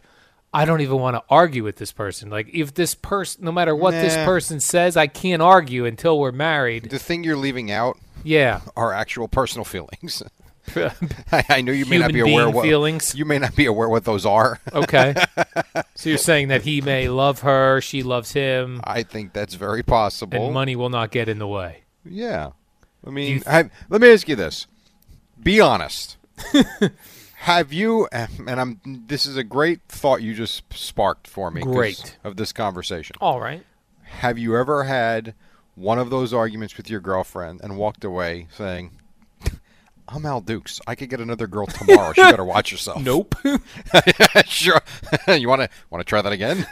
I 0.54 0.65
don't 0.65 0.82
even 0.82 1.00
want 1.00 1.15
to 1.15 1.24
argue 1.30 1.63
with 1.63 1.78
this 1.78 1.91
person. 1.91 2.30
Like, 2.30 2.50
if 2.54 2.76
this 2.76 2.93
person, 2.93 3.43
no 3.43 3.52
matter 3.52 3.76
what 3.76 3.91
this 3.91 4.13
person 4.17 4.60
says, 4.60 4.96
I 4.96 5.08
can't 5.08 5.41
argue 5.41 5.86
until 5.86 6.19
we're 6.19 6.32
married. 6.32 6.91
The 6.91 7.00
thing 7.00 7.24
you're 7.24 7.36
leaving 7.38 7.72
out 7.72 7.98
Yeah. 8.24 8.62
are 8.78 8.93
actual 8.93 9.28
personal 9.28 9.65
feelings. 9.74 10.22
I, 11.32 11.43
I 11.49 11.62
know 11.62 11.71
you 11.71 11.86
may 11.86 11.97
not 11.97 12.13
be 12.13 12.21
aware 12.21 12.49
what 12.49 12.63
feelings. 12.63 13.13
you 13.15 13.26
may 13.26 13.38
not 13.38 13.56
be 13.56 13.65
aware 13.65 13.89
what 13.89 14.06
those 14.06 14.26
are. 14.26 14.60
Okay. 14.73 15.13
so 15.95 16.10
you're 16.10 16.17
saying 16.17 16.47
that 16.47 16.63
he 16.63 16.82
may 16.82 17.08
love 17.08 17.41
her, 17.41 17.80
she 17.82 18.02
loves 18.02 18.32
him, 18.34 18.82
I 18.84 19.04
think 19.04 19.34
that's 19.34 19.54
very 19.56 19.84
possible. 19.84 20.45
and 20.45 20.54
money 20.54 20.76
will 20.76 20.89
not 20.89 21.12
get 21.12 21.30
in 21.30 21.38
the 21.38 21.47
way. 21.47 21.84
Yeah. 22.04 22.52
I 23.06 23.10
mean, 23.12 23.36
th- 23.36 23.43
have, 23.45 23.71
let 23.89 24.02
me 24.02 24.12
ask 24.12 24.28
you 24.28 24.36
this. 24.36 24.67
Be 25.41 25.60
honest. 25.60 26.17
have 27.36 27.71
you 27.73 28.08
and 28.12 28.60
I'm 28.60 28.80
this 29.08 29.26
is 29.26 29.38
a 29.38 29.43
great 29.43 29.82
thought 29.88 30.21
you 30.21 30.34
just 30.34 30.63
sparked 30.73 31.28
for 31.28 31.52
me 31.52 31.62
Great. 31.62 32.17
of 32.23 32.38
this 32.38 32.52
conversation. 32.52 33.15
All 33.21 33.39
right. 33.39 33.63
Have 34.02 34.38
you 34.38 34.58
ever 34.58 34.86
had 34.86 35.36
one 35.76 35.99
of 35.99 36.10
those 36.10 36.34
arguments 36.34 36.78
with 36.78 36.89
your 36.89 36.99
girlfriend 36.99 37.62
and 37.62 37.78
walked 37.78 38.04
away 38.04 38.47
saying, 38.56 38.91
"I'm 40.08 40.26
Al 40.26 40.42
Dukes. 40.42 40.80
I 40.88 40.96
could 40.96 41.10
get 41.10 41.20
another 41.20 41.48
girl 41.48 41.66
tomorrow. 41.68 42.13
You 42.16 42.24
better 42.24 42.44
watch 42.46 42.72
yourself." 42.72 43.02
Nope. 43.04 43.36
sure. 44.46 44.82
you 45.28 45.48
want 45.48 45.62
to 45.62 45.70
want 45.89 46.00
to 46.02 46.04
try 46.10 46.22
that 46.22 46.32
again? 46.34 46.66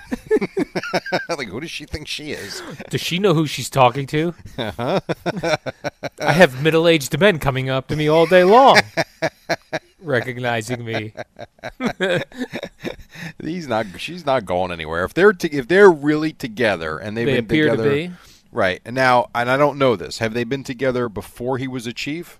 like, 1.29 1.47
who 1.47 1.59
does 1.59 1.71
she 1.71 1.85
think 1.85 2.07
she 2.07 2.31
is? 2.31 2.61
Does 2.89 3.01
she 3.01 3.19
know 3.19 3.33
who 3.33 3.45
she's 3.47 3.69
talking 3.69 4.05
to? 4.07 4.33
Uh-huh. 4.57 4.99
I 6.19 6.31
have 6.33 6.61
middle 6.63 6.87
aged 6.87 7.17
men 7.19 7.39
coming 7.39 7.69
up 7.69 7.87
to 7.87 7.95
me 7.95 8.07
all 8.07 8.25
day 8.25 8.43
long, 8.43 8.79
recognizing 10.01 10.83
me. 10.85 11.13
He's 13.41 13.67
not. 13.67 13.85
She's 13.97 14.25
not 14.25 14.45
going 14.45 14.71
anywhere. 14.71 15.03
If 15.03 15.13
they're 15.13 15.33
to, 15.33 15.51
if 15.53 15.67
they're 15.67 15.89
really 15.91 16.33
together 16.33 16.97
and 16.97 17.15
they've 17.15 17.25
They 17.25 17.35
been 17.35 17.45
appear 17.45 17.65
to 17.65 17.71
together, 17.71 17.89
be. 17.91 18.11
right? 18.51 18.81
And 18.85 18.95
now, 18.95 19.29
and 19.33 19.49
I 19.49 19.57
don't 19.57 19.77
know 19.77 19.95
this. 19.95 20.17
Have 20.19 20.33
they 20.33 20.43
been 20.43 20.63
together 20.63 21.07
before 21.09 21.57
he 21.57 21.67
was 21.67 21.87
a 21.87 21.93
chief? 21.93 22.39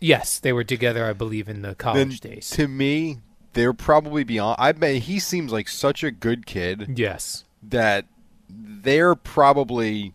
Yes, 0.00 0.38
they 0.38 0.52
were 0.52 0.64
together, 0.64 1.04
I 1.06 1.12
believe, 1.12 1.48
in 1.48 1.62
the 1.62 1.68
Then 1.68 1.74
college 1.76 2.20
days. 2.20 2.50
to 2.50 2.68
me, 2.68 3.18
they're 3.52 3.72
probably 3.72 4.24
beyond. 4.24 4.56
I 4.58 4.72
bet 4.72 5.02
he 5.02 5.18
seems 5.18 5.52
like 5.52 5.68
such 5.68 6.04
a 6.04 6.10
good 6.10 6.46
kid 6.46 6.94
yes. 6.96 7.44
that 7.62 8.06
they're 8.48 9.14
probably 9.14 10.14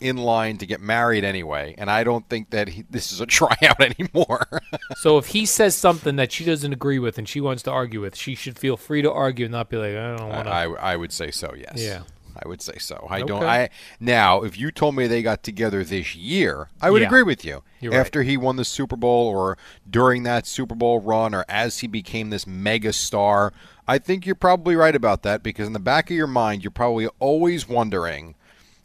in 0.00 0.16
line 0.16 0.56
to 0.58 0.66
get 0.66 0.80
married 0.80 1.24
anyway. 1.24 1.74
And 1.78 1.90
I 1.90 2.04
don't 2.04 2.28
think 2.28 2.50
that 2.50 2.68
he, 2.68 2.84
this 2.90 3.12
is 3.12 3.20
a 3.20 3.26
tryout 3.38 3.80
anymore. 3.80 4.62
So 4.96 5.18
if 5.18 5.28
he 5.28 5.46
says 5.46 5.74
something 5.74 6.16
that 6.16 6.32
she 6.32 6.44
doesn't 6.44 6.72
agree 6.72 6.98
with 6.98 7.18
and 7.18 7.28
she 7.28 7.40
wants 7.40 7.62
to 7.64 7.70
argue 7.70 8.00
with, 8.00 8.16
she 8.16 8.34
should 8.34 8.58
feel 8.58 8.76
free 8.76 9.02
to 9.02 9.12
argue 9.12 9.44
and 9.46 9.52
not 9.52 9.68
be 9.68 9.76
like, 9.76 9.94
I 9.94 10.16
don't 10.16 10.28
want 10.28 10.46
to. 10.46 10.52
I, 10.52 10.64
I 10.64 10.96
would 10.96 11.12
say 11.12 11.30
so. 11.30 11.54
Yes. 11.56 11.74
Yeah. 11.76 12.02
I 12.36 12.48
would 12.48 12.60
say 12.62 12.78
so. 12.78 13.06
I 13.10 13.22
don't. 13.22 13.42
I 13.42 13.70
now, 13.98 14.42
if 14.42 14.58
you 14.58 14.70
told 14.70 14.94
me 14.96 15.06
they 15.06 15.22
got 15.22 15.42
together 15.42 15.84
this 15.84 16.14
year, 16.14 16.68
I 16.80 16.90
would 16.90 17.02
Yeah. 17.02 17.08
agree 17.08 17.22
with 17.22 17.44
you. 17.44 17.62
You're 17.80 17.92
right. 17.92 17.98
After 18.00 18.22
he 18.22 18.36
won 18.36 18.56
the 18.56 18.64
Super 18.64 18.96
Bowl, 18.96 19.28
or 19.28 19.56
during 19.88 20.22
that 20.24 20.46
Super 20.46 20.74
Bowl 20.74 21.00
run, 21.00 21.34
or 21.34 21.44
as 21.48 21.78
he 21.80 21.86
became 21.86 22.30
this 22.30 22.46
mega 22.46 22.92
star, 22.92 23.52
I 23.88 23.98
think 23.98 24.26
you're 24.26 24.34
probably 24.34 24.76
right 24.76 24.94
about 24.94 25.22
that. 25.22 25.42
Because 25.42 25.66
in 25.66 25.72
the 25.72 25.78
back 25.78 26.10
of 26.10 26.16
your 26.16 26.26
mind, 26.26 26.62
you're 26.62 26.70
probably 26.70 27.08
always 27.18 27.68
wondering, 27.68 28.34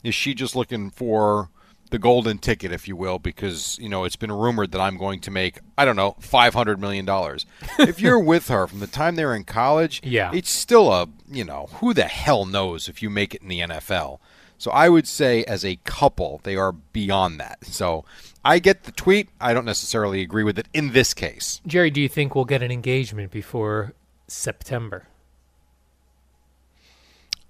is 0.03 0.15
she 0.15 0.33
just 0.33 0.55
looking 0.55 0.89
for 0.89 1.49
the 1.91 1.99
golden 1.99 2.37
ticket, 2.39 2.71
if 2.71 2.87
you 2.87 2.95
will, 2.95 3.19
because 3.19 3.77
you 3.79 3.87
know 3.89 4.03
it's 4.03 4.15
been 4.15 4.31
rumored 4.31 4.71
that 4.71 4.81
I'm 4.81 4.97
going 4.97 5.21
to 5.21 5.31
make 5.31 5.59
I 5.77 5.85
don't 5.85 5.95
know 5.95 6.15
five 6.19 6.53
hundred 6.53 6.79
million 6.79 7.05
dollars. 7.05 7.45
if 7.79 7.99
you're 7.99 8.19
with 8.19 8.47
her 8.49 8.67
from 8.67 8.79
the 8.79 8.87
time 8.87 9.15
they're 9.15 9.35
in 9.35 9.43
college, 9.43 10.01
Yeah. 10.03 10.31
it's 10.33 10.49
still 10.49 10.91
a 10.91 11.07
you 11.29 11.43
know 11.45 11.67
who 11.75 11.93
the 11.93 12.03
hell 12.05 12.45
knows 12.45 12.89
if 12.89 13.01
you 13.01 13.09
make 13.09 13.33
it 13.35 13.41
in 13.41 13.47
the 13.47 13.59
NFL. 13.61 14.19
So 14.57 14.71
I 14.71 14.87
would 14.89 15.05
say 15.07 15.43
as 15.43 15.65
a 15.65 15.75
couple, 15.83 16.39
they 16.43 16.55
are 16.55 16.71
beyond 16.71 17.39
that. 17.41 17.65
So 17.65 18.05
I 18.43 18.59
get 18.59 18.83
the 18.83 18.91
tweet. 18.93 19.27
I 19.41 19.53
don't 19.53 19.65
necessarily 19.65 20.21
agree 20.21 20.43
with 20.43 20.57
it 20.57 20.67
in 20.73 20.93
this 20.93 21.13
case. 21.13 21.59
Jerry, 21.67 21.91
do 21.91 21.99
you 21.99 22.07
think 22.07 22.35
we'll 22.35 22.45
get 22.45 22.63
an 22.63 22.71
engagement 22.71 23.31
before 23.31 23.93
September? 24.27 25.07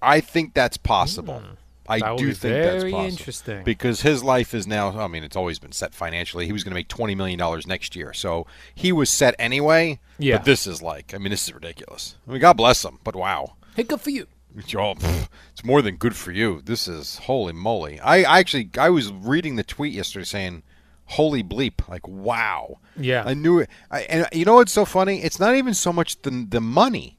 I 0.02 0.20
think 0.20 0.52
that's 0.54 0.76
possible. 0.76 1.40
Hmm. 1.40 1.54
I. 1.88 2.00
That 2.00 2.18
do 2.18 2.32
think 2.32 2.54
that's 2.54 2.84
possible. 2.84 3.04
interesting. 3.04 3.64
Because 3.64 4.02
his 4.02 4.22
life 4.22 4.54
is 4.54 4.66
now, 4.66 4.98
I 4.98 5.06
mean, 5.08 5.24
it's 5.24 5.36
always 5.36 5.58
been 5.58 5.72
set 5.72 5.94
financially. 5.94 6.46
He 6.46 6.52
was 6.52 6.64
going 6.64 6.72
to 6.72 6.74
make 6.74 6.88
$20 6.88 7.16
million 7.16 7.62
next 7.66 7.96
year. 7.96 8.12
So 8.12 8.46
he 8.74 8.92
was 8.92 9.10
set 9.10 9.34
anyway. 9.38 10.00
Yeah. 10.18 10.38
But 10.38 10.46
this 10.46 10.66
is 10.66 10.82
like, 10.82 11.14
I 11.14 11.18
mean, 11.18 11.30
this 11.30 11.46
is 11.46 11.54
ridiculous. 11.54 12.16
I 12.26 12.32
mean, 12.32 12.40
God 12.40 12.56
bless 12.56 12.84
him, 12.84 12.98
but 13.04 13.14
wow. 13.16 13.56
Hey, 13.74 13.82
good 13.82 14.00
for 14.00 14.10
you. 14.10 14.26
Oh, 14.56 14.60
pff, 14.94 15.28
it's 15.52 15.64
more 15.64 15.82
than 15.82 15.96
good 15.96 16.16
for 16.16 16.32
you. 16.32 16.62
This 16.64 16.88
is 16.88 17.18
holy 17.18 17.52
moly. 17.52 18.00
I, 18.00 18.22
I 18.22 18.38
actually, 18.38 18.70
I 18.78 18.90
was 18.90 19.12
reading 19.12 19.56
the 19.56 19.64
tweet 19.64 19.92
yesterday 19.92 20.24
saying, 20.24 20.62
holy 21.06 21.42
bleep. 21.42 21.86
Like, 21.88 22.06
wow. 22.06 22.78
Yeah. 22.96 23.24
I 23.26 23.34
knew 23.34 23.58
it. 23.58 23.70
I, 23.90 24.00
and 24.02 24.26
you 24.32 24.44
know 24.44 24.54
what's 24.54 24.72
so 24.72 24.84
funny? 24.84 25.22
It's 25.22 25.40
not 25.40 25.54
even 25.54 25.74
so 25.74 25.92
much 25.92 26.20
the, 26.22 26.46
the 26.48 26.60
money. 26.60 27.18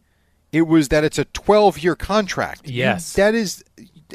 It 0.51 0.61
was 0.63 0.89
that 0.89 1.03
it's 1.03 1.19
a 1.19 1.25
12 1.25 1.79
year 1.79 1.95
contract. 1.95 2.67
Yes. 2.67 3.13
that 3.13 3.35
is 3.35 3.63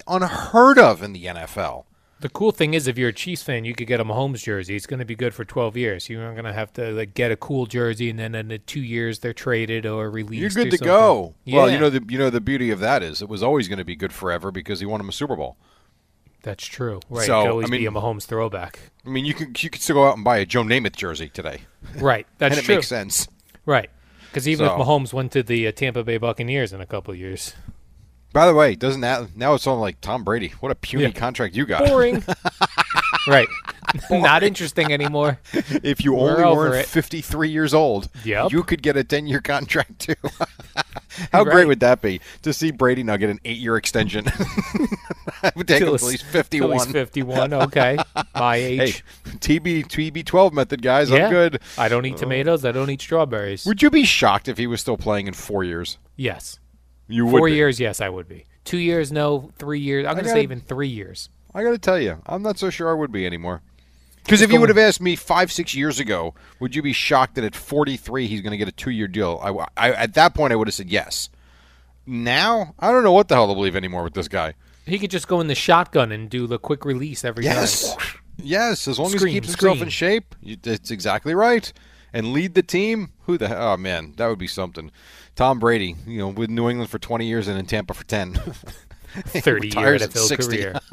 unheard 0.07 0.79
of 0.79 1.03
in 1.03 1.13
the 1.13 1.25
NFL. 1.27 1.85
The 2.21 2.29
cool 2.29 2.53
thing 2.53 2.75
is, 2.75 2.87
if 2.87 2.97
you're 2.97 3.09
a 3.09 3.13
Chiefs 3.13 3.43
fan, 3.43 3.65
you 3.65 3.75
could 3.75 3.89
get 3.89 3.99
a 3.99 4.05
Mahomes 4.05 4.45
jersey. 4.45 4.77
It's 4.77 4.87
going 4.87 5.01
to 5.01 5.05
be 5.05 5.17
good 5.17 5.35
for 5.35 5.45
12 5.45 5.77
years. 5.77 6.09
You're 6.09 6.23
not 6.25 6.35
going 6.35 6.45
to 6.45 6.53
have 6.53 6.73
to 6.75 6.93
like 6.93 7.15
get 7.15 7.33
a 7.33 7.37
cool 7.37 7.67
jersey, 7.67 8.11
and 8.11 8.19
then 8.19 8.37
in 8.37 8.47
the 8.47 8.59
two 8.59 8.81
years 8.81 9.19
they're 9.19 9.33
traded 9.33 9.87
or 9.87 10.09
released. 10.09 10.41
You're 10.41 10.51
good 10.65 10.71
to 10.71 10.77
something. 10.79 10.87
go. 10.87 11.35
Well, 11.49 11.69
you 11.69 11.79
know 11.81 11.91
the 11.91 12.01
you 12.09 12.19
know 12.19 12.31
the 12.31 12.41
beauty 12.41 12.71
of 12.71 12.79
that 12.79 13.03
is 13.03 13.23
it 13.23 13.29
was 13.29 13.43
always 13.43 13.67
going 13.67 13.79
to 13.81 13.85
be 13.85 13.97
good 13.97 14.13
forever 14.13 14.53
because 14.53 14.79
he 14.79 14.87
won 14.87 15.01
him 15.01 15.09
a 15.09 15.13
Super 15.13 15.35
Bowl. 15.35 15.57
That's 16.45 16.65
true. 16.65 17.01
Right. 17.11 17.27
So, 17.27 17.41
it 17.41 17.43
could 17.43 17.51
always 17.51 17.67
I 17.67 17.71
mean- 17.71 17.81
be 17.81 17.87
a 17.87 17.91
Mahomes 17.91 18.25
throwback. 18.27 18.79
I 19.05 19.09
mean, 19.09 19.25
you 19.25 19.35
could 19.35 19.61
you 19.63 19.69
could 19.71 19.83
still 19.83 19.97
go 19.97 20.07
out 20.07 20.15
and 20.15 20.25
buy 20.25 20.39
a 20.39 20.47
Joe 20.47 20.63
Namath 20.63 20.95
jersey 20.97 21.29
today, 21.29 21.63
Right. 21.97 22.27
That's 22.39 22.57
and 22.57 22.65
it 22.65 22.73
makes 22.73 22.87
sense. 22.87 23.27
Right. 23.67 23.91
Because 24.31 24.49
even 24.49 24.67
So- 24.67 24.75
if 24.81 24.87
Mahomes 24.87 25.13
went 25.13 25.33
to 25.33 25.43
the 25.43 25.67
uh, 25.67 25.73
Tampa 25.73 26.05
Bay 26.05 26.19
Buccaneers 26.19 26.73
in 26.73 26.81
a 26.81 26.87
couple 26.87 27.13
of 27.13 27.19
years, 27.19 27.55
By 28.33 28.47
the 28.47 28.55
way, 28.55 28.75
doesn't 28.75 29.03
that 29.03 29.37
now 29.37 29.55
it's 29.55 29.67
all 29.67 29.79
like 29.79 30.01
Tom 30.01 30.25
Brady? 30.25 30.49
What 30.61 30.73
a 30.73 30.75
puny 30.75 31.05
Yeah. 31.05 31.11
contract 31.11 31.55
you 31.55 31.67
got! 31.67 31.87
boring. 31.87 32.25
right. 33.29 33.49
Not 34.11 34.43
interesting 34.43 34.91
anymore. 34.93 35.39
if 35.53 36.03
you 36.05 36.15
We're 36.15 36.43
only 36.45 36.57
weren't 36.57 36.87
53 36.87 37.51
years 37.51 37.75
old, 37.75 38.09
Yep. 38.25 38.53
you 38.53 38.63
could 38.63 38.83
get 38.83 38.97
a 38.97 39.05
10 39.05 39.27
year 39.27 39.41
contract 39.41 39.99
too. 39.99 40.15
How 41.31 41.45
great 41.45 41.67
would 41.67 41.81
that 41.81 42.01
be 42.01 42.21
to 42.41 42.55
see 42.55 42.71
Brady 42.71 43.03
now 43.03 43.19
get 43.19 43.29
an 43.29 43.39
eight 43.45 43.59
year 43.59 43.77
extension? 43.77 44.25
I 45.43 45.53
would 45.57 45.69
take 45.69 45.83
him 45.83 45.87
Till 45.89 45.95
until 45.95 46.09
he's 46.09 46.23
Till 46.23 46.31
51. 46.31 46.73
he's 46.73 46.87
51. 46.87 47.53
Okay. 47.53 47.99
My 48.35 48.57
age. 48.57 49.05
Hey. 49.27 49.39
TB 49.59 49.89
TB12 49.89 50.53
method, 50.53 50.81
guys. 50.81 51.11
yeah. 51.11 51.27
I'm 51.27 51.31
good. 51.31 51.61
I 51.77 51.89
don't 51.91 52.07
eat 52.07 52.15
uh, 52.15 52.19
tomatoes. 52.19 52.65
I 52.65 52.73
don't 52.73 52.89
eat 52.89 53.03
strawberries. 53.03 53.67
Would 53.67 53.83
you 53.83 53.91
be 53.91 54.05
shocked 54.05 54.49
if 54.49 54.57
he 54.57 54.67
was 54.67 54.81
still 54.81 54.97
playing 54.97 55.27
in 55.27 55.35
four 55.35 55.65
years? 55.65 55.99
yes. 56.17 56.59
You 57.13 57.27
would. 57.27 57.39
Four 57.39 57.47
be. 57.49 57.55
years, 57.55 57.79
yes, 57.81 58.01
I 58.01 58.09
would 58.09 58.29
be. 58.29 58.47
Two 58.65 58.79
years, 58.79 59.13
no. 59.13 59.51
Three 59.59 59.81
years. 59.81 60.07
I'm 60.07 60.15
going 60.15 60.25
to 60.25 60.31
say 60.31 60.43
even 60.43 60.61
three 60.61 60.89
years. 60.89 61.29
I 61.55 61.63
got 61.63 61.71
to 61.71 61.79
tell 61.79 61.99
you, 62.01 62.21
I'm 62.27 62.43
not 62.43 62.59
so 62.59 62.71
sure 62.71 62.91
I 62.91 62.95
would 62.95 63.13
be 63.13 63.27
anymore. 63.27 63.61
Because 64.25 64.41
if 64.41 64.53
you 64.53 64.61
would 64.61 64.69
have 64.69 64.79
asked 64.79 65.01
me 65.01 65.17
five, 65.17 65.51
six 65.51 65.75
years 65.75 65.99
ago, 65.99 66.35
would 66.61 66.75
you 66.77 66.81
be 66.83 66.93
shocked 66.93 67.35
that 67.35 67.45
at 67.45 67.57
43 67.57 68.29
he's 68.29 68.41
going 68.41 68.53
to 68.53 68.57
get 68.57 68.69
a 68.69 68.73
two-year 68.73 69.09
deal? 69.09 69.41
I, 69.43 69.51
I- 69.89 69.93
at 69.95 70.15
that 70.15 70.33
point, 70.35 70.53
I 70.53 70.57
would 70.57 70.69
have 70.69 70.75
said 70.75 70.89
yes. 70.91 71.29
Now, 72.07 72.75
I 72.79 72.91
don't 72.91 73.05
know 73.05 73.13
what 73.13 73.29
the 73.29 73.35
hell 73.35 73.49
to 73.49 73.55
believe 73.55 73.77
anymore 73.77 74.03
with 74.05 74.15
this 74.15 74.29
guy. 74.29 74.55
He 74.87 74.99
could 74.99 75.11
just 75.11 75.29
go 75.29 75.41
in 75.41 75.47
the 75.47 75.55
shotgun 75.55 76.11
and 76.11 76.29
do 76.31 76.47
the 76.47 76.59
quick 76.59 76.85
release 76.85 77.25
every 77.25 77.45
Yes, 77.45 77.95
time. 77.95 78.07
yes. 78.39 78.89
As 78.89 78.99
long 78.99 79.15
as 79.15 79.23
he 79.23 79.31
keeps 79.33 79.49
himself 79.49 79.77
scream. 79.77 79.83
in 79.85 79.89
shape, 79.91 80.35
you, 80.43 80.57
that's 80.61 80.91
exactly 80.91 81.35
right. 81.35 81.73
And 82.13 82.33
lead 82.33 82.55
the 82.55 82.63
team. 82.63 83.13
Who 83.27 83.39
the 83.39 83.49
hell? 83.49 83.73
Oh 83.73 83.77
man, 83.77 84.15
that 84.17 84.27
would 84.27 84.39
be 84.39 84.49
something. 84.49 84.91
Tom 85.37 85.59
Brady, 85.59 85.97
you 86.07 86.19
know, 86.19 86.29
with 86.29 86.51
New 86.51 86.69
England 86.69 86.91
for 86.91 86.99
20 86.99 87.27
years 87.27 87.49
and 87.49 87.59
in 87.59 87.67
Tampa 87.67 87.95
for 87.95 88.05
10. 88.05 88.35
30 89.15 89.69
year 89.69 89.99
NFL 89.99 90.27
60. 90.27 90.57
career. 90.57 90.75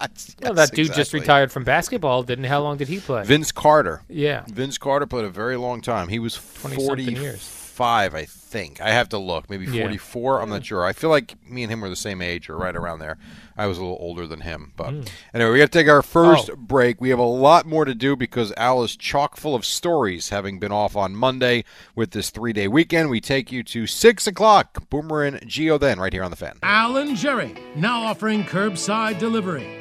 Yes, 0.00 0.34
Well, 0.42 0.54
that 0.54 0.72
dude 0.72 0.94
just 0.94 1.12
retired 1.12 1.52
from 1.52 1.62
basketball. 1.62 2.22
Didn't 2.22 2.44
how 2.44 2.62
long 2.62 2.78
did 2.78 2.88
he 2.88 3.00
play? 3.00 3.22
Vince 3.22 3.52
Carter. 3.52 4.00
yeah. 4.08 4.44
Vince 4.50 4.78
Carter 4.78 5.04
played 5.06 5.26
a 5.26 5.28
very 5.30 5.56
long 5.58 5.82
time. 5.82 6.08
He 6.08 6.18
was 6.18 6.36
20-something 6.36 7.16
years. 7.16 7.46
45, 7.46 8.14
I 8.14 8.26
think. 8.50 8.80
I 8.80 8.90
have 8.90 9.08
to 9.10 9.18
look. 9.18 9.48
Maybe 9.48 9.64
Yeah. 9.66 9.82
44. 9.82 10.42
I'm 10.42 10.50
not 10.50 10.64
sure. 10.66 10.84
I 10.84 10.92
feel 10.92 11.10
like 11.10 11.36
me 11.48 11.62
and 11.62 11.72
him 11.72 11.80
were 11.80 11.88
the 11.88 11.96
same 11.96 12.20
age 12.20 12.50
or 12.50 12.56
right 12.56 12.74
around 12.74 12.98
there. 12.98 13.16
I 13.56 13.66
was 13.66 13.78
a 13.78 13.82
little 13.82 13.98
older 14.00 14.26
than 14.26 14.40
him. 14.40 14.72
But 14.76 14.90
mm. 14.90 15.08
anyway, 15.34 15.52
we 15.52 15.58
got 15.58 15.70
to 15.70 15.78
take 15.78 15.88
our 15.88 16.02
first. 16.02 16.50
Oh. 16.50 16.56
break. 16.56 17.00
We 17.00 17.10
have 17.10 17.18
a 17.18 17.22
lot 17.22 17.66
more 17.66 17.84
to 17.84 17.94
do 17.94 18.16
because 18.16 18.52
Al 18.56 18.82
is 18.82 18.96
chock 18.96 19.36
full 19.36 19.54
of 19.54 19.64
stories, 19.64 20.30
having 20.30 20.58
been 20.58 20.72
off 20.72 20.96
on 20.96 21.14
Monday 21.14 21.64
with 21.94 22.10
this 22.10 22.30
three 22.30 22.52
day 22.52 22.68
weekend. 22.68 23.10
We 23.10 23.20
take 23.20 23.52
you 23.52 23.62
to 23.64 23.86
6 23.86 24.26
o'clock. 24.26 24.88
Boomer 24.90 25.22
and 25.22 25.40
Gio 25.42 25.78
then, 25.78 26.00
right 26.00 26.12
here 26.12 26.24
on 26.24 26.30
the 26.30 26.36
fan. 26.36 26.58
Al 26.62 26.96
and 26.96 27.16
Jerry, 27.16 27.54
now 27.76 28.02
offering 28.02 28.44
curbside 28.44 29.18
delivery. 29.18 29.79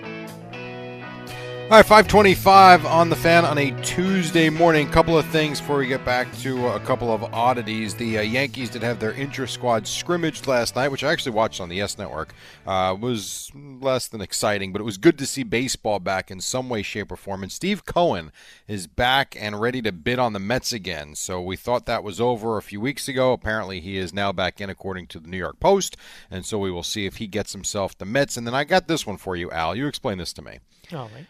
All 1.69 1.75
right, 1.75 1.85
525 1.85 2.87
on 2.87 3.11
the 3.11 3.15
fan 3.15 3.45
on 3.45 3.59
a 3.59 3.69
Tuesday 3.83 4.49
morning. 4.49 4.89
Couple 4.89 5.15
of 5.15 5.23
things 5.27 5.59
before 5.59 5.77
we 5.77 5.85
get 5.85 6.03
back 6.03 6.35
to 6.39 6.67
uh, 6.67 6.75
a 6.75 6.79
couple 6.79 7.13
of 7.13 7.23
oddities. 7.25 7.93
The 7.93 8.17
uh, 8.17 8.21
Yankees 8.21 8.71
did 8.71 8.81
have 8.81 8.99
their 8.99 9.13
intra-squad 9.13 9.85
scrimmage 9.85 10.47
last 10.47 10.75
night, 10.75 10.87
which 10.87 11.03
I 11.03 11.11
actually 11.11 11.33
watched 11.33 11.61
on 11.61 11.69
the 11.69 11.75
YES 11.75 11.99
Network. 11.99 12.33
Uh, 12.65 12.97
was 12.99 13.51
less 13.53 14.07
than 14.07 14.19
exciting, 14.19 14.73
but 14.73 14.81
it 14.81 14.83
was 14.83 14.97
good 14.97 15.19
to 15.19 15.27
see 15.27 15.43
baseball 15.43 15.99
back 15.99 16.31
in 16.31 16.41
some 16.41 16.69
way, 16.69 16.81
shape, 16.81 17.11
or 17.11 17.15
form. 17.15 17.43
And 17.43 17.51
Steve 17.51 17.85
Cohen 17.85 18.31
is 18.67 18.87
back 18.87 19.37
and 19.39 19.61
ready 19.61 19.83
to 19.83 19.91
bid 19.91 20.17
on 20.17 20.33
the 20.33 20.39
Mets 20.39 20.73
again. 20.73 21.13
So 21.13 21.39
we 21.39 21.55
thought 21.55 21.85
that 21.85 22.03
was 22.03 22.19
over 22.19 22.57
a 22.57 22.63
few 22.63 22.81
weeks 22.81 23.07
ago. 23.07 23.31
Apparently, 23.31 23.79
he 23.79 23.95
is 23.99 24.11
now 24.11 24.31
back 24.31 24.59
in, 24.59 24.71
according 24.71 25.05
to 25.09 25.19
the 25.19 25.29
New 25.29 25.37
York 25.37 25.59
Post. 25.59 25.97
And 26.31 26.47
so 26.47 26.57
we 26.57 26.71
will 26.71 26.81
see 26.81 27.05
if 27.05 27.17
he 27.17 27.27
gets 27.27 27.53
himself 27.53 27.95
the 27.95 28.05
Mets. 28.05 28.37
And 28.37 28.47
then 28.47 28.55
I 28.55 28.63
got 28.63 28.87
this 28.87 29.05
one 29.05 29.17
for 29.17 29.35
you, 29.35 29.51
Al. 29.51 29.75
You 29.75 29.85
explain 29.85 30.17
this 30.17 30.33
to 30.33 30.41
me. 30.41 30.57
All 30.91 31.11
right. 31.13 31.27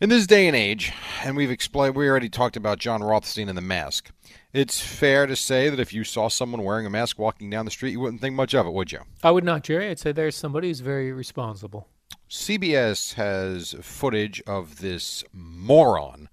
In 0.00 0.10
this 0.10 0.28
day 0.28 0.46
and 0.46 0.54
age, 0.54 0.92
and 1.24 1.36
we've 1.36 1.50
explained, 1.50 1.96
we 1.96 2.08
already 2.08 2.28
talked 2.28 2.56
about 2.56 2.78
Jon 2.78 3.02
Rothstein 3.02 3.48
and 3.48 3.58
the 3.58 3.62
mask. 3.62 4.12
It's 4.52 4.80
fair 4.80 5.26
to 5.26 5.34
say 5.34 5.70
that 5.70 5.80
if 5.80 5.92
you 5.92 6.04
saw 6.04 6.28
someone 6.28 6.62
wearing 6.62 6.86
a 6.86 6.90
mask 6.90 7.18
walking 7.18 7.50
down 7.50 7.64
the 7.64 7.72
street, 7.72 7.90
you 7.90 7.98
wouldn't 7.98 8.20
think 8.20 8.36
much 8.36 8.54
of 8.54 8.64
it, 8.64 8.72
would 8.72 8.92
you? 8.92 9.00
I 9.24 9.32
would 9.32 9.42
not, 9.42 9.64
Jerry. 9.64 9.90
I'd 9.90 9.98
say 9.98 10.12
there's 10.12 10.36
somebody 10.36 10.68
who's 10.68 10.78
very 10.78 11.10
responsible. 11.10 11.88
CBS 12.30 13.14
has 13.14 13.74
footage 13.82 14.40
of 14.46 14.78
this 14.78 15.24
moron 15.32 16.28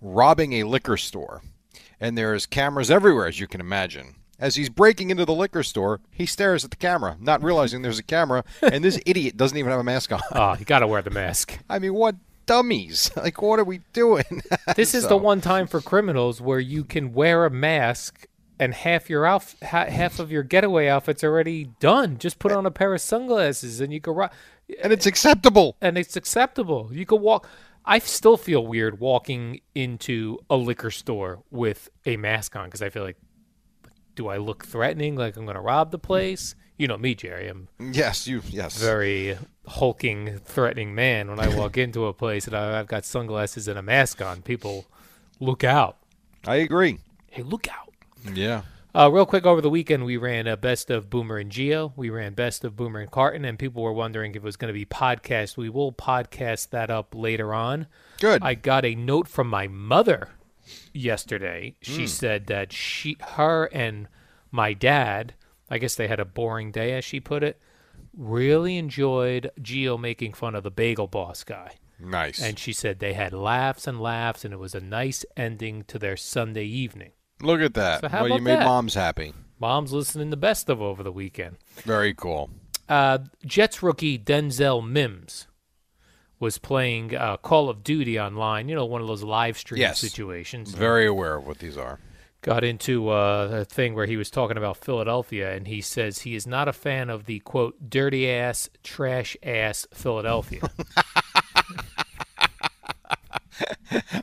robbing 0.00 0.54
a 0.54 0.64
liquor 0.64 0.96
store, 0.96 1.42
and 2.00 2.16
there's 2.16 2.46
cameras 2.46 2.90
everywhere, 2.90 3.26
as 3.26 3.38
you 3.38 3.46
can 3.46 3.60
imagine. 3.60 4.14
As 4.38 4.54
he's 4.54 4.70
breaking 4.70 5.10
into 5.10 5.26
the 5.26 5.34
liquor 5.34 5.62
store, 5.62 6.00
he 6.10 6.24
stares 6.24 6.64
at 6.64 6.70
the 6.70 6.78
camera, 6.78 7.18
not 7.20 7.42
realizing 7.42 7.82
there's 7.82 7.98
a 7.98 8.02
camera, 8.02 8.42
and 8.62 8.82
this 8.82 8.98
idiot 9.06 9.36
doesn't 9.36 9.58
even 9.58 9.70
have 9.70 9.80
a 9.80 9.84
mask 9.84 10.12
on. 10.12 10.20
Ah, 10.32 10.52
oh, 10.52 10.58
you 10.58 10.64
got 10.64 10.78
to 10.78 10.86
wear 10.86 11.02
the 11.02 11.10
mask. 11.10 11.58
I 11.68 11.78
mean, 11.78 11.92
what 11.92 12.16
dummies? 12.46 13.10
Like, 13.16 13.40
what 13.42 13.58
are 13.58 13.64
we 13.64 13.80
doing? 13.92 14.42
This 14.76 14.94
is 14.94 15.02
So- 15.04 15.10
the 15.10 15.16
one 15.16 15.40
time 15.40 15.66
for 15.66 15.80
criminals 15.80 16.40
where 16.40 16.60
you 16.60 16.84
can 16.84 17.12
wear 17.12 17.44
a 17.44 17.50
mask 17.50 18.26
and 18.58 18.74
half 18.74 19.10
your 19.10 19.24
outf- 19.24 19.60
ha- 19.62 19.86
half 19.86 20.18
of 20.20 20.30
your 20.30 20.42
getaway 20.42 20.86
outfit's 20.88 21.24
already 21.24 21.70
done. 21.80 22.18
Just 22.18 22.38
put 22.38 22.52
on 22.52 22.64
a 22.66 22.70
pair 22.70 22.94
of 22.94 23.00
sunglasses 23.00 23.80
and 23.80 23.92
you 23.92 24.00
can 24.00 24.14
ro- 24.14 24.28
and 24.82 24.92
it's 24.92 25.06
acceptable. 25.06 25.76
and 25.80 25.98
it's 25.98 26.16
acceptable. 26.16 26.90
You 26.92 27.04
can 27.06 27.20
walk. 27.20 27.48
I 27.84 27.98
still 27.98 28.36
feel 28.36 28.64
weird 28.64 29.00
walking 29.00 29.60
into 29.74 30.38
a 30.48 30.56
liquor 30.56 30.92
store 30.92 31.42
with 31.50 31.88
a 32.06 32.16
mask 32.16 32.54
on 32.54 32.66
because 32.66 32.82
I 32.82 32.90
feel 32.90 33.02
like, 33.02 33.16
do 34.14 34.28
I 34.28 34.36
look 34.36 34.64
threatening? 34.64 35.16
Like 35.16 35.36
I'm 35.36 35.44
going 35.46 35.56
to 35.56 35.60
rob 35.60 35.90
the 35.90 35.98
place? 35.98 36.54
You 36.82 36.88
know 36.88 36.98
me, 36.98 37.14
Jerry. 37.14 37.46
I'm 37.46 37.68
Yes, 37.78 38.26
you. 38.26 38.42
Yes. 38.50 38.76
very 38.76 39.38
hulking, 39.68 40.40
threatening 40.44 40.96
man. 40.96 41.30
When 41.30 41.38
I 41.38 41.46
walk 41.56 41.78
into 41.78 42.06
a 42.06 42.12
place 42.12 42.48
and 42.48 42.56
I- 42.56 42.80
I've 42.80 42.88
got 42.88 43.04
sunglasses 43.04 43.68
and 43.68 43.78
a 43.78 43.82
mask 43.82 44.20
on, 44.20 44.42
people 44.42 44.86
look 45.38 45.62
out. 45.62 45.96
I 46.44 46.56
agree. 46.56 46.98
Hey, 47.30 47.44
look 47.44 47.68
out. 47.68 47.94
Yeah. 48.34 48.62
Uh, 48.96 49.08
real 49.12 49.26
quick, 49.26 49.46
over 49.46 49.60
the 49.60 49.70
weekend, 49.70 50.04
we 50.04 50.16
ran 50.16 50.48
a 50.48 50.56
best 50.56 50.90
of 50.90 51.08
Boomer 51.08 51.38
and 51.38 51.52
Gio. 51.52 51.92
We 51.94 52.10
ran 52.10 52.34
best 52.34 52.64
of 52.64 52.74
Boomer 52.74 52.98
and 52.98 53.12
Carton, 53.12 53.44
and 53.44 53.56
people 53.60 53.84
were 53.84 53.92
wondering 53.92 54.32
if 54.32 54.38
it 54.38 54.42
was 54.42 54.56
going 54.56 54.66
to 54.68 54.76
be 54.76 54.84
podcast. 54.84 55.56
We 55.56 55.68
will 55.68 55.92
podcast 55.92 56.70
that 56.70 56.90
up 56.90 57.14
later 57.14 57.54
on. 57.54 57.86
Good. 58.18 58.42
I 58.42 58.54
got 58.54 58.84
a 58.84 58.96
note 58.96 59.28
from 59.28 59.46
my 59.48 59.68
mother 59.68 60.30
yesterday. 60.92 61.76
She 61.80 62.08
said 62.08 62.46
that 62.48 62.72
she, 62.72 63.16
her, 63.20 63.66
and 63.66 64.08
my 64.50 64.72
dad, 64.72 65.34
I 65.72 65.78
guess 65.78 65.94
they 65.94 66.06
had 66.06 66.20
a 66.20 66.26
boring 66.26 66.70
day, 66.70 66.92
as 66.92 67.02
she 67.02 67.18
put 67.18 67.42
it, 67.42 67.58
really 68.14 68.76
enjoyed 68.76 69.50
Gio 69.58 69.98
making 69.98 70.34
fun 70.34 70.54
of 70.54 70.64
the 70.64 70.70
bagel 70.70 71.06
boss 71.06 71.44
guy. 71.44 71.76
Nice. 71.98 72.42
And 72.42 72.58
she 72.58 72.74
said 72.74 72.98
they 72.98 73.14
had 73.14 73.32
laughs 73.32 73.86
and 73.86 73.98
laughs, 73.98 74.44
and 74.44 74.52
it 74.52 74.58
was 74.58 74.74
a 74.74 74.80
nice 74.82 75.24
ending 75.34 75.84
to 75.84 75.98
their 75.98 76.18
Sunday 76.18 76.66
evening. 76.66 77.12
Look 77.40 77.62
at 77.62 77.72
that. 77.72 78.02
So 78.02 78.08
how 78.08 78.24
well, 78.24 78.34
you 78.36 78.42
made 78.42 78.58
that? 78.58 78.66
moms 78.66 78.92
happy. 78.92 79.32
Mom's 79.58 79.94
listening 79.94 80.30
to 80.30 80.36
Best 80.36 80.68
of 80.68 80.82
over 80.82 81.02
the 81.02 81.10
weekend. 81.10 81.56
Very 81.84 82.12
cool. 82.12 82.50
Uh, 82.86 83.18
Jets 83.46 83.82
rookie 83.82 84.18
Denzel 84.18 84.86
Mims 84.86 85.46
was 86.38 86.58
playing 86.58 87.16
uh, 87.16 87.38
Call 87.38 87.70
of 87.70 87.82
Duty 87.82 88.20
online. 88.20 88.68
You 88.68 88.74
know, 88.74 88.84
one 88.84 89.00
of 89.00 89.06
those 89.06 89.22
live 89.22 89.56
stream 89.56 89.80
Yes. 89.80 90.00
situations. 90.00 90.74
Very 90.74 91.06
aware 91.06 91.36
of 91.36 91.46
what 91.46 91.60
these 91.60 91.78
are. 91.78 91.98
Got 92.42 92.64
into 92.64 93.08
uh, 93.08 93.48
a 93.52 93.64
thing 93.64 93.94
where 93.94 94.06
he 94.06 94.16
was 94.16 94.30
talking 94.30 94.56
about 94.56 94.76
Philadelphia, 94.76 95.54
and 95.54 95.66
he 95.66 95.80
says 95.80 96.20
he 96.20 96.34
is 96.34 96.46
not 96.46 96.68
a 96.68 96.72
fan 96.72 97.08
of 97.08 97.24
the 97.24 97.38
quote 97.40 97.88
dirty 97.88 98.28
ass, 98.30 98.68
trash 98.82 99.36
ass 99.42 99.86
Philadelphia. 99.92 100.60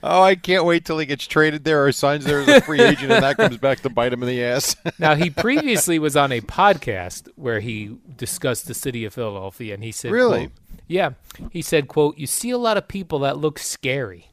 Oh, 0.02 0.22
I 0.22 0.36
can't 0.36 0.66
wait 0.66 0.86
till 0.86 0.98
he 0.98 1.06
gets 1.06 1.28
traded 1.28 1.64
there 1.64 1.86
or 1.86 1.92
signs 1.92 2.26
there 2.26 2.40
as 2.40 2.48
a 2.48 2.62
free 2.62 2.82
agent, 2.82 3.12
and 3.12 3.24
that 3.24 3.38
comes 3.38 3.58
back 3.58 3.82
to 3.82 3.90
bite 3.90 4.14
him 4.14 4.24
in 4.24 4.30
the 4.30 4.44
ass. 4.44 4.76
now 5.00 5.14
he 5.14 5.30
previously 5.30 6.00
was 6.00 6.16
on 6.16 6.32
a 6.32 6.42
podcast 6.42 7.28
where 7.36 7.60
he 7.60 7.98
discussed 8.18 8.68
the 8.68 8.74
city 8.74 9.06
of 9.06 9.14
Philadelphia, 9.14 9.74
and 9.74 9.84
he 9.84 9.92
said, 9.92 10.12
Really? 10.12 10.48
quote, 10.48 10.52
yeah, 10.88 11.12
he 11.52 11.62
said, 11.62 11.88
"quote 11.88 12.18
You 12.18 12.26
see 12.26 12.50
a 12.50 12.58
lot 12.58 12.78
of 12.78 12.88
people 12.88 13.20
that 13.20 13.38
look 13.38 13.60
scary." 13.60 14.32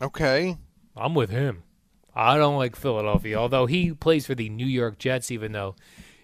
okay. 0.00 0.56
I'm 0.96 1.14
with 1.14 1.30
him. 1.30 1.62
I 2.14 2.36
don't 2.36 2.56
like 2.56 2.76
Philadelphia, 2.76 3.36
although 3.38 3.66
he 3.66 3.92
plays 3.92 4.26
for 4.26 4.34
the 4.34 4.48
New 4.48 4.66
York 4.66 4.98
Jets, 4.98 5.30
even 5.30 5.52
though 5.52 5.74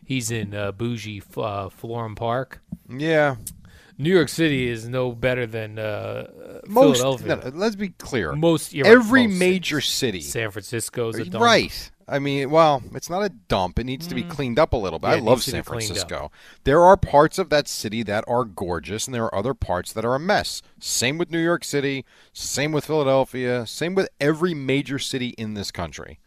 he's 0.05 0.31
in 0.31 0.55
uh, 0.55 0.73
bougie 0.73 1.23
uh, 1.37 1.69
Florham 1.69 2.15
Park. 2.17 2.61
Yeah. 2.89 3.37
New 3.97 4.11
York 4.15 4.29
City 4.29 4.69
is 4.69 4.89
no 4.89 5.13
better 5.13 5.47
than 5.47 5.79
uh, 5.79 6.29
Most. 6.69 7.01
Philadelphia. 7.01 7.51
no, 7.51 7.59
let's 7.59 7.75
be 7.75 7.89
clear. 7.89 8.33
Most 8.33 8.73
right, 8.73 8.87
Every 8.87 9.27
most 9.27 9.39
major 9.39 9.81
cities. 9.81 10.27
city. 10.27 10.41
San 10.41 10.51
Francisco's 10.51 11.19
a 11.19 11.25
dump. 11.25 11.43
Right. 11.45 11.91
I 12.09 12.19
mean, 12.19 12.49
well, 12.51 12.83
it's 12.95 13.11
not 13.11 13.23
a 13.23 13.29
dump. 13.29 13.79
It 13.79 13.85
needs 13.85 14.07
to 14.07 14.15
be 14.15 14.23
cleaned 14.23 14.59
up 14.59 14.73
a 14.73 14.77
little 14.77 14.99
bit. 14.99 15.09
Mm. 15.09 15.11
Yeah, 15.11 15.17
I 15.17 15.21
love 15.21 15.39
needs 15.39 15.45
to 15.45 15.51
be 15.51 15.57
San. 15.57 15.63
Francisco. 15.63 16.31
There 16.65 16.83
are 16.83 16.97
parts 16.97 17.39
of 17.39 17.51
that 17.51 17.69
city 17.69 18.03
that 18.05 18.25
are 18.27 18.45
gorgeous, 18.45 19.07
and 19.07 19.15
there 19.15 19.25
are 19.25 19.35
other 19.35 19.53
parts 19.53 19.93
that 19.93 20.05
are 20.07 20.15
a 20.15 20.21
mess. 20.21 20.63
Same 20.81 21.19
with 21.19 21.31
New 21.31 21.39
York 21.39 21.65
City. 21.65 22.07
Same 22.33 22.73
with 22.73 22.87
Philadelphia. 22.87 23.67
Same 23.67 23.95
with 23.95 24.09
every 24.21 24.55
major 24.55 24.99
city 24.99 25.29
in 25.37 25.53
this 25.53 25.71
country. 25.71 26.19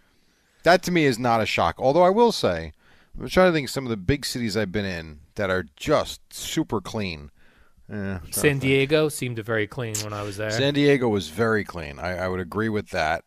That 0.63 0.83
to 0.83 0.91
me 0.91 1.05
is 1.05 1.17
not 1.17 1.41
a 1.41 1.47
shock. 1.47 1.77
Although 1.79 2.03
I 2.03 2.11
will 2.11 2.31
say, 2.31 2.73
I'm 3.19 3.27
trying 3.27 3.49
to 3.49 3.53
think 3.53 3.67
of 3.67 3.71
some 3.71 3.85
of 3.85 3.89
the 3.89 3.97
big 3.97 4.25
cities 4.25 4.55
I've 4.55 4.71
been 4.71 4.85
in 4.85 5.21
that 5.35 5.49
are 5.49 5.65
just 5.75 6.21
super 6.31 6.79
clean. 6.79 7.31
To 7.89 8.21
San. 8.29 8.59
Diego 8.59 9.09
seemed 9.09 9.39
very 9.39 9.67
clean 9.67 9.95
when 10.03 10.13
I 10.13 10.21
was 10.21 10.37
there. 10.37 10.51
San 10.51 10.73
Diego 10.73 11.09
was 11.09 11.27
very 11.27 11.65
clean. 11.65 11.99
I, 11.99 12.19
I 12.19 12.27
would 12.29 12.39
agree 12.39 12.69
with 12.69 12.91
that. 12.91 13.25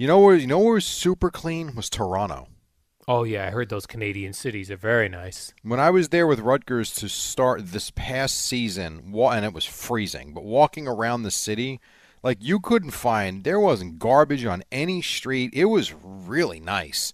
You 0.00 0.06
know 0.06 0.20
where 0.20 0.36
you 0.36 0.46
know 0.46 0.60
where 0.60 0.74
was 0.74 0.84
super 0.84 1.28
clean 1.28 1.74
was 1.74 1.90
Toronto. 1.90 2.46
oh 3.08 3.24
yeah, 3.24 3.48
I 3.48 3.50
heard 3.50 3.68
those 3.68 3.84
Canadian 3.84 4.32
cities 4.32 4.70
are 4.70 4.76
very 4.76 5.08
nice. 5.08 5.52
When 5.64 5.80
I 5.80 5.90
was 5.90 6.10
there 6.10 6.28
with 6.28 6.38
Rutgers 6.38 6.94
to 6.94 7.08
start 7.08 7.72
this 7.72 7.90
past 7.90 8.40
season, 8.40 9.12
and 9.12 9.44
it 9.44 9.52
was 9.52 9.64
freezing, 9.64 10.32
but 10.32 10.44
walking 10.44 10.86
around 10.86 11.24
the 11.24 11.32
city, 11.32 11.80
like 12.22 12.38
you 12.40 12.60
couldn't 12.60 12.92
find 12.92 13.42
there 13.42 13.58
wasn't 13.58 13.98
garbage 13.98 14.44
on 14.44 14.62
any 14.70 15.02
street. 15.02 15.50
It 15.52 15.64
was 15.64 15.92
really 15.92 16.60
nice. 16.60 17.12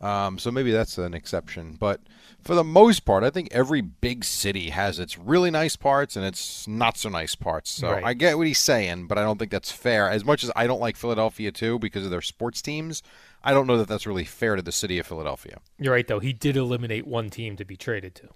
Um, 0.00 0.38
so 0.38 0.50
maybe 0.50 0.72
that's 0.72 0.98
an 0.98 1.14
exception, 1.14 1.76
but 1.78 2.00
for 2.42 2.54
the 2.54 2.64
most 2.64 3.04
part, 3.04 3.24
I 3.24 3.30
think 3.30 3.48
every 3.50 3.80
big 3.80 4.24
city 4.24 4.70
has 4.70 4.98
its 4.98 5.18
really 5.18 5.50
nice 5.50 5.74
parts 5.74 6.16
and 6.16 6.24
its 6.24 6.68
not 6.68 6.96
so 6.96 7.08
nice 7.08 7.34
parts. 7.34 7.70
So 7.70 7.90
Right. 7.90 8.04
I 8.04 8.14
get 8.14 8.36
what 8.36 8.46
he's 8.46 8.58
saying, 8.58 9.06
but 9.06 9.18
I 9.18 9.22
don't 9.22 9.38
think 9.38 9.50
that's 9.50 9.72
fair. 9.72 10.08
As 10.10 10.24
much 10.24 10.44
as 10.44 10.50
I 10.54 10.66
don't 10.66 10.80
like 10.80 10.96
Philadelphia 10.96 11.50
too 11.50 11.78
because 11.78 12.04
of 12.04 12.10
their 12.10 12.20
sports 12.20 12.62
teams, 12.62 13.02
I 13.42 13.52
don't 13.52 13.66
know 13.66 13.78
that 13.78 13.88
that's 13.88 14.06
really 14.06 14.24
fair 14.24 14.54
to 14.54 14.62
the 14.62 14.72
city 14.72 14.98
of 14.98 15.06
Philadelphia. 15.06 15.58
You're 15.78 15.94
right 15.94 16.06
though. 16.06 16.20
He 16.20 16.32
did 16.32 16.56
eliminate 16.56 17.06
one 17.06 17.30
team 17.30 17.56
to 17.56 17.64
be 17.64 17.76
traded 17.76 18.14
to. 18.16 18.28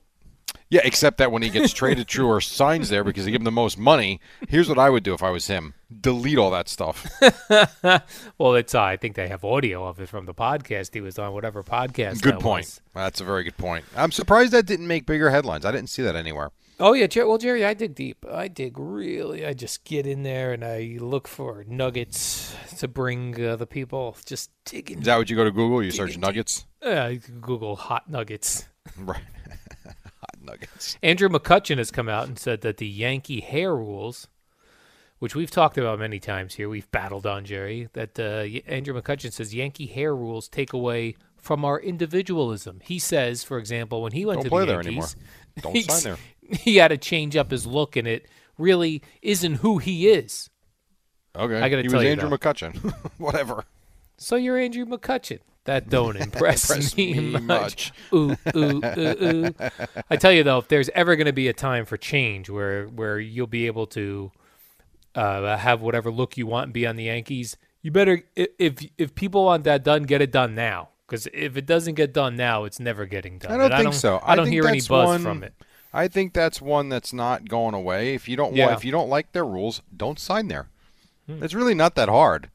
Yeah, 0.71 0.83
except 0.85 1.19
that 1.19 1.33
when 1.33 1.43
he 1.43 1.51
gets 1.51 1.73
traded 1.73 2.07
to 2.09 2.27
or 2.29 2.41
signs 2.41 2.89
there 2.91 3.03
because 3.03 3.25
they 3.25 3.33
give 3.33 3.41
him 3.41 3.45
the 3.45 3.51
most 3.51 3.77
money, 3.77 4.21
here's 4.49 4.69
what 4.69 4.79
I 4.79 4.89
would 4.89 5.03
do 5.03 5.13
if 5.15 5.23
I 5.23 5.31
was 5.31 5.49
him: 5.49 5.75
delete 6.01 6.39
all 6.39 6.51
that 6.53 6.69
stuff. 6.69 7.07
Well, 8.39 8.55
it's 8.55 8.75
uh, 8.75 8.83
I 8.83 8.97
think 8.97 9.17
they 9.17 9.29
have 9.29 9.45
audio 9.45 9.85
of 9.87 10.01
it 10.01 10.09
from 10.09 10.27
the 10.27 10.35
podcast 10.35 10.95
he 10.95 11.01
was 11.01 11.19
on, 11.19 11.33
whatever 11.33 11.63
podcast. 11.63 12.23
good 12.23 12.35
that 12.35 12.41
point. 12.41 12.67
was. 12.67 12.81
That's 12.95 13.21
a 13.21 13.25
very 13.25 13.43
good 13.45 13.57
point. 13.57 13.85
I'm 13.97 14.13
surprised 14.13 14.53
that 14.53 14.67
didn't 14.67 14.87
make 14.87 15.07
bigger 15.07 15.31
headlines. 15.31 15.65
I 15.65 15.73
didn't 15.73 15.89
see 15.91 16.03
that 16.03 16.15
anywhere. 16.17 16.51
Oh 16.79 16.95
yeah, 16.95 17.07
Jer- 17.07 17.27
well 17.27 17.37
Jerry, 17.37 17.65
I 17.67 17.75
dig 17.75 17.95
deep. 17.95 18.25
I 18.31 18.49
dig 18.49 18.79
really. 18.79 19.45
I 19.45 19.53
just 19.53 19.85
get 19.85 20.07
in 20.07 20.23
there 20.23 20.53
and 20.53 20.65
I 20.65 20.97
look 21.01 21.29
for 21.29 21.65
nuggets 21.69 22.55
to 22.79 22.89
bring 22.89 23.39
uh, 23.45 23.57
the 23.57 23.67
people. 23.67 24.17
Just 24.25 24.51
digging. 24.65 25.01
Is 25.01 25.05
that 25.07 25.17
what 25.19 25.29
you 25.29 25.37
go 25.37 25.45
to 25.45 25.51
Google? 25.51 25.83
You 25.83 25.91
search 25.91 26.17
nuggets, 26.17 26.65
Uh, 26.81 27.15
Google 27.41 27.77
hot 27.77 28.09
nuggets. 28.09 28.67
right? 28.99 29.21
Nuggets. 30.43 30.97
Andrew 31.03 31.29
McCutchen 31.29 31.79
has 31.79 31.91
come 31.91 32.09
out 32.09 32.27
and 32.29 32.39
said 32.39 32.61
that 32.63 32.77
the 32.79 32.87
Yankee 32.87 33.41
hair 33.41 33.75
rules, 33.75 34.29
which 35.19 35.35
we've 35.35 35.51
talked 35.51 35.79
about 35.79 35.99
many 35.99 36.19
times 36.19 36.55
here, 36.55 36.69
we've 36.69 36.91
battled 36.91 37.27
on 37.27 37.45
Jerry. 37.45 37.89
That 37.93 38.19
uh, 38.19 38.71
Andrew 38.71 39.01
McCutchen 39.01 39.33
says 39.33 39.55
Yankee 39.55 39.87
hair 39.87 40.15
rules 40.15 40.49
take 40.49 40.73
away 40.73 41.17
from 41.37 41.65
our 41.65 41.79
individualism. 41.81 42.81
He 42.83 42.99
says, 42.99 43.43
for 43.45 43.59
example, 43.59 44.03
when 44.03 44.13
he 44.13 44.25
went 44.27 44.39
Don't 44.39 44.45
to 44.45 44.51
play 44.51 44.61
the 44.65 44.67
there 44.73 44.83
Yankees, 44.83 45.17
anymore. 45.17 45.31
Don't 45.63 45.77
he- 45.77 45.83
sign 45.83 46.03
there. 46.03 46.17
He 46.59 46.77
had 46.79 46.89
to 46.89 46.99
change 46.99 47.37
up 47.37 47.51
his 47.53 47.65
look, 47.65 47.95
and 47.95 48.09
it 48.09 48.27
really 48.59 49.03
isn't 49.23 49.55
who 49.57 49.79
he 49.79 50.09
is. 50.09 50.51
Okay, 51.37 51.61
I 51.61 51.69
gotta 51.69 51.83
he 51.83 51.89
tell 51.89 51.99
was 51.99 52.05
you, 52.07 52.11
Andrew 52.11 52.29
though. 52.29 52.37
McCutchen. 52.39 52.75
Whatever. 53.19 53.65
So 54.17 54.35
you're 54.35 54.59
Andrew 54.59 54.85
McCutchen. 54.85 55.39
That 55.71 55.89
don't 55.89 56.17
impress, 56.27 56.69
Impress 56.69 56.97
me, 56.97 57.15
me 57.15 57.31
much. 57.39 57.41
much. 57.47 57.93
Ooh, 58.13 58.37
ooh, 58.57 58.81
ooh, 58.85 59.25
ooh. 59.25 59.55
I 60.11 60.17
tell 60.17 60.33
you 60.33 60.43
though, 60.43 60.59
if 60.59 60.67
there's 60.67 60.89
ever 60.97 61.15
going 61.15 61.27
to 61.29 61.33
be 61.33 61.47
a 61.47 61.53
time 61.53 61.85
for 61.85 61.97
change 61.97 62.51
where 62.51 62.87
where 62.87 63.21
you'll 63.21 63.47
be 63.47 63.69
able 63.69 63.87
to 63.89 64.33
uh, 65.15 65.57
have 65.57 65.81
whatever 65.81 66.11
look 66.11 66.37
you 66.37 66.49
want 66.49 66.65
and 66.65 66.73
be 66.73 66.89
on 66.89 66.97
the 66.97 67.05
Yankees, 67.05 67.57
you 67.83 67.93
better 67.93 68.23
if 68.35 68.85
if 68.99 69.15
people 69.15 69.45
want 69.45 69.63
that 69.63 69.85
done, 69.85 70.03
get 70.03 70.21
it 70.21 70.33
done 70.33 70.57
now. 70.57 70.89
Because 71.07 71.29
if 71.33 71.57
it 71.57 71.67
doesn't 71.67 71.95
get 71.95 72.13
done 72.13 72.35
now, 72.35 72.65
it's 72.65 72.81
never 72.81 73.07
getting 73.07 73.39
done. 73.39 73.53
I 73.53 73.57
don't 73.57 73.73
And 73.73 73.83
think 73.85 73.95
so. 73.95 74.21
I 74.25 74.35
don't 74.35 74.49
hear 74.49 74.67
any 74.67 74.79
buzz 74.81 75.07
one- 75.07 75.23
from 75.23 75.45
it. 75.45 75.55
I 75.93 76.09
think 76.09 76.33
that's 76.35 76.61
one 76.61 76.89
that's 76.89 77.13
not 77.13 77.49
going 77.49 77.75
away. 77.75 78.15
If 78.15 78.29
you 78.29 78.37
don't 78.37 78.55
Yeah. 78.57 78.67
want, 78.67 78.79
if 78.79 78.85
you 78.85 78.91
don't 78.93 79.09
like 79.09 79.31
their 79.33 79.45
rules, 79.45 79.83
don't 79.97 80.19
sign 80.19 80.49
there. 80.49 80.69
Hmm. 81.27 81.43
It's 81.45 81.55
really 81.55 81.75
not 81.75 81.95
that 81.97 82.09
hard. 82.09 82.49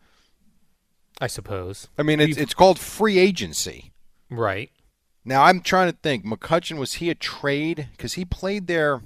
I 1.22 1.28
suppose. 1.28 1.88
I 1.98 2.04
mean, 2.04 2.20
it's 2.20 2.30
We've- 2.36 2.42
it's 2.42 2.54
called 2.54 2.80
free 2.80 3.18
agency. 3.18 3.92
Right. 4.30 4.72
Now 5.24 5.44
I'm 5.44 5.62
trying 5.62 5.92
to 5.92 5.98
think. 6.04 6.26
McCutchen 6.26 6.78
was 6.78 6.96
he 6.96 7.10
a 7.10 7.16
trade? 7.16 7.88
Because 7.92 8.14
he 8.14 8.26
played 8.26 8.68
there. 8.68 9.02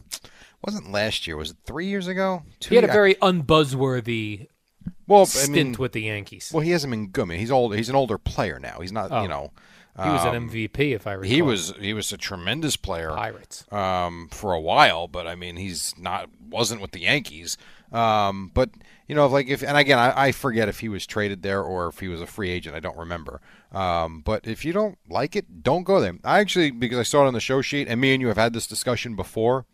Wasn't 0.66 0.91
last 0.91 1.26
year? 1.28 1.38
Was 1.38 1.51
it 1.51 1.57
three 1.66 1.86
years 1.88 2.07
ago? 2.07 2.43
Two 2.60 2.70
He 2.72 2.76
had 2.76 2.84
a 2.84 2.91
very 2.91 3.16
unbuzzworthy 3.16 4.47
well. 5.07 5.22
I 5.22 5.26
stint 5.26 5.53
mean, 5.53 5.76
with 5.78 5.93
the 5.93 6.01
Yankees. 6.01 6.51
well, 6.53 6.62
he 6.62 6.72
hasn't 6.72 6.91
been 6.91 7.07
good. 7.07 7.22
I 7.22 7.26
mean, 7.26 7.39
he's 7.39 7.51
old. 7.51 7.76
He's 7.76 7.89
an 7.89 7.95
older 7.95 8.18
player 8.18 8.60
now. 8.60 8.80
He's 8.82 8.91
not. 8.91 9.12
Oh. 9.12 9.22
You 9.22 9.28
know. 9.30 9.51
he 10.01 10.10
was 10.10 10.26
um, 10.26 10.36
an 10.36 10.49
MVP, 10.49 10.93
if 10.95 11.07
I 11.07 11.14
recall. 11.14 11.30
He 11.34 11.41
was. 11.41 11.74
He 11.80 11.93
was 11.93 12.12
a 12.12 12.18
tremendous 12.18 12.76
player. 12.76 13.12
Pirates. 13.12 13.66
um, 13.72 14.28
for 14.32 14.53
a 14.53 14.60
while, 14.60 15.07
but 15.07 15.28
I 15.28 15.36
mean, 15.36 15.55
he's 15.55 15.93
not 15.97 16.30
wasn't 16.49 16.82
with 16.82 16.91
the 16.91 17.01
Yankees. 17.01 17.57
Um, 17.91 18.51
but 18.53 18.69
you 19.07 19.15
know, 19.15 19.27
like 19.27 19.47
if 19.47 19.63
and 19.63 19.75
again, 19.77 19.97
I, 19.97 20.27
I 20.27 20.31
forget 20.31 20.69
if 20.69 20.79
he 20.79 20.89
was 20.89 21.07
traded 21.07 21.41
there 21.41 21.63
or 21.63 21.87
if 21.87 21.99
he 21.99 22.07
was 22.07 22.21
a 22.21 22.27
free 22.27 22.49
agent. 22.49 22.75
I 22.75 22.79
don't 22.79 22.97
remember. 22.97 23.41
Um, 23.71 24.21
but 24.21 24.47
if 24.47 24.63
you 24.63 24.73
don't 24.73 24.97
like 25.09 25.35
it, 25.35 25.63
don't 25.63 25.83
go 25.83 25.99
there. 25.99 26.17
I 26.23 26.39
actually 26.39 26.71
because 26.71 26.99
I 26.99 27.03
saw 27.03 27.23
it 27.23 27.27
on 27.27 27.33
the 27.33 27.39
show 27.39 27.61
sheet, 27.61 27.87
and 27.87 27.99
me 27.99 28.13
and 28.13 28.21
you 28.21 28.27
have 28.27 28.37
had 28.37 28.53
this 28.53 28.67
discussion 28.67 29.15
before. 29.15 29.65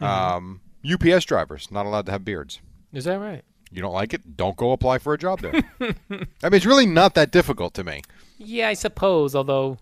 Um, 0.00 0.62
UPS 0.90 1.26
drivers 1.26 1.70
not 1.70 1.84
allowed 1.84 2.06
to 2.06 2.12
have 2.12 2.24
beards. 2.24 2.60
Is 2.92 3.04
that 3.04 3.18
right? 3.20 3.44
You 3.70 3.82
don't 3.82 3.92
like 3.92 4.14
it? 4.14 4.36
Don't 4.36 4.56
go 4.56 4.72
apply 4.72 4.98
for 4.98 5.14
a 5.14 5.18
job 5.18 5.40
there. 5.40 5.52
I 5.80 5.94
mean, 6.10 6.26
it's 6.42 6.66
really 6.66 6.86
not 6.86 7.14
that 7.14 7.30
difficult 7.30 7.74
to 7.74 7.84
me. 7.84 8.02
Yeah, 8.38 8.68
I 8.68 8.74
suppose. 8.74 9.34
Although, 9.34 9.78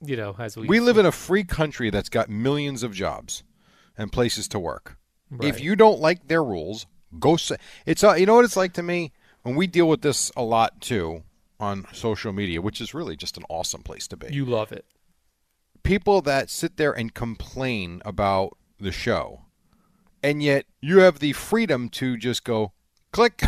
you 0.00 0.16
know, 0.16 0.34
as 0.38 0.56
we 0.56 0.66
We 0.66 0.80
live 0.80 0.96
in 0.96 1.04
a 1.04 1.12
free 1.12 1.44
country 1.44 1.90
that's 1.90 2.08
got 2.08 2.30
millions 2.30 2.82
of 2.82 2.94
jobs 2.94 3.42
and 3.98 4.10
places 4.10 4.48
to 4.48 4.58
work. 4.58 4.96
If 5.40 5.60
you 5.60 5.76
don't 5.76 6.00
like 6.00 6.28
their 6.28 6.44
rules, 6.44 6.86
go 7.18 7.36
say 7.36 7.56
it's. 7.86 8.04
Uh, 8.04 8.14
you 8.14 8.26
know 8.26 8.34
what 8.36 8.44
it's 8.44 8.56
like 8.56 8.72
to 8.74 8.82
me 8.82 9.12
when 9.42 9.54
we 9.56 9.66
deal 9.66 9.88
with 9.88 10.02
this 10.02 10.30
a 10.36 10.42
lot 10.42 10.80
too 10.80 11.22
on 11.58 11.86
social 11.92 12.32
media, 12.32 12.60
which 12.60 12.80
is 12.80 12.92
really 12.92 13.16
just 13.16 13.36
an 13.36 13.44
awesome 13.48 13.82
place 13.82 14.06
to 14.08 14.16
be. 14.16 14.32
you 14.32 14.44
love 14.44 14.72
it. 14.72 14.84
People 15.82 16.20
that 16.22 16.50
sit 16.50 16.76
there 16.76 16.92
and 16.92 17.12
complain 17.14 18.02
about 18.04 18.56
the 18.78 18.92
show, 18.92 19.42
and 20.22 20.42
yet 20.42 20.66
you 20.80 20.98
have 20.98 21.18
the 21.18 21.32
freedom 21.32 21.88
to 21.90 22.16
just 22.16 22.44
go 22.44 22.72
click, 23.12 23.42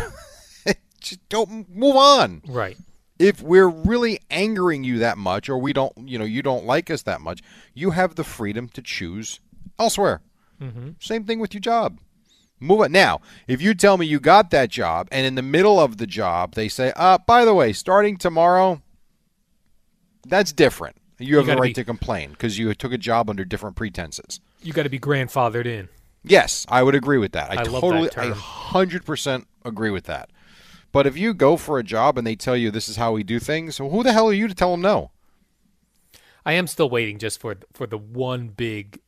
just 0.99 1.27
don't 1.29 1.69
move 1.69 1.95
on 1.95 2.41
Right. 2.47 2.77
if 3.19 3.41
we're 3.41 3.67
really 3.69 4.19
angering 4.29 4.83
you 4.83 4.99
that 4.99 5.17
much 5.17 5.47
or 5.49 5.57
we 5.57 5.71
don't 5.71 5.93
you 6.07 6.17
know 6.19 6.25
you 6.25 6.41
don't 6.41 6.65
like 6.65 6.89
us 6.89 7.03
that 7.03 7.21
much 7.21 7.41
you 7.73 7.91
have 7.91 8.15
the 8.15 8.23
freedom 8.23 8.67
to 8.69 8.81
choose 8.81 9.39
elsewhere 9.79 10.21
Mm-hmm. 10.61 10.89
same 10.99 11.25
thing 11.25 11.39
with 11.39 11.53
your 11.53 11.61
job 11.61 11.99
Move 12.59 12.81
it 12.81 12.91
now. 12.91 13.19
If 13.47 13.61
you 13.61 13.73
tell 13.73 13.97
me 13.97 14.05
you 14.05 14.19
got 14.19 14.49
that 14.51 14.69
job, 14.69 15.09
and 15.11 15.25
in 15.27 15.35
the 15.35 15.41
middle 15.41 15.79
of 15.79 15.97
the 15.97 16.07
job 16.07 16.53
they 16.55 16.69
say, 16.69 16.93
"Uh, 16.95 17.17
by 17.17 17.43
the 17.43 17.53
way, 17.53 17.73
starting 17.73 18.17
tomorrow," 18.17 18.81
that's 20.25 20.53
different. 20.53 20.95
You 21.19 21.37
have 21.37 21.45
the 21.45 21.55
right 21.55 21.69
be- 21.69 21.73
to 21.73 21.83
complain 21.83 22.31
because 22.31 22.57
you 22.57 22.73
took 22.73 22.93
a 22.93 22.97
job 22.97 23.29
under 23.29 23.43
different 23.43 23.75
pretenses. 23.75 24.39
You 24.61 24.73
got 24.73 24.83
to 24.83 24.89
be 24.89 24.99
grandfathered 24.99 25.65
in. 25.65 25.89
Yes, 26.23 26.65
I 26.69 26.81
would 26.81 26.95
agree 26.95 27.17
with 27.17 27.33
that. 27.33 27.51
I, 27.51 27.61
I 27.61 27.63
totally, 27.63 28.09
I 28.17 28.31
hundred 28.31 29.05
percent 29.05 29.47
agree 29.63 29.91
with 29.91 30.05
that. 30.05 30.29
But 30.91 31.05
if 31.05 31.17
you 31.17 31.33
go 31.33 31.57
for 31.57 31.77
a 31.77 31.83
job 31.83 32.17
and 32.17 32.25
they 32.25 32.35
tell 32.37 32.55
you 32.55 32.71
this 32.71 32.87
is 32.87 32.95
how 32.95 33.11
we 33.11 33.23
do 33.23 33.37
things, 33.37 33.77
who 33.77 34.01
the 34.01 34.13
hell 34.13 34.29
are 34.29 34.33
you 34.33 34.47
to 34.47 34.55
tell 34.55 34.71
them 34.71 34.81
no? 34.81 35.11
I 36.45 36.53
am 36.53 36.67
still 36.67 36.89
waiting 36.89 37.19
just 37.19 37.41
for 37.41 37.57
for 37.73 37.85
the 37.85 37.97
one 37.97 38.47
big. 38.47 39.01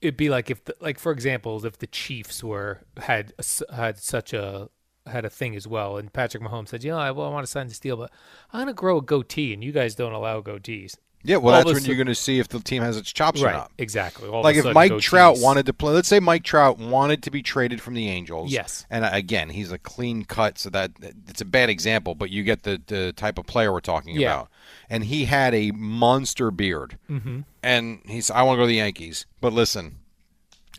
It'd 0.00 0.16
be 0.16 0.28
like 0.28 0.50
if, 0.50 0.64
the, 0.64 0.74
like 0.80 0.98
for 0.98 1.12
example, 1.12 1.64
if 1.64 1.78
the 1.78 1.86
Chiefs 1.86 2.42
were 2.42 2.80
had 2.98 3.32
had 3.72 3.98
such 3.98 4.32
a 4.32 4.68
had 5.06 5.24
a 5.24 5.30
thing 5.30 5.54
as 5.56 5.66
well, 5.66 5.96
and 5.96 6.12
Patrick 6.12 6.42
Mahomes 6.42 6.68
said, 6.68 6.84
"You 6.84 6.90
know, 6.92 6.98
I, 6.98 7.10
well, 7.10 7.26
I 7.26 7.30
want 7.30 7.44
to 7.44 7.50
sign 7.50 7.68
this 7.68 7.78
deal, 7.80 7.96
but 7.96 8.10
I'm 8.52 8.58
going 8.60 8.66
to 8.68 8.74
grow 8.74 8.98
a 8.98 9.02
goatee, 9.02 9.52
and 9.54 9.62
you 9.62 9.72
guys 9.72 9.94
don't 9.94 10.12
allow 10.12 10.40
goatees." 10.40 10.96
Yeah, 11.22 11.36
well, 11.36 11.54
All 11.54 11.62
that's 11.64 11.74
when 11.74 11.84
you're 11.84 11.96
going 11.96 12.06
to 12.06 12.14
see 12.14 12.38
if 12.38 12.48
the 12.48 12.60
team 12.60 12.82
has 12.82 12.96
its 12.96 13.12
chops 13.12 13.42
or 13.42 13.52
not. 13.52 13.70
exactly. 13.76 14.26
All 14.26 14.42
Like 14.42 14.56
if 14.56 14.62
sudden, 14.62 14.72
Mike 14.72 14.98
Trout 15.00 15.36
wanted 15.38 15.66
to 15.66 15.74
play, 15.74 15.92
let's 15.92 16.08
say 16.08 16.18
Mike 16.18 16.44
Trout 16.44 16.78
wanted 16.78 17.22
to 17.24 17.30
be 17.30 17.42
traded 17.42 17.82
from 17.82 17.92
the 17.92 18.08
Angels. 18.08 18.50
Yes. 18.50 18.86
And 18.88 19.04
uh, 19.04 19.10
again, 19.12 19.50
he's 19.50 19.70
a 19.70 19.76
clean 19.76 20.24
cut, 20.24 20.56
so 20.58 20.70
that 20.70 20.92
it's 21.28 21.42
a 21.42 21.44
bad 21.44 21.68
example, 21.68 22.14
but 22.14 22.30
you 22.30 22.42
get 22.42 22.62
the, 22.62 22.80
the 22.86 23.12
type 23.12 23.36
of 23.36 23.44
player 23.46 23.70
we're 23.70 23.80
talking 23.80 24.16
Yeah. 24.18 24.28
about. 24.32 24.50
And 24.92 25.04
he 25.04 25.26
had 25.26 25.54
a 25.54 25.70
monster 25.70 26.50
beard, 26.50 26.98
mm-hmm. 27.08 27.40
and 27.62 28.00
he 28.06 28.20
said, 28.20 28.34
"I 28.34 28.42
want 28.42 28.56
to 28.56 28.58
go 28.58 28.64
to 28.64 28.68
the 28.68 28.74
Yankees, 28.74 29.24
but 29.40 29.52
listen, 29.52 29.98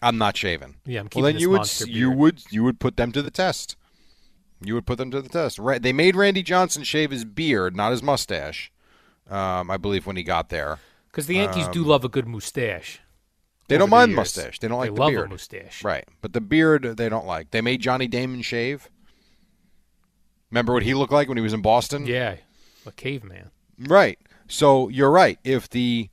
I'm 0.02 0.18
not 0.18 0.36
shaving." 0.36 0.76
Yeah, 0.86 1.00
I'm 1.00 1.10
well, 1.16 1.24
then 1.24 1.40
you 1.40 1.50
would 1.50 1.60
monster 1.60 1.88
you 1.88 2.12
would 2.12 2.44
you 2.52 2.64
would 2.64 2.80
put 2.80 2.98
them 2.98 3.14
to 3.14 3.22
the 3.22 3.32
test. 3.32 3.78
You 4.64 4.74
would 4.74 4.86
put 4.86 4.98
them 4.98 5.12
to 5.12 5.22
the 5.22 5.30
test. 5.30 5.58
Right? 5.58 5.82
They 5.82 5.94
made 5.94 6.18
Randy 6.18 6.44
Johnson 6.44 6.84
shave 6.84 7.10
his 7.10 7.24
beard, 7.24 7.76
not 7.76 7.92
his 7.92 8.04
mustache. 8.04 8.72
Um, 9.30 9.72
I 9.72 9.78
believe 9.78 10.06
when 10.06 10.18
he 10.18 10.24
got 10.24 10.50
there. 10.50 10.80
because 11.08 11.28
the 11.28 11.36
Yankees 11.36 11.70
do 11.70 11.84
love 11.84 12.04
a 12.04 12.10
good 12.10 12.28
mustache. 12.28 13.00
They 13.70 13.78
don't 13.78 13.90
the 13.90 13.96
mind 13.96 14.12
years. 14.12 14.18
mustache. 14.18 14.60
They 14.60 14.68
don't 14.68 14.80
like 14.80 14.90
the 14.90 14.96
beard. 14.96 14.98
They 14.98 15.04
love 15.04 15.12
beard. 15.14 15.26
a 15.28 15.30
mustache. 15.30 15.84
Right. 15.86 16.06
But 16.22 16.34
the 16.34 16.42
beard 16.42 16.98
they 16.98 17.08
don't 17.08 17.26
like. 17.26 17.52
They 17.52 17.62
made 17.62 17.80
Johnny 17.80 18.10
Damon 18.10 18.42
shave. 18.42 18.90
Remember 20.50 20.74
what 20.74 20.84
he 20.84 20.94
looked 20.94 21.14
like 21.14 21.30
when 21.30 21.38
he 21.38 21.42
was 21.42 21.54
in 21.54 21.62
Boston? 21.62 22.06
Yeah, 22.06 22.36
a 22.86 22.92
caveman. 22.92 23.52
Right. 23.88 24.20
So 24.48 24.90
you're 24.90 25.12
right. 25.12 25.40
If 25.44 25.70
the 25.70 26.10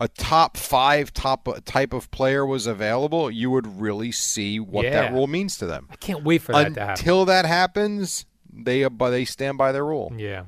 a 0.00 0.08
top 0.08 0.56
five 0.56 1.12
top 1.12 1.46
uh, 1.48 1.60
type 1.64 1.92
of 1.92 2.10
player 2.10 2.44
was 2.44 2.66
available, 2.66 3.30
you 3.30 3.50
would 3.50 3.80
really 3.80 4.10
see 4.12 4.58
what 4.58 4.82
that 4.84 5.12
rule 5.12 5.26
means 5.26 5.56
to 5.58 5.66
them. 5.66 5.88
I 5.90 5.96
can't 5.96 6.24
wait 6.24 6.42
for 6.42 6.52
that 6.52 6.74
to 6.74 6.80
happen. 6.80 7.00
Until 7.00 7.24
that 7.26 7.46
happens, 7.46 8.26
they 8.52 8.86
but 8.88 9.10
they 9.10 9.24
stand 9.24 9.58
by 9.58 9.72
their 9.72 9.84
rule, 9.84 10.12
Yeah. 10.16 10.44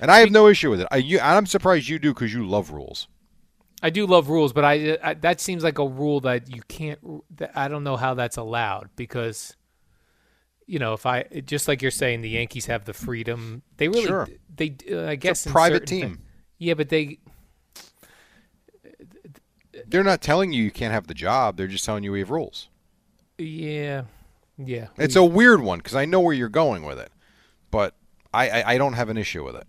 and 0.00 0.10
I 0.10 0.20
have 0.20 0.30
no 0.30 0.46
issue 0.48 0.70
with 0.70 0.80
it. 0.80 0.88
I, 0.90 0.96
you, 0.96 1.20
I'm 1.20 1.46
surprised 1.46 1.88
you 1.88 1.98
do 1.98 2.14
because 2.14 2.32
you 2.32 2.46
love 2.46 2.70
rules. 2.70 3.06
I 3.82 3.90
do 3.90 4.06
love 4.06 4.28
rules, 4.28 4.52
but 4.52 4.64
I, 4.64 4.98
I 5.02 5.14
that 5.14 5.40
seems 5.40 5.62
like 5.64 5.78
a 5.78 5.86
rule 5.86 6.20
that 6.20 6.54
you 6.54 6.62
can't. 6.68 6.98
That 7.36 7.52
I 7.54 7.68
don't 7.68 7.84
know 7.84 7.96
how 7.96 8.14
that's 8.14 8.36
allowed 8.36 8.90
because, 8.96 9.56
you 10.70 10.78
know, 10.78 10.92
if 10.92 11.04
I 11.04 11.24
just 11.44 11.66
like 11.66 11.82
you're 11.82 11.90
saying, 11.90 12.20
the 12.20 12.28
Yankees 12.28 12.66
have 12.66 12.84
the 12.84 12.92
freedom. 12.92 13.62
They 13.76 13.88
really, 13.88 14.06
Sure. 14.06 14.28
they. 14.54 14.76
Uh, 14.88 15.06
I 15.08 15.16
guess 15.16 15.44
private 15.44 15.84
team. 15.84 16.20
yeah, 16.58 16.74
but 16.74 16.88
they. 16.90 17.18
They're 19.86 20.04
not 20.04 20.20
telling 20.20 20.52
you 20.52 20.62
you 20.62 20.70
can't 20.70 20.92
have 20.92 21.08
the 21.08 21.14
job. 21.14 21.56
They're 21.56 21.66
just 21.66 21.84
telling 21.84 22.04
you 22.04 22.12
we 22.12 22.20
have 22.20 22.30
rules. 22.30 22.68
Yeah, 23.38 24.04
yeah. 24.58 24.88
It's 24.96 25.16
a 25.16 25.24
weird 25.24 25.60
one 25.60 25.78
because 25.78 25.96
I 25.96 26.04
know 26.04 26.20
where 26.20 26.34
you're 26.34 26.48
going 26.48 26.84
with 26.84 26.98
it, 27.00 27.10
but 27.72 27.94
I, 28.32 28.48
I, 28.50 28.72
I 28.74 28.78
don't 28.78 28.92
have 28.92 29.08
an 29.08 29.16
issue 29.16 29.44
with 29.44 29.56
it. 29.56 29.66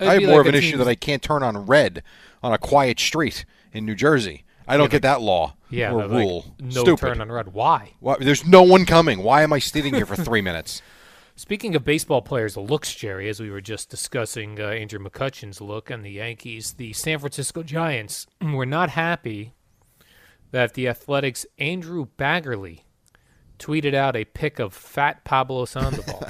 I 0.00 0.14
have 0.14 0.22
more 0.22 0.38
like 0.38 0.40
of 0.40 0.46
an 0.46 0.54
issue 0.56 0.76
that 0.78 0.88
I 0.88 0.96
can't 0.96 1.22
turn 1.22 1.44
on 1.44 1.66
red 1.66 2.02
on 2.42 2.52
a 2.52 2.58
quiet 2.58 2.98
street 2.98 3.44
in 3.72 3.84
New 3.84 3.94
Jersey. 3.94 4.44
I 4.66 4.76
don't 4.76 4.90
get 4.90 5.02
that 5.02 5.20
law 5.20 5.54
Yeah, 5.70 5.92
or 5.92 6.00
but, 6.02 6.10
like, 6.10 6.18
rule. 6.24 6.54
no 6.60 6.82
Stupid. 6.82 7.00
turn 7.00 7.20
on 7.20 7.30
red. 7.30 7.52
Why? 7.52 7.92
Why- 8.00 8.16
there's 8.20 8.46
no 8.46 8.62
one 8.62 8.86
coming. 8.86 9.22
Why 9.22 9.42
am 9.42 9.52
I 9.52 9.58
sitting 9.58 9.94
here 9.94 10.06
for 10.06 10.16
three 10.16 10.40
minutes? 10.50 10.80
Speaking 11.36 11.74
of 11.74 11.84
baseball 11.84 12.22
players' 12.22 12.56
looks, 12.56 12.94
Jerry, 12.94 13.28
as 13.28 13.40
we 13.40 13.50
were 13.50 13.60
just 13.60 13.90
discussing 13.90 14.60
uh, 14.60 14.68
Andrew 14.68 15.00
McCutchen's 15.00 15.60
look 15.60 15.90
and 15.90 16.04
the 16.04 16.12
Yankees, 16.12 16.74
the 16.74 16.92
San 16.92 17.18
Francisco 17.18 17.62
Giants 17.64 18.26
were 18.40 18.64
not 18.66 18.90
happy 18.90 19.52
that 20.52 20.74
the 20.74 20.86
Athletic's 20.86 21.44
Andrew 21.58 22.06
Baggarly 22.16 22.82
tweeted 23.58 23.94
out 23.94 24.14
a 24.16 24.24
pic 24.24 24.58
of 24.60 24.72
fat 24.72 25.24
Pablo 25.24 25.64
Sandoval. 25.64 26.24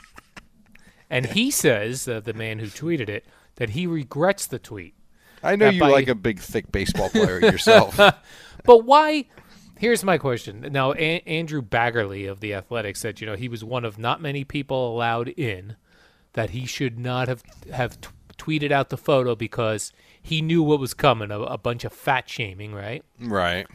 and 1.10 1.26
he 1.26 1.50
says, 1.50 2.06
uh, 2.08 2.20
the 2.20 2.34
man 2.34 2.58
who 2.58 2.66
tweeted 2.66 3.08
it, 3.08 3.26
that 3.56 3.70
he 3.70 3.86
regrets 3.86 4.46
the 4.46 4.58
tweet. 4.58 4.94
I 5.42 5.56
know 5.56 5.68
you 5.70 5.80
by- 5.80 5.88
like 5.90 6.08
a 6.08 6.14
big, 6.28 6.40
thick 6.40 6.70
baseball 6.72 7.08
player 7.10 7.40
yourself. 7.40 7.98
But 8.64 8.78
why? 8.84 9.26
Here's 9.78 10.02
my 10.02 10.18
question. 10.18 10.66
Now, 10.72 10.92
a- 10.94 11.20
Andrew 11.24 11.62
Baggarly 11.62 12.28
of 12.28 12.40
the 12.40 12.52
Athletics 12.54 12.98
said, 12.98 13.20
you 13.20 13.26
know, 13.28 13.36
he 13.36 13.48
was 13.48 13.62
one 13.62 13.84
of 13.84 13.96
not 13.96 14.20
many 14.20 14.42
people 14.42 14.92
allowed 14.92 15.28
in, 15.28 15.76
that 16.32 16.50
he 16.50 16.66
should 16.66 16.98
not 16.98 17.28
have 17.28 17.44
have 17.72 18.00
t- 18.00 18.08
tweeted 18.38 18.72
out 18.72 18.88
the 18.88 18.96
photo 18.96 19.36
because 19.36 19.92
he 20.20 20.42
knew 20.42 20.64
what 20.64 20.80
was 20.80 20.94
coming, 20.94 21.30
a, 21.30 21.38
a 21.42 21.56
bunch 21.58 21.84
of 21.84 21.92
fat 21.92 22.28
shaming, 22.28 22.74
right? 22.74 23.04
right. 23.20 23.68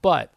But 0.00 0.32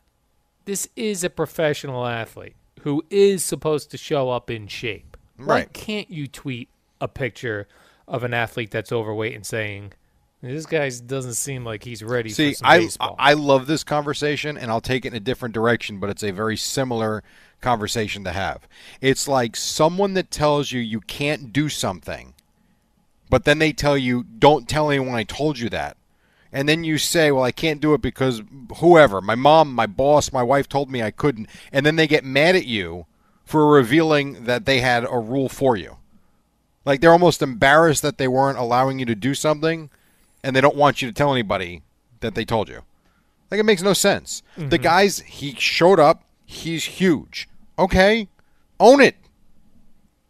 this 0.66 0.90
is 0.98 1.24
a 1.24 1.30
professional 1.30 2.06
athlete 2.06 2.56
who 2.82 3.06
is 3.10 3.46
supposed 3.46 3.92
to 3.92 3.98
show 3.98 4.30
up 4.30 4.50
in 4.52 4.68
shape. 4.68 5.16
Why 5.38 5.46
Right. 5.46 5.74
can't 5.74 6.10
you 6.12 6.28
tweet 6.28 6.68
a 7.00 7.08
picture 7.08 7.68
of 8.10 8.24
an 8.26 8.34
athlete 8.34 8.72
that's 8.72 8.92
overweight 8.92 9.36
and 9.36 9.46
saying, 9.46 9.94
this 10.52 10.66
guy 10.66 10.90
doesn't 11.06 11.34
seem 11.34 11.64
like 11.64 11.84
he's 11.84 12.04
ready 12.04 12.30
See, 12.30 12.52
for 12.52 12.58
some 12.58 12.68
I 12.68 12.78
baseball? 12.80 13.16
I 13.18 13.34
love 13.34 13.68
this 13.68 13.84
conversation, 13.84 14.58
and 14.58 14.70
I'll 14.70 14.82
take 14.82 15.06
it 15.06 15.10
in 15.10 15.14
a 15.16 15.20
different 15.20 15.54
direction, 15.54 16.00
but 16.00 16.10
it's 16.10 16.24
a 16.24 16.32
very 16.32 16.58
similar 16.58 17.24
conversation 17.62 18.24
to 18.26 18.32
have. 18.32 18.68
It's 19.02 19.28
like 19.28 19.56
someone 19.56 20.14
that 20.14 20.32
tells 20.32 20.72
you 20.72 20.80
you 20.80 21.02
can't 21.02 21.54
do 21.54 21.70
something, 21.70 22.34
but 23.30 23.46
then 23.46 23.60
they 23.60 23.74
tell 23.74 23.98
you, 23.98 24.24
"Don't 24.24 24.68
tell 24.68 24.90
anyone 24.90 25.16
I 25.16 25.24
told 25.24 25.58
you 25.58 25.70
that," 25.70 25.98
and 26.52 26.68
then 26.70 26.84
you 26.84 26.98
say, 26.98 27.32
"Well, 27.32 27.44
I 27.44 27.52
can't 27.52 27.82
do 27.82 27.94
it 27.94 28.02
because 28.02 28.42
whoever, 28.78 29.22
my 29.22 29.36
mom, 29.36 29.74
my 29.74 29.88
boss, 29.88 30.32
my 30.32 30.44
wife 30.44 30.70
told 30.70 30.92
me 30.92 31.02
I 31.02 31.12
couldn't," 31.12 31.50
and 31.72 31.86
then 31.86 31.96
they 31.96 32.08
get 32.08 32.24
mad 32.24 32.56
at 32.56 32.66
you 32.66 33.06
for 33.46 33.68
revealing 33.68 34.46
that 34.46 34.66
they 34.66 34.82
had 34.82 35.06
a 35.06 35.18
rule 35.18 35.50
for 35.50 35.76
you. 35.76 35.98
Like 36.84 37.02
they're 37.02 37.12
almost 37.12 37.42
embarrassed 37.42 38.02
that 38.04 38.18
they 38.18 38.28
weren't 38.28 38.60
allowing 38.60 39.00
you 39.00 39.06
to 39.06 39.16
do 39.16 39.34
something, 39.34 39.90
and 40.46 40.56
they 40.56 40.62
don't 40.62 40.76
want 40.76 41.02
you 41.02 41.08
to 41.08 41.14
tell 41.14 41.32
anybody 41.32 41.82
that 42.20 42.36
they 42.36 42.46
told 42.46 42.70
you. 42.70 42.84
Like 43.50 43.60
it 43.60 43.66
makes 43.66 43.82
no 43.82 43.94
sense. 43.94 44.44
The 44.56 44.64
mm-hmm. 44.66 44.84
guys 44.84 45.20
he 45.20 45.56
showed 45.56 46.00
up, 46.00 46.24
he's 46.46 46.86
huge. 46.86 47.50
Okay, 47.78 48.30
own 48.80 49.02
it. 49.02 49.16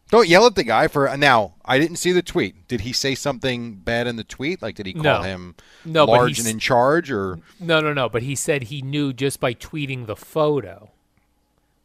Don't 0.08 0.28
yell 0.28 0.46
at 0.46 0.54
the 0.54 0.62
guy 0.62 0.86
for 0.86 1.14
now. 1.16 1.54
I 1.64 1.78
didn't 1.78 1.96
see 1.96 2.12
the 2.12 2.22
tweet. 2.22 2.68
Did 2.68 2.82
he 2.82 2.92
say 2.92 3.14
something 3.16 3.74
bad 3.74 4.06
in 4.06 4.16
the 4.16 4.24
tweet? 4.24 4.62
Like 4.62 4.76
did 4.76 4.86
he 4.86 4.92
call 4.94 5.02
No. 5.02 5.22
him 5.22 5.54
No, 5.84 6.04
large 6.04 6.38
and 6.38 6.48
in 6.48 6.58
charge 6.58 7.10
or 7.10 7.40
No, 7.60 7.80
no, 7.80 7.92
no. 7.92 8.08
But 8.08 8.22
he 8.22 8.34
said 8.34 8.64
he 8.64 8.82
knew 8.82 9.12
just 9.12 9.40
by 9.40 9.52
tweeting 9.52 10.06
the 10.06 10.16
photo 10.16 10.90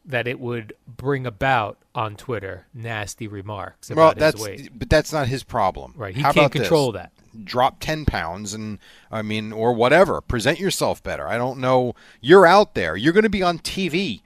that 0.04 0.26
it 0.26 0.40
would 0.40 0.74
bring 0.86 1.26
about 1.26 1.78
on 1.94 2.16
Twitter 2.16 2.66
nasty 2.72 3.26
remarks 3.26 3.90
about 3.90 4.00
well 4.00 4.10
his 4.10 4.20
that's 4.20 4.42
weight. 4.42 4.70
but 4.78 4.88
that's 4.88 5.12
not 5.12 5.28
his 5.28 5.42
problem. 5.42 5.92
Right. 5.96 6.14
He 6.14 6.22
How 6.22 6.32
can't 6.32 6.46
about 6.46 6.52
this? 6.52 6.62
control 6.62 6.92
that. 6.92 7.12
Drop 7.44 7.80
10 7.80 8.04
pounds 8.04 8.54
and 8.54 8.78
I 9.10 9.22
mean 9.22 9.52
or 9.52 9.72
whatever. 9.72 10.20
Present 10.20 10.58
yourself 10.58 11.02
better. 11.02 11.26
I 11.26 11.38
don't 11.38 11.58
know. 11.58 11.94
You're 12.20 12.46
out 12.46 12.74
there. 12.74 12.96
You're 12.96 13.12
going 13.12 13.24
to 13.24 13.30
be 13.30 13.42
on 13.42 13.58
TV 13.58 14.22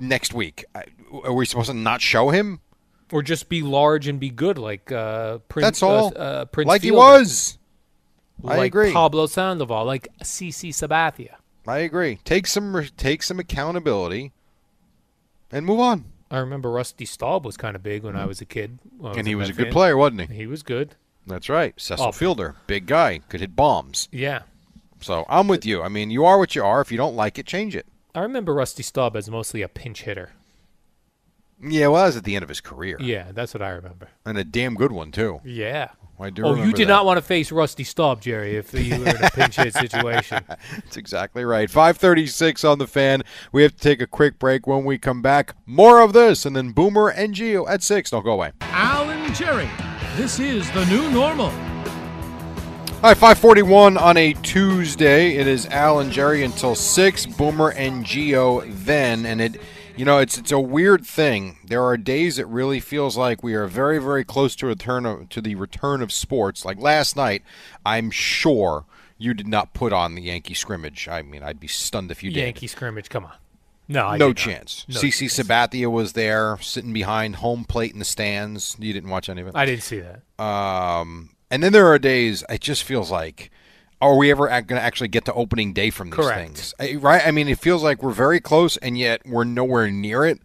next 0.00 0.34
week. 0.34 0.64
Are 1.24 1.32
we 1.32 1.46
supposed 1.46 1.70
to 1.70 1.76
not 1.76 2.00
show 2.00 2.30
him? 2.30 2.60
Or 3.10 3.22
just 3.22 3.48
be 3.48 3.62
large 3.62 4.06
and 4.06 4.20
be 4.20 4.28
good, 4.28 4.58
like 4.58 4.92
uh, 4.92 5.38
Prince. 5.48 5.66
that's 5.66 5.82
all. 5.82 6.12
Uh, 6.14 6.20
uh, 6.20 6.44
Prince 6.44 6.68
like 6.68 6.82
he 6.82 6.88
Fielder, 6.88 6.98
was. 6.98 7.58
I 8.44 8.58
like 8.58 8.66
agree. 8.72 8.92
Pablo 8.92 9.26
Sandoval, 9.26 9.86
like 9.86 10.08
CC 10.22 10.68
Sabathia. 10.68 11.36
I 11.66 11.78
agree. 11.78 12.18
Take 12.24 12.46
some 12.46 12.86
take 12.96 13.22
some 13.22 13.38
accountability 13.38 14.32
and 15.50 15.64
move 15.64 15.80
on. 15.80 16.04
I 16.30 16.38
remember 16.38 16.70
Rusty 16.70 17.06
Staub 17.06 17.44
was 17.44 17.56
kind 17.56 17.74
of 17.74 17.82
big 17.82 18.02
when 18.02 18.14
I 18.16 18.26
was 18.26 18.40
a 18.40 18.44
kid. 18.44 18.78
I 19.02 19.12
and 19.12 19.26
he 19.26 19.34
was 19.34 19.48
a 19.48 19.52
Met 19.52 19.56
good 19.56 19.72
player 19.72 19.96
wasn't 19.96 20.30
he? 20.30 20.36
He 20.36 20.46
was 20.46 20.62
good. 20.62 20.94
That's 21.28 21.48
right 21.48 21.74
Cecil 21.78 22.06
Oh. 22.06 22.12
Fielder 22.12 22.56
big 22.66 22.86
guy 22.86 23.20
could 23.28 23.40
hit 23.40 23.54
bombs 23.54 24.08
Yeah. 24.10 24.42
so 25.00 25.24
I'm 25.28 25.46
with 25.48 25.64
you 25.64 25.82
I 25.82 25.88
mean 25.88 26.10
you 26.10 26.24
are 26.24 26.38
what 26.38 26.54
you 26.56 26.64
are 26.64 26.80
if 26.80 26.90
you 26.90 26.96
don't 26.98 27.14
like 27.16 27.38
it 27.38 27.46
change 27.46 27.76
it 27.76 27.86
I 28.14 28.20
remember 28.20 28.52
Rusty 28.54 28.82
Staub 28.82 29.14
as 29.16 29.30
mostly 29.30 29.62
a 29.62 29.68
pinch 29.68 30.02
hitter. 30.02 30.30
Yeah, 31.62 31.88
well, 31.88 32.02
that 32.02 32.06
was 32.08 32.16
at 32.16 32.24
the 32.24 32.36
end 32.36 32.42
of 32.44 32.48
his 32.48 32.60
career, 32.60 32.96
Yeah, 33.00 33.32
that's 33.32 33.52
what 33.52 33.62
I 33.62 33.70
remember. 33.70 34.08
and 34.24 34.38
a 34.38 34.44
damn 34.44 34.74
good 34.74 34.92
one 34.92 35.10
too. 35.12 35.40
Yeah. 35.44 35.90
I 36.20 36.30
do 36.30 36.44
Oh, 36.44 36.54
you 36.56 36.72
did 36.72 36.88
that. 36.88 36.92
not 36.92 37.04
want 37.06 37.18
to 37.18 37.22
face 37.22 37.52
Rusty 37.52 37.84
Staub, 37.84 38.20
Jerry, 38.20 38.56
if 38.56 38.72
you 38.74 38.98
were 38.98 39.08
in 39.08 39.22
a 39.24 39.30
pinch 39.30 39.54
hit 39.56 39.72
situation. 39.84 40.42
That's 40.48 40.96
exactly 40.96 41.44
right. 41.44 41.70
536 41.70 42.64
on 42.64 42.78
the 42.78 42.88
fan. 42.88 43.22
We 43.52 43.62
have 43.62 43.72
to 43.76 43.80
take 43.80 44.00
a 44.00 44.06
quick 44.08 44.38
break. 44.40 44.66
When 44.66 44.84
we 44.84 44.98
come 44.98 45.22
back, 45.22 45.54
more 45.64 46.00
of 46.00 46.12
this, 46.14 46.44
and 46.44 46.56
then 46.56 46.70
Boomer 46.72 47.08
and 47.08 47.34
Gio 47.34 47.68
at 47.70 47.84
6. 47.84 48.10
Don't 48.10 48.24
go 48.24 48.32
away. 48.32 48.50
Al 48.62 49.08
and 49.10 49.32
Jerry. 49.34 49.68
This 50.18 50.40
is 50.40 50.68
the 50.72 50.84
new 50.86 51.08
normal. 51.12 51.46
All 51.46 53.02
right, 53.04 53.16
541 53.16 53.96
on 53.96 54.16
a 54.16 54.32
Tuesday. 54.32 55.36
It 55.36 55.46
is 55.46 55.66
Al 55.66 56.00
and 56.00 56.10
Jerry 56.10 56.42
until 56.42 56.74
6. 56.74 57.26
Boomer 57.26 57.70
and 57.70 58.04
Gio 58.04 58.68
then. 58.84 59.24
And 59.24 59.40
it, 59.40 59.60
you 59.96 60.04
know, 60.04 60.18
it's 60.18 60.36
it's 60.36 60.50
a 60.50 60.58
weird 60.58 61.06
thing. 61.06 61.58
There 61.64 61.84
are 61.84 61.96
days 61.96 62.40
it 62.40 62.48
really 62.48 62.80
feels 62.80 63.16
like 63.16 63.44
we 63.44 63.54
are 63.54 63.68
very, 63.68 64.00
very 64.00 64.24
close 64.24 64.56
to 64.56 64.66
return 64.66 65.06
of, 65.06 65.28
to 65.28 65.40
the 65.40 65.54
return 65.54 66.02
of 66.02 66.10
sports. 66.10 66.64
Like 66.64 66.80
last 66.80 67.14
night, 67.14 67.44
I'm 67.86 68.10
sure 68.10 68.86
you 69.18 69.34
did 69.34 69.46
not 69.46 69.72
put 69.72 69.92
on 69.92 70.16
the 70.16 70.22
Yankee 70.22 70.54
scrimmage. 70.54 71.06
I 71.06 71.22
mean, 71.22 71.44
I'd 71.44 71.60
be 71.60 71.68
stunned 71.68 72.10
if 72.10 72.24
you 72.24 72.32
did. 72.32 72.40
Yankee 72.40 72.66
scrimmage, 72.66 73.08
come 73.08 73.24
on. 73.24 73.34
No, 73.88 74.06
I 74.06 74.18
no 74.18 74.32
chance. 74.34 74.84
No 74.88 75.00
CC 75.00 75.20
chance. 75.20 75.38
Sabathia 75.38 75.90
was 75.90 76.12
there, 76.12 76.58
sitting 76.60 76.92
behind 76.92 77.36
home 77.36 77.64
plate 77.64 77.92
in 77.92 77.98
the 77.98 78.04
stands. 78.04 78.76
You 78.78 78.92
didn't 78.92 79.10
watch 79.10 79.28
any 79.28 79.40
of 79.40 79.48
it. 79.48 79.56
I 79.56 79.64
didn't 79.64 79.82
see 79.82 80.00
that. 80.00 80.22
Um, 80.42 81.30
and 81.50 81.62
then 81.62 81.72
there 81.72 81.86
are 81.86 81.98
days 81.98 82.44
it 82.50 82.60
just 82.60 82.84
feels 82.84 83.10
like, 83.10 83.50
are 84.00 84.16
we 84.16 84.30
ever 84.30 84.46
going 84.48 84.66
to 84.66 84.80
actually 84.80 85.08
get 85.08 85.24
to 85.24 85.32
opening 85.32 85.72
day 85.72 85.90
from 85.90 86.10
these 86.10 86.16
Correct. 86.20 86.38
things? 86.40 86.74
I- 86.78 86.96
Right? 86.96 87.26
I 87.26 87.30
mean, 87.30 87.48
it 87.48 87.58
feels 87.58 87.82
like 87.82 88.02
we're 88.02 88.12
very 88.12 88.40
close, 88.40 88.76
and 88.76 88.98
yet 88.98 89.22
we're 89.26 89.44
nowhere 89.44 89.90
near 89.90 90.24
it. 90.24 90.40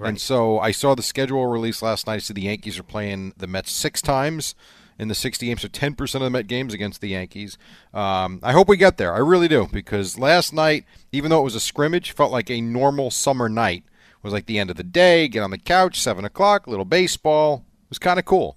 And 0.00 0.20
so 0.20 0.60
I 0.60 0.70
saw 0.70 0.94
the 0.94 1.02
schedule 1.02 1.46
release 1.48 1.82
last 1.82 2.06
night. 2.06 2.14
I 2.14 2.18
see 2.18 2.32
the 2.34 2.42
Yankees 2.42 2.78
are 2.78 2.84
playing 2.84 3.32
the 3.36 3.48
Mets 3.48 3.72
six 3.72 4.00
times 4.00 4.54
in 4.98 5.08
the 5.08 5.14
60 5.14 5.46
games, 5.46 5.62
so 5.62 5.68
10% 5.68 6.14
of 6.16 6.20
the 6.22 6.30
Met 6.30 6.46
games 6.48 6.74
against 6.74 7.00
the 7.00 7.08
Yankees. 7.08 7.56
Um, 7.94 8.40
I 8.42 8.52
hope 8.52 8.68
we 8.68 8.76
get 8.76 8.96
there. 8.96 9.14
I 9.14 9.18
really 9.18 9.48
do, 9.48 9.68
because 9.72 10.18
last 10.18 10.52
night, 10.52 10.84
even 11.12 11.30
though 11.30 11.40
it 11.40 11.44
was 11.44 11.54
a 11.54 11.60
scrimmage, 11.60 12.10
felt 12.12 12.32
like 12.32 12.50
a 12.50 12.60
normal 12.60 13.10
summer 13.10 13.48
night. 13.48 13.84
It 13.86 14.24
was 14.24 14.32
like 14.32 14.46
the 14.46 14.58
end 14.58 14.70
of 14.70 14.76
the 14.76 14.82
day, 14.82 15.28
get 15.28 15.42
on 15.42 15.50
the 15.50 15.58
couch, 15.58 16.00
7 16.00 16.24
o'clock, 16.24 16.66
little 16.66 16.84
baseball. 16.84 17.64
It 17.84 17.90
was 17.90 17.98
kind 18.00 18.18
of 18.18 18.24
cool. 18.24 18.56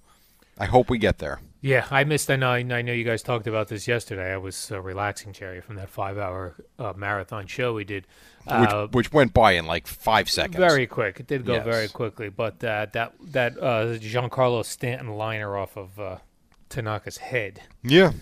I 0.58 0.66
hope 0.66 0.90
we 0.90 0.98
get 0.98 1.20
there. 1.20 1.40
Yeah, 1.64 1.86
I 1.92 2.04
missed. 2.06 2.32
I 2.32 2.38
know. 2.38 2.50
I 2.50 2.64
know 2.64 2.92
you 2.92 3.04
guys 3.04 3.22
talked 3.22 3.46
about 3.46 3.68
this 3.68 3.88
yesterday. 3.88 4.34
I 4.34 4.38
was 4.38 4.72
uh, 4.72 4.82
relaxing, 4.82 5.32
Jerry, 5.32 5.62
from 5.62 5.76
that 5.76 5.90
five-hour 5.90 6.56
uh, 6.80 6.94
marathon 6.96 7.46
show 7.46 7.76
we 7.76 7.84
did. 7.84 8.08
which, 8.46 8.54
Uh, 8.70 8.88
which 8.88 9.14
went 9.14 9.32
by 9.32 9.52
in 9.52 9.68
like 9.68 9.86
five 9.86 10.28
seconds. 10.28 10.58
very 10.58 10.88
quick. 10.88 11.20
It 11.20 11.28
did 11.28 11.46
go 11.46 11.54
Yes. 11.54 11.64
very 11.64 11.88
quickly, 11.88 12.30
but 12.30 12.64
uh, 12.64 12.88
that 12.94 13.14
that 13.28 13.60
uh, 13.62 13.86
Giancarlo 14.00 14.66
Stanton 14.66 15.10
liner 15.10 15.56
off 15.56 15.78
of 15.78 16.00
uh, 16.00 16.18
Tanaka's 16.72 17.18
head. 17.18 17.62
yeah. 17.84 18.14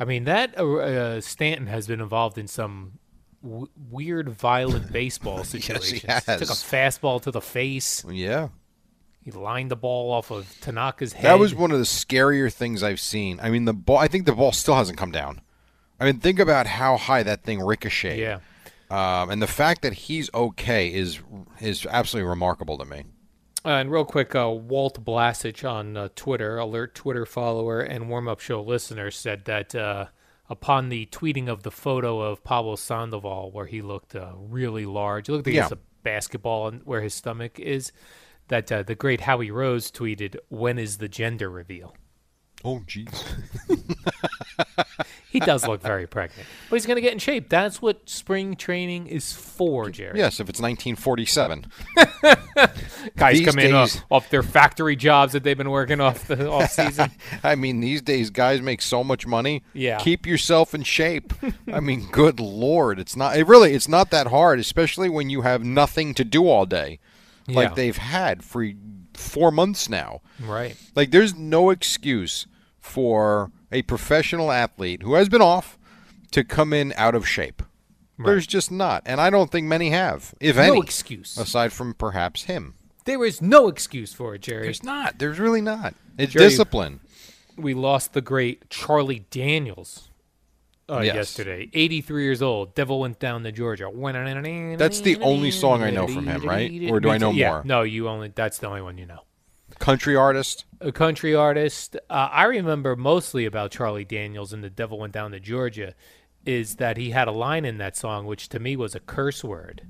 I 0.00 0.04
mean, 0.04 0.24
that 0.24 0.56
uh, 0.56 0.76
uh, 0.76 1.20
Stanton 1.20 1.66
has 1.66 1.88
been 1.88 2.00
involved 2.00 2.38
in 2.38 2.46
some 2.46 3.00
w- 3.42 3.66
weird, 3.90 4.28
violent 4.28 4.92
baseball 4.92 5.42
he 5.42 5.58
has. 5.58 6.24
Took 6.24 6.40
a 6.50 6.54
fastball 6.54 7.20
to 7.22 7.32
the 7.32 7.40
face. 7.40 8.04
Yeah. 8.08 8.48
He 9.24 9.32
lined 9.32 9.72
the 9.72 9.76
ball 9.76 10.12
off 10.12 10.30
of 10.30 10.46
Tanaka's 10.60 11.14
head. 11.14 11.24
That 11.24 11.40
was 11.40 11.52
one 11.52 11.72
of 11.72 11.78
the 11.78 11.84
scarier 11.84 12.52
things 12.52 12.82
I've 12.84 13.00
seen. 13.00 13.40
I 13.42 13.50
mean, 13.50 13.64
the 13.64 13.74
ball. 13.74 13.98
I 13.98 14.06
think 14.06 14.24
the 14.24 14.32
ball 14.32 14.52
still 14.52 14.76
hasn't 14.76 14.98
come 14.98 15.10
down. 15.10 15.40
I 15.98 16.04
mean, 16.04 16.20
think 16.20 16.38
about 16.38 16.66
how 16.68 16.96
high 16.96 17.24
that 17.24 17.42
thing 17.42 17.60
ricocheted. 17.60 18.20
Yeah. 18.20 18.38
Um, 18.90 19.30
and 19.30 19.42
the 19.42 19.48
fact 19.48 19.82
that 19.82 19.92
he's 19.94 20.30
okay 20.32 20.94
is 20.94 21.18
is 21.60 21.86
absolutely 21.90 22.28
remarkable 22.30 22.78
to 22.78 22.84
me. 22.84 23.04
Uh, 23.64 23.70
and 23.70 23.90
real 23.90 24.04
quick, 24.04 24.34
uh, 24.34 24.48
Walt 24.50 25.04
Blasich 25.04 25.68
on 25.68 25.96
uh, 25.96 26.08
Twitter, 26.14 26.58
alert 26.58 26.94
Twitter 26.94 27.26
follower 27.26 27.80
and 27.80 28.08
warm 28.08 28.28
up 28.28 28.40
show 28.40 28.62
listener, 28.62 29.10
said 29.10 29.44
that 29.46 29.74
uh, 29.74 30.06
upon 30.48 30.88
the 30.88 31.06
tweeting 31.06 31.48
of 31.48 31.64
the 31.64 31.70
photo 31.70 32.20
of 32.20 32.44
Pablo 32.44 32.76
Sandoval, 32.76 33.50
where 33.50 33.66
he 33.66 33.82
looked 33.82 34.14
uh, 34.14 34.32
really 34.36 34.86
large, 34.86 35.26
he 35.26 35.32
looked 35.32 35.46
like 35.46 35.52
he 35.52 35.58
has 35.58 35.72
a 35.72 35.78
basketball 36.02 36.68
and 36.68 36.82
where 36.84 37.02
his 37.02 37.14
stomach 37.14 37.58
is, 37.58 37.92
that 38.46 38.70
uh, 38.70 38.82
the 38.82 38.94
great 38.94 39.22
Howie 39.22 39.50
Rose 39.50 39.90
tweeted, 39.90 40.36
When 40.48 40.78
is 40.78 40.98
the 40.98 41.08
gender 41.08 41.50
reveal? 41.50 41.96
Oh, 42.64 42.80
jeez. 42.86 43.24
He 45.30 45.40
does 45.40 45.66
look 45.66 45.82
very 45.82 46.06
pregnant, 46.06 46.48
but 46.70 46.76
he's 46.76 46.86
going 46.86 46.96
to 46.96 47.02
get 47.02 47.12
in 47.12 47.18
shape. 47.18 47.48
That's 47.50 47.82
what 47.82 48.08
spring 48.08 48.56
training 48.56 49.08
is 49.08 49.32
for, 49.32 49.90
Jerry. 49.90 50.18
yes, 50.18 50.40
if 50.40 50.48
it's 50.48 50.60
1947. 50.60 51.66
Guys 53.16 53.38
These 53.38 53.46
come 53.46 53.58
in 53.58 53.72
days- 53.72 54.02
off 54.10 54.30
their 54.30 54.42
factory 54.42 54.96
jobs 54.96 55.32
that 55.32 55.42
they've 55.42 55.56
been 55.56 55.70
working 55.70 56.00
off 56.00 56.26
the 56.26 56.50
off 56.50 56.70
season. 56.70 57.10
I 57.42 57.54
mean, 57.54 57.80
these 57.80 58.02
days 58.02 58.30
guys 58.30 58.60
make 58.60 58.82
so 58.82 59.04
much 59.04 59.26
money. 59.26 59.62
Yeah. 59.72 59.98
Keep 59.98 60.26
yourself 60.26 60.74
in 60.74 60.82
shape. 60.82 61.32
I 61.72 61.80
mean, 61.80 62.08
good 62.12 62.40
lord, 62.40 62.98
it's 62.98 63.16
not. 63.16 63.36
It 63.36 63.46
really, 63.46 63.74
it's 63.74 63.88
not 63.88 64.10
that 64.10 64.28
hard, 64.28 64.58
especially 64.58 65.08
when 65.08 65.30
you 65.30 65.42
have 65.42 65.62
nothing 65.64 66.14
to 66.14 66.24
do 66.24 66.48
all 66.48 66.66
day, 66.66 66.98
like 67.46 67.68
Yeah. 67.70 67.74
they've 67.74 67.96
had 67.96 68.42
for 68.44 68.66
four 69.14 69.50
months 69.50 69.88
now. 69.88 70.20
right. 70.40 70.76
Like, 70.94 71.10
there's 71.10 71.34
no 71.34 71.70
excuse 71.70 72.46
for 72.80 73.50
a 73.72 73.82
professional 73.82 74.50
athlete 74.50 75.02
who 75.02 75.14
has 75.14 75.28
been 75.28 75.42
off 75.42 75.78
to 76.32 76.44
come 76.44 76.72
in 76.72 76.92
out 76.96 77.14
of 77.14 77.26
shape. 77.26 77.62
There's 78.18 78.48
just 78.48 78.72
not, 78.72 79.02
and 79.06 79.20
I 79.20 79.30
don't 79.30 79.48
think 79.50 79.68
many 79.68 79.90
have, 79.90 80.34
if 80.40 80.56
No 80.56 80.62
any, 80.62 80.80
excuse. 80.80 81.36
aside 81.38 81.72
from 81.72 81.94
perhaps 81.94 82.44
him. 82.44 82.74
There 83.04 83.24
is 83.24 83.40
no 83.40 83.68
excuse 83.68 84.12
for 84.12 84.34
it, 84.34 84.42
Jerry. 84.42 84.64
There's 84.64 84.82
not. 84.82 85.18
There's 85.20 85.38
really 85.38 85.60
not. 85.60 85.94
It's 86.18 86.32
Jerry- 86.32 86.46
discipline. 86.46 86.98
we 87.56 87.74
lost 87.74 88.14
the 88.14 88.20
great 88.20 88.68
Charlie 88.70 89.24
Daniels 89.30 90.10
uh, 90.90 91.00
Yes. 91.00 91.14
yesterday. 91.14 91.70
83 91.72 92.24
years 92.24 92.42
old. 92.42 92.74
Devil 92.74 92.98
went 92.98 93.20
down 93.20 93.44
to 93.44 93.52
Georgia. 93.52 93.88
That's 94.76 95.00
the 95.00 95.18
only 95.20 95.50
song 95.52 95.82
I 95.84 95.90
know 95.90 96.08
from 96.08 96.26
him, 96.26 96.42
right? 96.42 96.90
Or 96.90 96.98
do 96.98 97.10
I 97.10 97.18
know 97.18 97.30
yeah, 97.30 97.50
more? 97.50 97.62
No, 97.64 97.82
you 97.82 98.08
only. 98.08 98.32
That's 98.34 98.58
the 98.58 98.66
only 98.66 98.82
one 98.82 98.98
you 98.98 99.06
know. 99.06 99.20
Country 99.78 100.16
artist. 100.16 100.64
A 100.80 100.92
country 100.92 101.34
artist. 101.34 101.96
Uh, 102.08 102.28
I 102.30 102.44
remember 102.44 102.96
mostly 102.96 103.44
about 103.44 103.70
Charlie 103.70 104.04
Daniels 104.04 104.52
and 104.52 104.62
the 104.62 104.70
Devil 104.70 104.98
went 104.98 105.12
down 105.12 105.32
to 105.32 105.40
Georgia, 105.40 105.94
is 106.44 106.76
that 106.76 106.96
he 106.96 107.10
had 107.10 107.28
a 107.28 107.32
line 107.32 107.64
in 107.64 107.78
that 107.78 107.96
song 107.96 108.26
which 108.26 108.48
to 108.50 108.58
me 108.58 108.76
was 108.76 108.94
a 108.94 109.00
curse 109.00 109.42
word, 109.44 109.82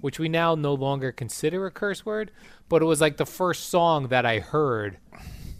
which 0.00 0.18
we 0.18 0.28
now 0.28 0.54
no 0.54 0.74
longer 0.74 1.12
consider 1.12 1.66
a 1.66 1.70
curse 1.70 2.04
word, 2.04 2.30
but 2.68 2.82
it 2.82 2.84
was 2.86 3.00
like 3.00 3.16
the 3.16 3.26
first 3.26 3.68
song 3.68 4.08
that 4.08 4.26
I 4.26 4.38
heard 4.38 4.98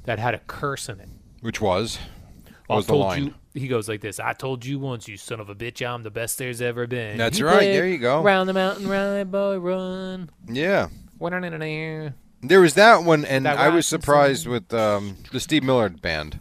that 0.04 0.18
had 0.18 0.34
a 0.34 0.38
curse 0.38 0.88
in 0.88 1.00
it. 1.00 1.08
Which 1.40 1.60
was? 1.60 1.98
What 2.66 2.74
I 2.74 2.76
was 2.76 2.86
the 2.86 2.94
line? 2.94 3.24
You, 3.24 3.34
he 3.60 3.68
goes 3.68 3.88
like 3.88 4.00
this. 4.00 4.18
I 4.18 4.32
told 4.32 4.64
you 4.64 4.78
once, 4.78 5.08
you 5.08 5.16
son 5.16 5.40
of 5.40 5.48
a 5.48 5.54
bitch, 5.54 5.86
I'm 5.86 6.02
the 6.02 6.10
best 6.10 6.38
there's 6.38 6.62
ever 6.62 6.86
been. 6.86 7.18
That's 7.18 7.38
You 7.38 7.46
right, 7.46 7.60
there 7.60 7.86
you 7.86 7.98
go. 7.98 8.22
Round 8.22 8.48
the 8.48 8.54
mountain, 8.54 8.88
ride, 8.88 9.30
boy, 9.30 9.58
run. 9.58 10.30
Yeah. 10.48 10.88
Yeah, 12.44 12.48
There 12.48 12.60
was 12.60 12.74
that 12.74 13.04
one, 13.04 13.24
and 13.24 13.46
That 13.46 13.58
I 13.58 13.68
was 13.68 13.86
surprised 13.86 14.46
with 14.46 14.72
um, 14.72 15.16
the 15.32 15.40
Steve 15.40 15.62
Miller 15.62 15.88
band. 15.88 16.40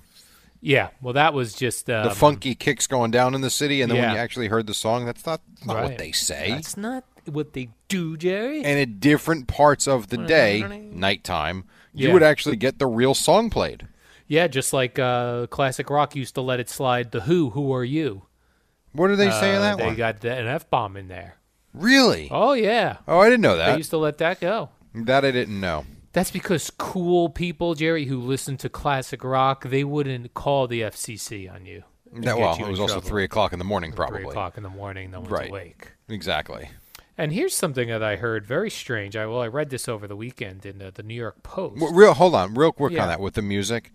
Yeah, 0.61 0.89
well, 1.01 1.13
that 1.13 1.33
was 1.33 1.53
just 1.53 1.89
um, 1.89 2.07
The 2.07 2.15
funky 2.15 2.55
kicks 2.55 2.87
going 2.87 3.11
down 3.11 3.35
in 3.35 3.41
the 3.41 3.49
city, 3.49 3.81
and 3.81 3.91
then 3.91 3.99
when 3.99 4.11
you 4.11 4.17
actually 4.17 4.47
heard 4.47 4.65
the 4.67 4.73
song, 4.73 5.05
that's 5.05 5.25
not, 5.25 5.41
not 5.65 5.83
what 5.83 5.97
they 5.97 6.11
say. 6.13 6.49
That's 6.51 6.77
not 6.77 7.03
what 7.25 7.53
they 7.53 7.69
do, 7.89 8.15
Jerry. 8.17 8.63
and 8.63 8.79
at 8.79 8.99
different 8.99 9.47
parts 9.47 9.87
of 9.87 10.07
the 10.09 10.17
day, 10.17 10.63
nighttime, 10.93 11.65
you 11.93 12.07
Yeah. 12.07 12.13
would 12.13 12.23
actually 12.23 12.55
get 12.55 12.79
the 12.79 12.87
real 12.87 13.13
song 13.13 13.49
played. 13.49 13.87
yeah, 14.27 14.47
just 14.47 14.71
like 14.73 14.97
uh, 14.97 15.47
classic 15.47 15.89
rock 15.89 16.15
used 16.15 16.35
to 16.35 16.41
let 16.41 16.59
it 16.61 16.69
slide. 16.69 17.11
The 17.11 17.21
Who, 17.21 17.49
Who 17.51 17.73
are 17.73 17.83
you? 17.83 18.23
What 18.93 19.07
do 19.09 19.15
they 19.15 19.31
say 19.31 19.49
in 19.51 19.57
Uh, 19.57 19.61
that 19.61 19.77
they 19.79 19.85
one? 19.87 19.95
got 19.95 20.21
the, 20.21 20.33
an 20.33 20.47
f 20.47 20.69
bomb 20.69 20.95
in 20.95 21.07
there. 21.09 21.35
really? 21.73 22.29
Oh 22.31 22.53
yeah, 22.53 22.97
Oh, 23.07 23.19
I 23.19 23.25
didn't 23.29 23.41
know 23.41 23.57
that. 23.57 23.65
they 23.65 23.71
that. 23.73 23.77
used 23.79 23.89
to 23.91 23.97
let 23.97 24.17
that 24.19 24.39
go. 24.39 24.69
That 24.95 25.25
I 25.25 25.31
didn't 25.31 25.59
know. 25.59 25.85
That's 26.13 26.31
because 26.31 26.69
cool 26.77 27.29
people, 27.29 27.73
Jerry, 27.75 28.05
who 28.05 28.19
listen 28.19 28.55
to 28.57 28.69
classic 28.69 29.23
rock, 29.23 29.65
they 29.65 29.83
wouldn't 29.83 30.33
call 30.33 30.67
the 30.67 30.81
FCC 30.81 31.51
on 31.53 31.65
you. 31.65 31.83
and 32.13 32.23
That 32.23 32.37
well, 32.37 32.55
you 32.57 32.65
it 32.65 32.69
was 32.69 32.79
also 32.79 32.95
trouble. 32.95 33.09
three 33.09 33.23
o'clock 33.23 33.53
in 33.53 33.59
the 33.59 33.65
morning, 33.65 33.91
probably. 33.91 34.21
Three 34.21 34.29
o'clock 34.29 34.55
in 34.57 34.61
the 34.63 34.69
morning, 34.69 35.09
no 35.11 35.19
one's 35.21 35.31
Right. 35.31 35.49
awake. 35.49 35.93
Exactly. 36.07 36.69
And 37.17 37.31
here's 37.33 37.55
something 37.55 37.89
that 37.89 38.03
I 38.03 38.15
heard 38.17 38.45
very 38.45 38.69
strange. 38.69 39.15
I 39.15 39.25
well, 39.25 39.41
I 39.41 39.47
read 39.47 39.69
this 39.71 39.87
over 39.89 40.07
the 40.07 40.15
weekend 40.15 40.65
in 40.65 40.81
uh, 40.81 40.91
the 40.93 41.01
New 41.03 41.13
York 41.15 41.41
Post. 41.43 41.81
Well, 41.81 41.91
real, 41.93 42.13
hold 42.13 42.35
on, 42.35 42.53
real 42.53 42.71
quick 42.71 42.93
Yeah. 42.93 43.03
on 43.03 43.07
that 43.07 43.19
with 43.19 43.33
the 43.33 43.41
music. 43.41 43.91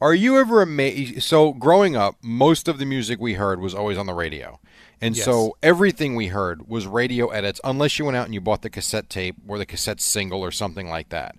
Are 0.00 0.14
you 0.14 0.38
ever 0.38 0.62
amazed? 0.62 1.22
So, 1.22 1.52
growing 1.52 1.96
up, 1.96 2.16
most 2.22 2.68
of 2.68 2.78
the 2.78 2.84
music 2.84 3.18
we 3.20 3.34
heard 3.34 3.60
was 3.60 3.74
always 3.74 3.96
on 3.98 4.06
the 4.06 4.14
radio, 4.14 4.60
and 5.00 5.16
Yes. 5.16 5.24
so 5.24 5.56
everything 5.62 6.14
we 6.14 6.26
heard 6.28 6.68
was 6.68 6.86
radio 6.86 7.28
edits, 7.28 7.60
unless 7.64 7.98
you 7.98 8.04
went 8.04 8.16
out 8.16 8.26
and 8.26 8.34
you 8.34 8.40
bought 8.40 8.62
the 8.62 8.70
cassette 8.70 9.08
tape 9.08 9.36
or 9.48 9.58
the 9.58 9.66
cassette 9.66 10.00
single 10.00 10.42
or 10.44 10.50
something 10.52 10.88
like 10.88 11.08
that. 11.08 11.34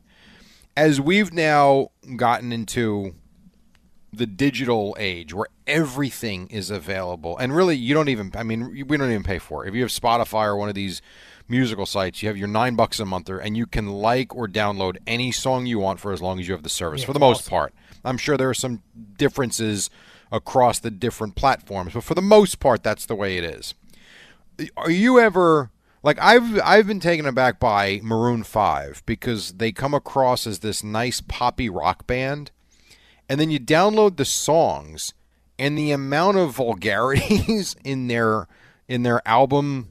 As 0.78 1.02
we've 1.02 1.34
now 1.34 1.90
gotten 2.16 2.54
into 2.54 3.16
the 4.14 4.26
digital 4.26 4.96
age 4.98 5.34
where 5.34 5.48
everything 5.68 6.48
is 6.48 6.72
available 6.72 7.38
and 7.38 7.54
really 7.54 7.76
you 7.76 7.94
don't 7.94 8.08
even 8.08 8.32
i 8.36 8.42
mean 8.42 8.86
we 8.88 8.98
don't 8.98 9.12
even 9.12 9.22
pay 9.22 9.38
for 9.38 9.66
it 9.66 9.70
if 9.70 9.76
you 9.76 9.82
have 9.82 9.92
spotify 9.92 10.46
or 10.46 10.56
one 10.56 10.70
of 10.70 10.76
these 10.76 11.02
musical 11.48 11.86
sites, 11.86 12.22
you 12.22 12.28
have 12.28 12.38
your 12.38 12.48
nine 12.48 12.76
bucks 12.76 13.00
a 13.00 13.06
month, 13.06 13.30
or 13.30 13.40
and 13.40 13.56
you 13.56 13.66
can 13.66 13.88
like 13.88 14.36
or 14.36 14.48
download 14.48 14.98
any 15.06 15.32
song 15.32 15.66
you 15.66 15.80
want 15.80 16.00
for 16.00 16.12
as 16.12 16.22
long 16.22 16.40
as 16.40 16.48
you 16.48 16.54
have 16.54 16.64
the 16.64 16.70
service. 16.70 17.04
for 17.04 17.14
the 17.14 17.20
most 17.20 17.50
part, 17.50 17.74
I'm 18.04 18.18
sure 18.18 18.38
there 18.38 18.50
are 18.50 18.54
some 18.54 18.84
differences 19.18 19.90
across 20.32 20.80
the 20.80 20.92
different 20.92 21.36
platforms, 21.36 21.94
but 21.94 22.04
for 22.04 22.16
the 22.16 22.22
most 22.22 22.60
part, 22.60 22.84
that's 22.84 23.06
the 23.06 23.16
way 23.16 23.38
it 23.38 23.44
is. 23.44 23.74
Are 24.76 24.92
you 24.92 25.20
ever 25.20 25.72
like 26.04 26.18
I've 26.22 26.60
I've 26.62 26.88
been 26.88 27.00
taken 27.00 27.26
aback 27.26 27.60
by 27.60 28.00
Maroon 28.04 28.44
Five 28.44 29.04
because 29.06 29.54
they 29.54 29.72
come 29.72 29.94
across 29.94 30.46
as 30.48 30.60
this 30.60 30.84
nice 30.84 31.22
poppy 31.22 31.70
rock 31.70 32.08
band, 32.08 32.52
and 33.30 33.40
then 33.40 33.50
you 33.52 33.60
download 33.60 34.18
the 34.18 34.26
songs, 34.26 35.14
and 35.60 35.78
the 35.78 35.92
amount 35.92 36.38
of 36.38 36.52
vulgarities 36.56 37.76
in 37.84 38.08
their 38.08 38.48
in 38.88 39.04
their 39.04 39.22
album 39.28 39.90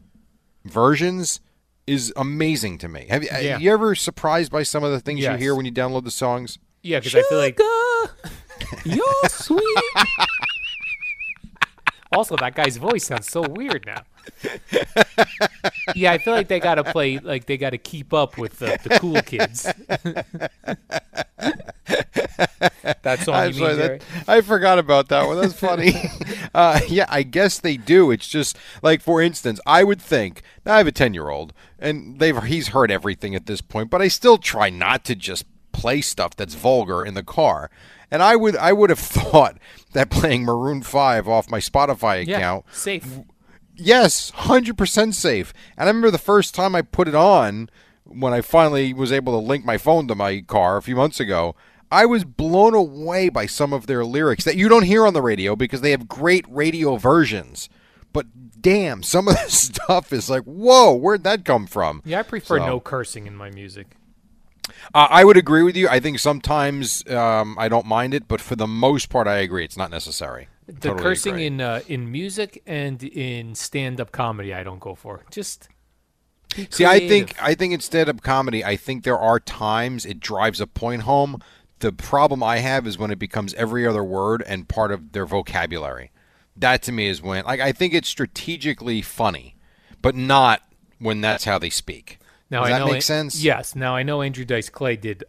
versions 0.65 1.41
is 1.87 2.13
amazing 2.17 2.79
to 2.79 2.89
me. 2.89 3.07
Have 3.09 3.23
you, 3.23 3.29
Yeah. 3.33 3.57
are 3.57 3.61
you 3.61 3.73
ever 3.73 3.95
surprised 3.95 4.51
by 4.51 4.63
some 4.65 4.83
of 4.83 4.91
the 4.91 4.99
things 5.01 5.21
Yes. 5.21 5.33
you 5.33 5.39
hear 5.39 5.55
when 5.55 5.67
you 5.67 5.73
download 5.73 6.05
the 6.05 6.11
songs? 6.11 6.59
Yeah, 6.83 6.99
because 6.99 7.15
I 7.15 7.23
feel 7.23 7.39
like 7.39 7.59
You're 8.85 9.05
sweet. 9.29 9.79
Also 12.17 12.37
that 12.37 12.55
guy's 12.55 12.77
voice 12.79 13.05
sounds 13.05 13.29
so 13.31 13.43
weird 13.43 13.85
now. 13.87 14.03
yeah, 15.95 16.12
I 16.12 16.19
feel 16.19 16.35
like 16.35 16.49
they 16.49 16.59
gotta 16.59 16.83
play 16.85 17.19
like 17.19 17.47
they 17.47 17.57
gotta 17.57 17.79
keep 17.79 18.12
up 18.12 18.39
with 18.39 18.59
the, 18.59 18.79
the 18.83 18.99
cool 18.99 19.23
kids. 19.23 19.67
That's 23.03 23.29
all 23.29 23.35
I'm 23.35 23.49
you 23.53 23.59
sorry, 23.59 23.77
mean, 23.77 23.79
that- 23.79 24.03
I 24.27 24.41
forgot 24.41 24.79
about 24.79 25.09
that 25.09 25.27
one. 25.27 25.41
That's 25.41 25.55
funny. 25.55 25.95
uh, 26.55 26.81
yeah, 26.89 27.07
I 27.09 27.23
guess 27.23 27.59
they 27.61 27.77
do. 27.77 28.11
It's 28.11 28.29
just 28.29 28.57
like, 28.83 29.01
for 29.01 29.21
instance, 29.23 29.61
I 29.67 29.85
would 29.85 30.01
think 30.03 30.43
now 30.64 30.75
I 30.75 30.79
have 30.79 30.87
a 30.87 30.93
ten 30.93 31.14
year 31.14 31.29
old, 31.29 31.53
and 31.79 32.19
they've 32.19 32.43
he's 32.45 32.69
heard 32.69 32.91
everything 32.91 33.35
at 33.35 33.47
this 33.47 33.61
point, 33.61 33.91
but 33.91 34.03
I 34.03 34.09
still 34.09 34.39
try 34.39 34.71
not 34.71 35.05
to 35.05 35.14
just 35.14 35.45
play 35.73 36.01
stuff 36.01 36.35
that's 36.35 36.55
vulgar 36.55 37.05
in 37.05 37.14
the 37.14 37.23
car. 37.23 37.71
And 38.11 38.23
I 38.23 38.37
would 38.37 38.57
I 38.57 38.73
would 38.73 38.91
have 38.91 38.99
thought 39.01 39.57
that 39.97 40.11
playing 40.11 40.44
Maroon 40.44 40.82
Five 40.82 41.26
off 41.28 41.51
my 41.51 41.59
Spotify 41.59 42.24
Yeah, 42.26 42.36
account 42.36 42.64
safe. 42.72 43.07
Yes, 43.74 44.30
hundred 44.30 44.78
percent 44.78 45.14
safe. 45.14 45.53
And 45.76 45.84
I 45.88 45.90
remember 45.90 46.11
the 46.11 46.18
first 46.18 46.55
time 46.55 46.74
I 46.74 46.82
put 46.82 47.09
it 47.09 47.14
on, 47.14 47.68
when 48.05 48.32
I 48.32 48.40
finally 48.40 48.94
was 48.94 49.12
able 49.12 49.32
to 49.38 49.44
link 49.47 49.64
my 49.64 49.76
phone 49.78 50.09
to 50.09 50.14
my 50.14 50.40
car 50.40 50.76
a 50.76 50.82
few 50.82 50.97
months 50.97 51.20
ago. 51.20 51.55
I 51.90 52.05
was 52.07 52.24
blown 52.24 52.74
away 52.74 53.28
by 53.28 53.47
some 53.47 53.72
of 53.72 53.86
their 53.86 54.05
lyrics 54.05 54.44
that 54.44 54.57
you 54.57 54.68
don't 54.68 54.82
hear 54.84 55.07
on 55.07 55.14
the 55.14 55.22
radio 55.22 55.55
because 55.55 55.82
they 55.82 55.92
have 55.92 56.09
great 56.09 56.44
radio 56.49 56.97
versions. 56.97 57.68
But 58.12 58.26
damn, 58.61 59.03
some 59.05 59.28
of 59.28 59.34
the 59.44 59.51
stuff 59.51 60.12
is 60.12 60.28
like, 60.30 60.42
whoa, 60.44 60.94
where'd 60.94 61.22
that 61.24 61.44
come 61.44 61.66
from? 61.66 62.03
Yeah, 62.05 62.20
I 62.20 62.22
prefer 62.22 62.59
So- 62.59 62.66
no 62.66 62.80
cursing 62.80 63.26
in 63.28 63.36
my 63.36 63.51
music. 63.51 63.88
Uh, 64.95 65.07
I 65.11 65.25
would 65.25 65.37
agree 65.37 65.62
with 65.62 65.77
you. 65.77 65.89
I 65.89 66.01
think 66.01 66.19
sometimes 66.19 67.07
um, 67.11 67.57
I 67.59 67.69
don't 67.69 67.87
mind 67.87 68.14
it, 68.14 68.29
but 68.29 68.41
for 68.41 68.57
the 68.57 68.67
most 68.67 69.09
part, 69.09 69.27
I 69.27 69.37
agree. 69.37 69.64
It's 69.64 69.77
not 69.77 69.91
necessary. 69.91 70.49
The 70.67 70.89
Totally 70.89 71.03
cursing 71.03 71.33
agree. 71.35 71.47
in 71.47 71.61
uh, 71.61 71.81
in 71.87 72.11
music 72.11 72.62
and 72.67 73.03
in 73.03 73.55
stand 73.55 74.01
up 74.01 74.11
comedy, 74.11 74.53
I 74.53 74.64
don't 74.64 74.81
go 74.81 74.95
for. 74.95 75.25
Just 75.31 75.69
See, 76.71 76.85
I 76.85 77.07
think. 77.07 77.41
I 77.43 77.55
think 77.55 77.73
instead 77.73 78.09
of 78.09 78.23
comedy, 78.23 78.64
I 78.64 78.77
think 78.77 79.05
there 79.05 79.19
are 79.19 79.39
times 79.39 80.07
it 80.07 80.21
drives 80.21 80.61
a 80.61 80.67
point 80.67 81.03
home. 81.03 81.41
The 81.81 81.93
problem 81.93 82.43
I 82.43 82.59
have 82.59 82.87
is 82.87 82.99
when 82.99 83.11
it 83.11 83.19
becomes 83.19 83.53
every 83.55 83.87
other 83.87 84.03
word 84.03 84.43
and 84.47 84.69
part 84.69 84.91
of 84.91 85.12
their 85.12 85.27
vocabulary. 85.27 86.11
That 86.57 86.83
to 86.85 86.93
me 86.93 87.09
is 87.09 87.21
when 87.21 87.45
like 87.45 87.61
I 87.61 87.73
think 87.73 87.93
it's 87.93 88.09
strategically 88.09 89.03
funny, 89.03 89.57
but 90.01 90.14
not 90.14 90.62
when 90.99 91.21
that's 91.21 91.45
how 91.45 91.59
they 91.59 91.71
speak. 91.71 92.19
Now 92.51 92.61
Does 92.62 92.68
I 92.68 92.78
that 92.78 92.84
know 92.86 92.92
make 92.92 93.03
sense? 93.03 93.42
Yes. 93.42 93.74
Now 93.74 93.97
I 93.97 94.03
know 94.03 94.22
Andrew 94.22 94.44
Dice 94.44 94.68
Clay 94.68 94.97
did 94.97 95.24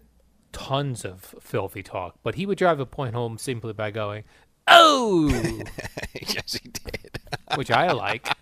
tons 0.51 1.03
of 1.05 1.36
filthy 1.41 1.84
talk, 1.84 2.15
but 2.24 2.36
he 2.36 2.45
would 2.45 2.57
drive 2.57 2.80
a 2.80 2.86
point 2.86 3.13
home 3.15 3.38
simply 3.38 3.74
by 3.74 3.91
going, 3.91 4.24
"Oh," 4.68 5.28
yes, 6.22 6.53
he 6.61 6.70
did. 6.70 7.20
which 7.55 7.72
I 7.72 7.91
like. 7.91 8.28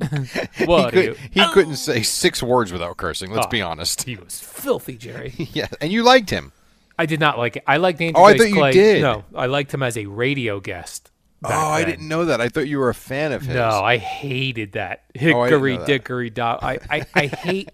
He, 0.56 0.64
what? 0.64 0.92
could, 0.92 1.04
you- 1.04 1.16
he 1.30 1.46
couldn't 1.52 1.72
oh! 1.72 1.76
say 1.76 2.02
six 2.02 2.42
words 2.42 2.72
without 2.72 2.96
cursing. 2.96 3.30
Let's 3.30 3.46
Oh. 3.46 3.50
be 3.50 3.62
honest. 3.62 4.02
He 4.02 4.16
was 4.16 4.40
filthy, 4.40 4.96
Jerry. 4.96 5.32
yeah, 5.52 5.68
and 5.80 5.92
you 5.92 6.02
liked 6.02 6.28
him. 6.30 6.50
I 6.98 7.06
did 7.06 7.20
not 7.20 7.38
like 7.38 7.56
it. 7.56 7.62
I 7.68 7.76
liked 7.76 8.00
Andrew 8.00 8.20
Oh, 8.20 8.24
I 8.24 8.36
Dice 8.36 8.52
thought 8.52 8.66
you 8.74 8.80
did. 8.80 9.02
No, 9.02 9.24
I 9.34 9.46
liked 9.46 9.72
him 9.72 9.82
as 9.82 9.96
a 9.96 10.06
radio 10.06 10.58
guest. 10.58 11.11
Oh, 11.44 11.48
back 11.48 11.58
I 11.58 11.84
didn't 11.84 12.08
know 12.08 12.24
that. 12.26 12.40
I 12.40 12.48
thought 12.48 12.68
you 12.68 12.78
were 12.78 12.88
a 12.88 12.94
fan 12.94 13.32
of 13.32 13.42
his. 13.42 13.54
No, 13.54 13.68
I 13.68 13.96
hated 13.96 14.72
that 14.72 15.04
Oh, 15.16 15.18
I 15.18 15.20
didn't 15.20 15.44
hickory 15.44 15.72
know 15.74 15.78
that. 15.80 15.86
dickory 15.86 16.30
dock. 16.30 16.60
I, 16.62 16.78
I, 16.88 17.06
I 17.14 17.26
hate 17.44 17.70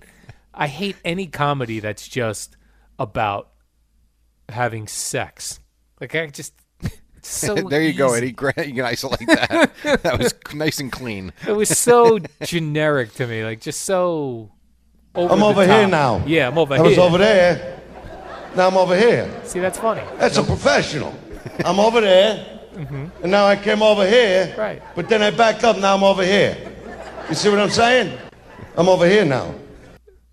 I 0.55 0.67
hate 0.67 0.97
any 1.05 1.27
comedy 1.27 1.81
that's 1.81 2.09
just 2.09 2.57
about 2.99 3.51
having 4.49 4.87
sex. 4.89 5.61
Like 6.01 6.15
I 6.15 6.27
just 6.29 6.55
so 7.23 7.55
there 7.69 7.83
you 7.83 7.93
go, 7.93 8.09
easy. 8.09 8.17
Eddie. 8.19 8.33
Grant. 8.33 8.67
You 8.67 8.75
can 8.75 8.85
isolate 8.85 9.27
that. 9.27 9.71
that 10.03 10.19
was 10.19 10.35
nice 10.55 10.81
and 10.81 10.91
clean. 10.91 11.33
It 11.47 11.53
was 11.53 11.69
so 11.69 12.19
generic 12.43 13.13
to 13.15 13.27
me, 13.27 13.45
like 13.45 13.61
just 13.61 13.83
so. 13.83 14.53
Over 15.15 15.33
I'm 15.33 15.41
the 15.41 15.47
over 15.47 15.67
here 15.67 15.89
now. 15.89 16.23
Yeah, 16.27 16.49
I'm 16.49 16.59
over 16.59 16.75
I 16.75 16.77
here. 16.79 16.87
I 16.87 16.89
was 16.89 16.99
over 16.99 17.19
there. 17.19 17.81
Now 18.57 18.69
I'm 18.69 18.77
over 18.77 18.97
here. 18.97 19.29
See, 19.45 19.59
that's 19.59 19.79
funny. 19.79 20.03
That's 20.19 20.37
a 20.37 20.43
professional. 20.43 21.15
I'm 21.65 21.81
over 21.81 22.01
there. 22.01 22.58
And 22.79 23.31
now 23.31 23.47
I 23.47 23.57
came 23.57 23.83
over 23.83 24.07
here. 24.07 24.47
Mm-hmm. 24.47 24.61
Right. 24.61 24.83
But 24.95 25.09
then 25.09 25.23
I 25.23 25.31
back 25.31 25.65
up. 25.65 25.79
Now 25.79 25.95
I'm 25.97 26.05
over 26.05 26.25
here. 26.25 26.57
You 27.29 27.35
see 27.35 27.49
what 27.51 27.59
I'm 27.59 27.71
saying? 27.71 28.17
I'm 28.77 28.89
over 28.89 29.07
here 29.07 29.25
now. 29.25 29.55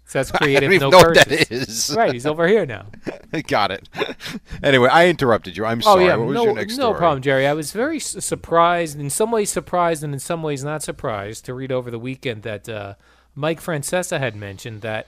So 0.08 0.20
that's 0.20 0.32
I 0.36 0.54
don't 0.60 0.72
even 0.72 0.80
no 0.80 0.90
know 0.92 0.98
what 1.00 1.16
that 1.16 1.52
is. 1.52 1.94
Right, 1.98 2.14
he's 2.14 2.28
over 2.28 2.48
here 2.48 2.66
now. 2.66 2.86
Got 3.48 3.72
it. 3.72 3.90
Anyway, 4.64 4.88
I 4.90 5.08
interrupted 5.10 5.58
you. 5.58 5.66
I'm 5.66 5.80
Oh 5.80 5.82
sorry. 5.82 6.06
yeah, 6.06 6.16
what 6.16 6.28
was 6.28 6.36
no, 6.36 6.44
your 6.46 6.54
next 6.56 6.78
no 6.78 6.86
story? 6.86 6.98
problem, 6.98 7.22
Jerry. 7.22 7.46
I 7.48 7.54
was 7.54 7.72
very 7.72 7.98
s- 7.98 8.24
surprised, 8.24 9.00
in 9.00 9.10
some 9.10 9.32
ways 9.32 9.50
surprised, 9.52 10.04
and 10.04 10.14
in 10.14 10.20
some 10.20 10.42
ways 10.42 10.64
not 10.64 10.82
surprised, 10.82 11.46
to 11.46 11.54
read 11.54 11.72
over 11.72 11.92
the 11.92 12.00
weekend 12.00 12.44
that 12.44 12.68
uh, 12.70 12.94
Mike 13.36 13.62
Francesa 13.62 14.18
had 14.20 14.36
mentioned 14.36 14.82
that 14.82 15.08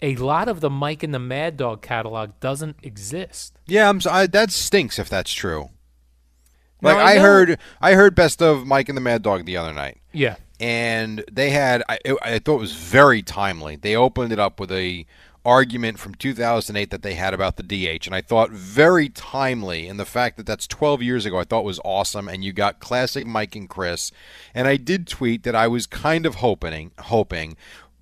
a 0.00 0.14
lot 0.16 0.48
of 0.48 0.60
the 0.60 0.70
Mike 0.70 1.02
and 1.02 1.12
the 1.12 1.18
Mad 1.18 1.56
Dog 1.56 1.82
catalog 1.82 2.30
doesn't 2.40 2.76
exist. 2.82 3.58
Yeah, 3.66 3.88
I'm. 3.88 4.00
So, 4.00 4.10
I, 4.10 4.26
that 4.28 4.50
stinks 4.50 4.98
if 4.98 5.08
that's 5.08 5.32
true. 5.32 5.70
Like 6.82 6.96
I 6.96 7.14
I, 7.14 7.18
heard, 7.18 7.58
I 7.80 7.94
heard 7.94 8.14
best 8.14 8.42
of 8.42 8.66
Mike 8.66 8.88
and 8.88 8.96
the 8.96 9.02
Mad 9.02 9.22
Dog 9.22 9.44
the 9.46 9.56
other 9.56 9.72
night, 9.72 9.98
Yeah, 10.12 10.36
and 10.60 11.24
they 11.30 11.50
had. 11.50 11.82
I, 11.88 11.98
it, 12.04 12.16
I 12.22 12.38
thought 12.38 12.56
it 12.56 12.60
was 12.60 12.72
very 12.72 13.22
timely. 13.22 13.76
They 13.76 13.96
opened 13.96 14.32
it 14.32 14.38
up 14.38 14.60
with 14.60 14.70
a 14.70 15.06
argument 15.46 15.96
from 15.96 16.12
2008 16.16 16.90
that 16.90 17.02
they 17.02 17.14
had 17.14 17.32
about 17.32 17.56
the 17.56 17.62
DH, 17.62 18.06
and 18.06 18.14
I 18.14 18.20
thought 18.20 18.50
very 18.50 19.08
timely. 19.08 19.86
And 19.86 19.98
the 19.98 20.04
fact 20.04 20.36
that 20.36 20.44
that's 20.44 20.66
12 20.66 21.02
years 21.02 21.24
ago, 21.24 21.38
I 21.38 21.44
thought 21.44 21.64
was 21.64 21.80
awesome. 21.84 22.28
And 22.28 22.44
you 22.44 22.52
got 22.52 22.80
classic 22.80 23.26
Mike 23.26 23.54
and 23.54 23.68
Chris. 23.68 24.10
And 24.54 24.66
I 24.66 24.76
did 24.76 25.06
tweet 25.06 25.44
that 25.44 25.54
I 25.54 25.68
was 25.68 25.86
kind 25.86 26.26
of 26.26 26.36
hoping, 26.36 26.90
hoping 26.98 27.56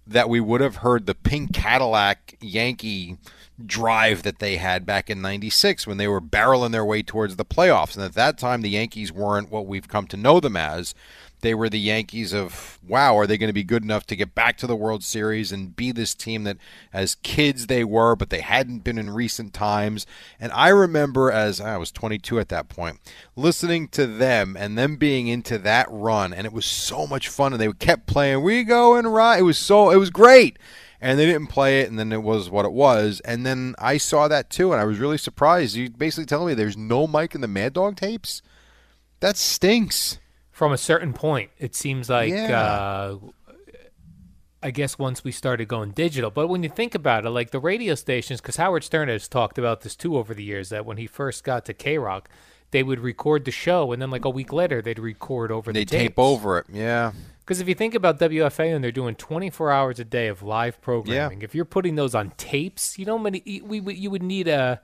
that 0.07 0.29
we 0.29 0.41
would 0.41 0.63
have 0.63 0.77
heard 0.77 1.07
the 1.07 1.15
pink 1.15 1.53
Cadillac 1.53 2.37
Yankee 2.41 3.19
drive 3.65 4.23
that 4.25 4.41
they 4.41 4.57
had 4.57 4.85
back 4.85 5.09
in 5.09 5.23
96 5.23 5.87
when 5.87 5.97
they 5.97 6.09
were 6.09 6.21
barreling 6.21 6.73
their 6.73 6.85
way 6.85 7.03
towards 7.03 7.37
the 7.37 7.45
playoffs. 7.45 7.95
And 7.95 8.05
at 8.05 8.15
that 8.15 8.39
time, 8.39 8.63
the 8.63 8.71
Yankees 8.71 9.13
weren't 9.13 9.51
what 9.51 9.67
we've 9.67 9.89
come 9.89 10.07
to 10.09 10.17
know 10.17 10.41
them 10.41 10.57
as. 10.57 10.95
They 11.41 11.55
were 11.55 11.69
the 11.69 11.79
Yankees 11.79 12.33
of, 12.33 12.79
wow, 12.89 13.19
are 13.19 13.27
they 13.27 13.37
going 13.37 13.51
to 13.51 13.53
be 13.53 13.65
good 13.65 13.83
enough 13.83 14.07
to 14.07 14.17
get 14.17 14.35
back 14.35 14.57
to 14.59 14.67
the 14.67 14.75
World 14.75 15.05
Series 15.05 15.53
and 15.53 15.77
be 15.77 15.93
this 15.93 16.15
team 16.15 16.45
that, 16.45 16.57
as 16.91 17.17
kids, 17.17 17.67
they 17.67 17.85
were, 17.85 18.17
but 18.17 18.31
they 18.31 18.41
hadn't 18.41 18.79
been 18.79 18.97
in 18.97 19.11
recent 19.11 19.53
times? 19.53 20.07
And 20.41 20.51
I 20.53 20.69
remember, 20.69 21.31
as 21.31 21.61
I 21.61 21.77
was 21.77 21.93
22 21.93 22.41
at 22.41 22.49
that 22.49 22.71
point, 22.71 22.99
listening 23.37 23.89
to 23.89 24.07
them 24.07 24.57
and 24.59 24.79
them 24.79 24.97
being 24.97 25.27
into 25.27 25.59
that 25.59 25.87
run, 25.91 26.33
and 26.33 26.47
it 26.47 26.53
was 26.53 26.65
so 26.65 27.07
much 27.07 27.29
fun. 27.29 27.53
And 27.53 27.61
they 27.61 27.71
kept 27.73 28.07
playing, 28.07 28.43
We 28.43 28.65
Go 28.65 28.97
and 28.97 29.13
Right. 29.13 29.41
It 29.41 29.43
was 29.43 29.59
so, 29.59 29.91
it 29.91 29.97
was 29.97 30.09
great 30.09 30.59
and 31.05 31.19
they 31.19 31.27
didn't 31.27 31.49
play 31.49 31.83
it, 31.83 31.91
and 31.91 31.99
then 31.99 32.13
it 32.13 32.23
was 32.23 32.49
what 32.49 32.65
it 32.65 32.73
was. 32.73 33.21
And 33.27 33.45
then 33.45 33.75
I 33.79 33.99
saw 33.99 34.27
that 34.29 34.49
too, 34.49 34.73
and 34.73 34.81
I 34.81 34.85
was 34.85 34.99
really 34.99 35.19
surprised. 35.19 35.77
You 35.77 35.91
basically 35.91 36.25
telling 36.25 36.49
me 36.49 36.55
there's 36.55 36.79
no 36.79 37.07
Mike 37.07 37.35
in 37.35 37.43
the 37.43 37.47
Mad 37.47 37.75
Dog 37.75 37.97
tapes? 37.97 38.41
That 39.21 39.37
stinks. 39.37 40.19
from 40.51 40.73
a 40.73 40.79
certain 40.79 41.13
point, 41.13 41.51
it 41.59 41.75
seems 41.75 42.09
like. 42.09 42.31
Yeah. 42.31 42.59
Uh, 42.59 43.19
I 44.63 44.71
guess 44.71 44.99
once 44.99 45.23
we 45.23 45.31
started 45.31 45.69
going 45.69 45.91
digital, 45.91 46.31
but 46.31 46.49
when 46.49 46.63
you 46.63 46.71
think 46.71 46.95
about 46.95 47.27
it, 47.27 47.31
like 47.31 47.51
the 47.51 47.61
radio 47.61 47.95
stations, 47.95 48.41
because 48.41 48.57
Howard 48.57 48.83
Stern 48.83 49.09
has 49.09 49.29
talked 49.29 49.59
about 49.59 49.83
this 49.83 49.95
too 49.95 50.17
over 50.17 50.33
the 50.33 50.43
years, 50.43 50.71
that 50.71 50.87
when 50.87 50.97
he 50.97 51.07
first 51.07 51.45
got 51.45 51.67
to 51.67 51.75
K 51.75 51.99
Rock, 51.99 52.31
they 52.71 52.83
would 52.83 53.01
record 53.01 53.45
the 53.45 53.51
show, 53.51 53.93
and 53.93 54.01
then 54.01 54.11
like 54.11 54.25
a 54.25 54.31
week 54.31 54.55
later, 54.55 54.81
they'd 54.81 54.99
record 54.99 55.53
over 55.53 55.71
They 55.71 55.81
the 55.85 55.99
tape 55.99 56.19
over 56.19 56.57
it. 56.57 56.67
Yeah. 56.73 57.13
Because 57.45 57.61
if 57.61 57.69
you 57.69 57.75
think 57.75 57.95
about 57.95 58.19
WFA 58.19 58.75
and 58.75 58.83
they're 58.83 58.91
doing 58.91 59.15
24 59.15 59.71
hours 59.71 60.01
a 60.01 60.05
day 60.05 60.29
of 60.29 60.43
live 60.43 60.81
programming, 60.81 61.43
if 61.43 61.55
you're 61.55 61.67
putting 61.67 61.95
those 61.95 62.15
on 62.15 62.33
tapes, 62.39 62.99
you 62.99 63.05
know, 63.05 63.19
many 63.19 63.61
we, 63.63 63.81
we 63.81 63.95
you 63.95 64.11
would 64.11 64.23
need 64.23 64.49
a 64.49 64.81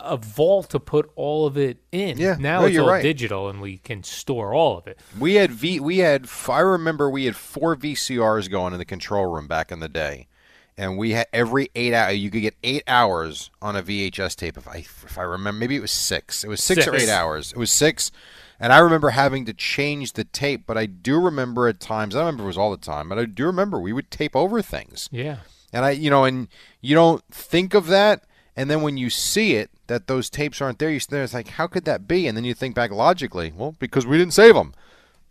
a 0.00 0.16
vault 0.16 0.70
to 0.70 0.80
put 0.80 1.10
all 1.14 1.46
of 1.46 1.56
it 1.56 1.78
in. 1.92 2.18
Yeah, 2.18 2.36
now 2.38 2.60
no, 2.60 2.66
it's 2.66 2.78
all 2.78 2.88
right. 2.88 3.02
digital 3.02 3.48
and 3.48 3.60
we 3.60 3.78
can 3.78 4.02
store 4.02 4.54
all 4.54 4.78
of 4.78 4.86
it. 4.86 4.98
We 5.18 5.34
had 5.34 5.50
V. 5.50 5.80
We 5.80 5.98
had. 5.98 6.28
I 6.48 6.60
remember 6.60 7.10
we 7.10 7.26
had 7.26 7.36
four 7.36 7.76
VCRs 7.76 8.50
going 8.50 8.72
in 8.72 8.78
the 8.78 8.84
control 8.84 9.26
room 9.26 9.46
back 9.46 9.70
in 9.70 9.80
the 9.80 9.88
day, 9.88 10.28
and 10.76 10.96
we 10.96 11.10
had 11.12 11.26
every 11.32 11.70
eight 11.74 11.94
hour. 11.94 12.12
You 12.12 12.30
could 12.30 12.42
get 12.42 12.56
eight 12.62 12.84
hours 12.86 13.50
on 13.60 13.76
a 13.76 13.82
VHS 13.82 14.36
tape. 14.36 14.56
If 14.56 14.66
I 14.68 14.78
if 14.78 15.18
I 15.18 15.22
remember, 15.22 15.58
maybe 15.58 15.76
it 15.76 15.82
was 15.82 15.92
six. 15.92 16.44
It 16.44 16.48
was 16.48 16.62
six, 16.62 16.86
or 16.86 16.94
eight 16.94 17.08
hours. 17.08 17.52
It 17.52 17.58
was 17.58 17.70
six, 17.70 18.10
and 18.58 18.72
I 18.72 18.78
remember 18.78 19.10
having 19.10 19.44
to 19.46 19.52
change 19.52 20.12
the 20.12 20.24
tape. 20.24 20.64
But 20.66 20.78
I 20.78 20.86
do 20.86 21.20
remember 21.20 21.68
at 21.68 21.80
times. 21.80 22.14
I 22.14 22.18
don't 22.18 22.26
remember 22.26 22.42
if 22.42 22.46
it 22.46 22.48
was 22.48 22.58
all 22.58 22.70
the 22.70 22.76
time, 22.76 23.08
but 23.08 23.18
I 23.18 23.24
do 23.24 23.46
remember 23.46 23.80
we 23.80 23.92
would 23.92 24.10
tape 24.10 24.36
over 24.36 24.62
things. 24.62 25.08
Yeah. 25.12 25.38
And 25.72 25.84
I, 25.84 25.90
you 25.90 26.08
know, 26.08 26.24
and 26.24 26.48
you 26.80 26.94
don't 26.94 27.24
think 27.32 27.74
of 27.74 27.88
that, 27.88 28.24
and 28.56 28.70
then 28.70 28.82
when 28.82 28.96
you 28.96 29.10
see 29.10 29.54
it, 29.56 29.70
that 29.88 30.06
those 30.06 30.30
tapes 30.30 30.60
aren't 30.60 30.78
there, 30.78 30.88
you 30.88 31.00
stand 31.00 31.16
there, 31.16 31.24
it's 31.24 31.34
like, 31.34 31.48
how 31.48 31.66
could 31.66 31.84
that 31.84 32.06
be? 32.06 32.28
And 32.28 32.36
then 32.36 32.44
you 32.44 32.54
think 32.54 32.76
back 32.76 32.92
logically, 32.92 33.52
well, 33.54 33.74
because 33.80 34.06
we 34.06 34.16
didn't 34.16 34.34
save 34.34 34.54
them, 34.54 34.72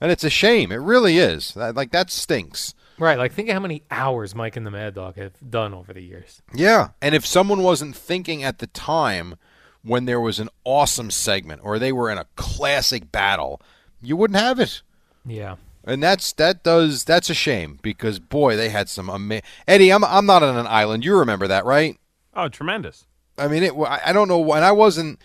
and 0.02 0.12
it's 0.12 0.26
a 0.26 0.30
shame. 0.30 0.72
It 0.72 0.82
really 0.82 1.18
is. 1.18 1.54
That, 1.54 1.76
like 1.76 1.92
that 1.92 2.12
stinks. 2.12 2.74
Right. 3.00 3.18
Like 3.18 3.34
think 3.34 3.50
of 3.50 3.54
how 3.54 3.62
many 3.62 3.84
hours 3.90 4.36
Mike 4.36 4.56
and 4.56 4.66
the 4.66 4.72
Mad 4.72 4.96
Dog 4.96 5.16
have 5.16 5.34
done 5.50 5.74
over 5.74 5.94
the 5.94 6.02
years. 6.02 6.42
Yeah. 6.54 6.90
And 7.02 7.16
if 7.16 7.26
someone 7.26 7.64
wasn't 7.64 7.96
thinking 7.96 8.44
at 8.44 8.60
the 8.60 8.68
time 8.68 9.36
when 9.84 10.06
there 10.06 10.20
was 10.20 10.40
an 10.40 10.50
awesome 10.64 11.12
segment 11.12 11.62
or 11.64 11.78
they 11.78 11.92
were 11.92 12.10
in 12.10 12.18
a 12.18 12.26
classic 12.36 13.12
battle, 13.12 13.62
you 14.02 14.16
wouldn't 14.16 14.40
have 14.40 14.60
it. 14.60 14.82
Yeah. 15.26 15.56
And 15.86 16.02
that's 16.02 16.32
that 16.34 16.64
does 16.64 17.04
that's 17.04 17.30
a 17.30 17.34
shame 17.34 17.80
because 17.82 18.18
boy, 18.20 18.56
they 18.56 18.70
had 18.70 18.88
some 18.88 19.10
ama- 19.10 19.42
Eddie. 19.68 19.92
I'm 19.92 20.04
I'm 20.04 20.26
not 20.26 20.42
on 20.44 20.56
an 20.56 20.68
island. 20.68 21.04
You 21.04 21.18
remember 21.18 21.48
that, 21.48 21.66
right? 21.66 21.98
Oh, 22.34 22.48
tremendous. 22.48 23.06
I 23.38 23.48
mean, 23.48 23.64
it. 23.64 23.74
I 23.74 24.02
I 24.08 24.14
don't 24.14 24.28
know 24.30 24.40
when 24.40 24.64
I 24.64 24.72
wasn't. 24.72 25.20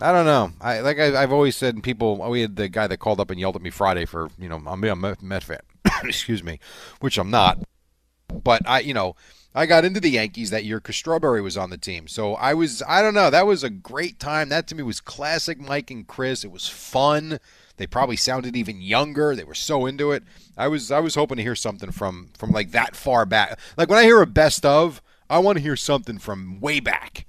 I 0.00 0.12
don't 0.12 0.24
know. 0.26 0.52
I 0.60 0.80
like 0.80 0.98
I, 0.98 1.20
I've 1.22 1.32
always 1.32 1.56
said. 1.56 1.74
and 1.74 1.84
People. 1.84 2.20
Oh, 2.22 2.30
we 2.30 2.40
had 2.40 2.56
the 2.56 2.68
guy 2.68 2.86
that 2.86 2.98
called 2.98 3.20
up 3.20 3.30
and 3.30 3.38
yelled 3.38 3.56
at 3.56 3.62
me 3.62 3.68
Friday 3.70 4.06
for 4.06 4.30
you 4.38 4.48
know 4.48 4.62
I'm 4.66 4.82
a 4.84 4.96
Met, 4.96 5.22
Met 5.22 5.42
fan. 5.42 5.58
Excuse 6.04 6.42
me, 6.42 6.58
which 7.00 7.18
I'm 7.18 7.30
not. 7.30 7.58
But 8.32 8.62
I, 8.66 8.80
you 8.80 8.94
know, 8.94 9.16
I 9.54 9.66
got 9.66 9.84
into 9.84 10.00
the 10.00 10.10
Yankees 10.10 10.50
that 10.50 10.64
year 10.64 10.78
because 10.78 10.96
Strawberry 10.96 11.40
was 11.40 11.56
on 11.56 11.70
the 11.70 11.78
team. 11.78 12.06
So 12.08 12.34
I 12.34 12.54
was. 12.54 12.82
I 12.86 13.02
don't 13.02 13.14
know. 13.14 13.30
That 13.30 13.46
was 13.46 13.64
a 13.64 13.70
great 13.70 14.18
time. 14.18 14.48
That 14.48 14.66
to 14.68 14.74
me 14.74 14.82
was 14.82 15.00
classic 15.00 15.58
Mike 15.58 15.90
and 15.90 16.06
Chris. 16.06 16.44
It 16.44 16.52
was 16.52 16.68
fun. 16.68 17.38
They 17.76 17.86
probably 17.86 18.16
sounded 18.16 18.56
even 18.56 18.80
younger. 18.80 19.34
They 19.34 19.44
were 19.44 19.54
so 19.54 19.86
into 19.86 20.12
it. 20.12 20.22
I 20.56 20.68
was. 20.68 20.90
I 20.90 21.00
was 21.00 21.14
hoping 21.14 21.38
to 21.38 21.42
hear 21.42 21.56
something 21.56 21.90
from 21.90 22.30
from 22.36 22.50
like 22.50 22.72
that 22.72 22.94
far 22.94 23.24
back. 23.26 23.58
Like 23.76 23.88
when 23.88 23.98
I 23.98 24.04
hear 24.04 24.20
a 24.20 24.26
best 24.26 24.66
of, 24.66 25.00
I 25.30 25.38
want 25.38 25.58
to 25.58 25.62
hear 25.62 25.76
something 25.76 26.18
from 26.18 26.60
way 26.60 26.80
back. 26.80 27.26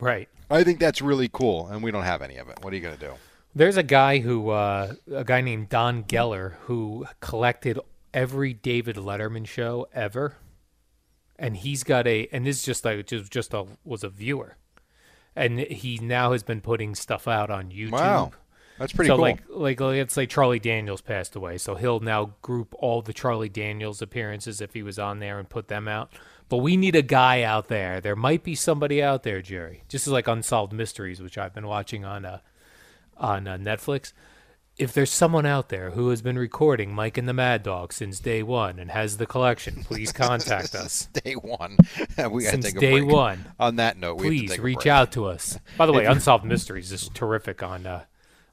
Right. 0.00 0.28
I 0.50 0.62
think 0.62 0.78
that's 0.78 1.02
really 1.02 1.28
cool, 1.28 1.66
and 1.68 1.82
we 1.82 1.90
don't 1.90 2.04
have 2.04 2.22
any 2.22 2.36
of 2.36 2.48
it. 2.48 2.58
What 2.62 2.72
are 2.72 2.76
you 2.76 2.82
going 2.82 2.96
to 2.96 3.00
do? 3.00 3.12
There's 3.54 3.76
a 3.76 3.82
guy 3.82 4.18
who, 4.18 4.50
uh, 4.50 4.94
a 5.12 5.24
guy 5.24 5.40
named 5.40 5.70
Don 5.70 6.04
Geller, 6.04 6.52
who 6.60 7.06
collected 7.20 7.80
every 8.16 8.54
David 8.54 8.96
Letterman 8.96 9.46
show 9.46 9.86
ever, 9.92 10.36
and 11.38 11.54
he's 11.58 11.84
got 11.84 12.06
a, 12.06 12.26
and 12.32 12.46
this 12.46 12.56
is 12.56 12.62
just 12.64 12.84
like 12.84 13.06
just 13.06 13.30
just 13.30 13.54
a 13.54 13.66
was 13.84 14.02
a 14.02 14.08
viewer, 14.08 14.56
and 15.36 15.60
he 15.60 15.98
now 15.98 16.32
has 16.32 16.42
been 16.42 16.62
putting 16.62 16.94
stuff 16.94 17.28
out 17.28 17.50
on 17.50 17.70
YouTube. 17.70 17.92
Wow, 17.92 18.32
that's 18.78 18.94
pretty 18.94 19.10
so 19.10 19.16
cool. 19.16 19.22
like 19.22 19.42
like 19.48 19.80
let's 19.80 20.14
say 20.14 20.26
Charlie 20.26 20.58
Daniels 20.58 21.02
passed 21.02 21.36
away, 21.36 21.58
so 21.58 21.74
he'll 21.74 22.00
now 22.00 22.32
group 22.40 22.74
all 22.78 23.02
the 23.02 23.12
Charlie 23.12 23.50
Daniels 23.50 24.00
appearances 24.00 24.62
if 24.62 24.72
he 24.72 24.82
was 24.82 24.98
on 24.98 25.20
there 25.20 25.38
and 25.38 25.48
put 25.48 25.68
them 25.68 25.86
out. 25.86 26.10
But 26.48 26.58
we 26.58 26.76
need 26.76 26.96
a 26.96 27.02
guy 27.02 27.42
out 27.42 27.68
there. 27.68 28.00
There 28.00 28.16
might 28.16 28.44
be 28.44 28.54
somebody 28.54 29.02
out 29.02 29.24
there, 29.24 29.42
Jerry. 29.42 29.82
Just 29.88 30.06
as 30.06 30.12
like 30.12 30.28
Unsolved 30.28 30.72
Mysteries, 30.72 31.20
which 31.20 31.36
I've 31.36 31.52
been 31.52 31.66
watching 31.66 32.04
on 32.04 32.24
uh, 32.24 32.38
on 33.18 33.46
uh, 33.46 33.58
Netflix. 33.58 34.12
If 34.78 34.92
there's 34.92 35.10
someone 35.10 35.46
out 35.46 35.70
there 35.70 35.92
who 35.92 36.10
has 36.10 36.20
been 36.20 36.38
recording 36.38 36.92
Mike 36.94 37.16
and 37.16 37.26
the 37.26 37.32
Mad 37.32 37.62
Dog 37.62 37.94
since 37.94 38.20
day 38.20 38.42
one 38.42 38.78
and 38.78 38.90
has 38.90 39.16
the 39.16 39.24
collection, 39.24 39.82
please 39.84 40.12
contact 40.12 40.74
us. 40.74 41.06
day 41.06 41.32
one. 41.32 41.78
we 41.98 42.14
got 42.16 42.30
to 42.32 42.40
Since 42.50 42.64
take 42.66 42.76
a 42.76 42.80
day 42.80 43.00
break. 43.00 43.10
one. 43.10 43.44
On 43.58 43.76
that 43.76 43.96
note, 43.96 44.18
we 44.18 44.26
have 44.40 44.48
to 44.48 44.56
Please 44.56 44.58
reach 44.58 44.86
out 44.86 45.12
to 45.12 45.24
us. 45.24 45.58
By 45.78 45.86
the 45.86 45.94
way, 45.94 46.04
Unsolved 46.04 46.44
Mysteries 46.44 46.92
is 46.92 47.08
terrific 47.14 47.62
on. 47.62 47.86
Uh, 47.86 48.04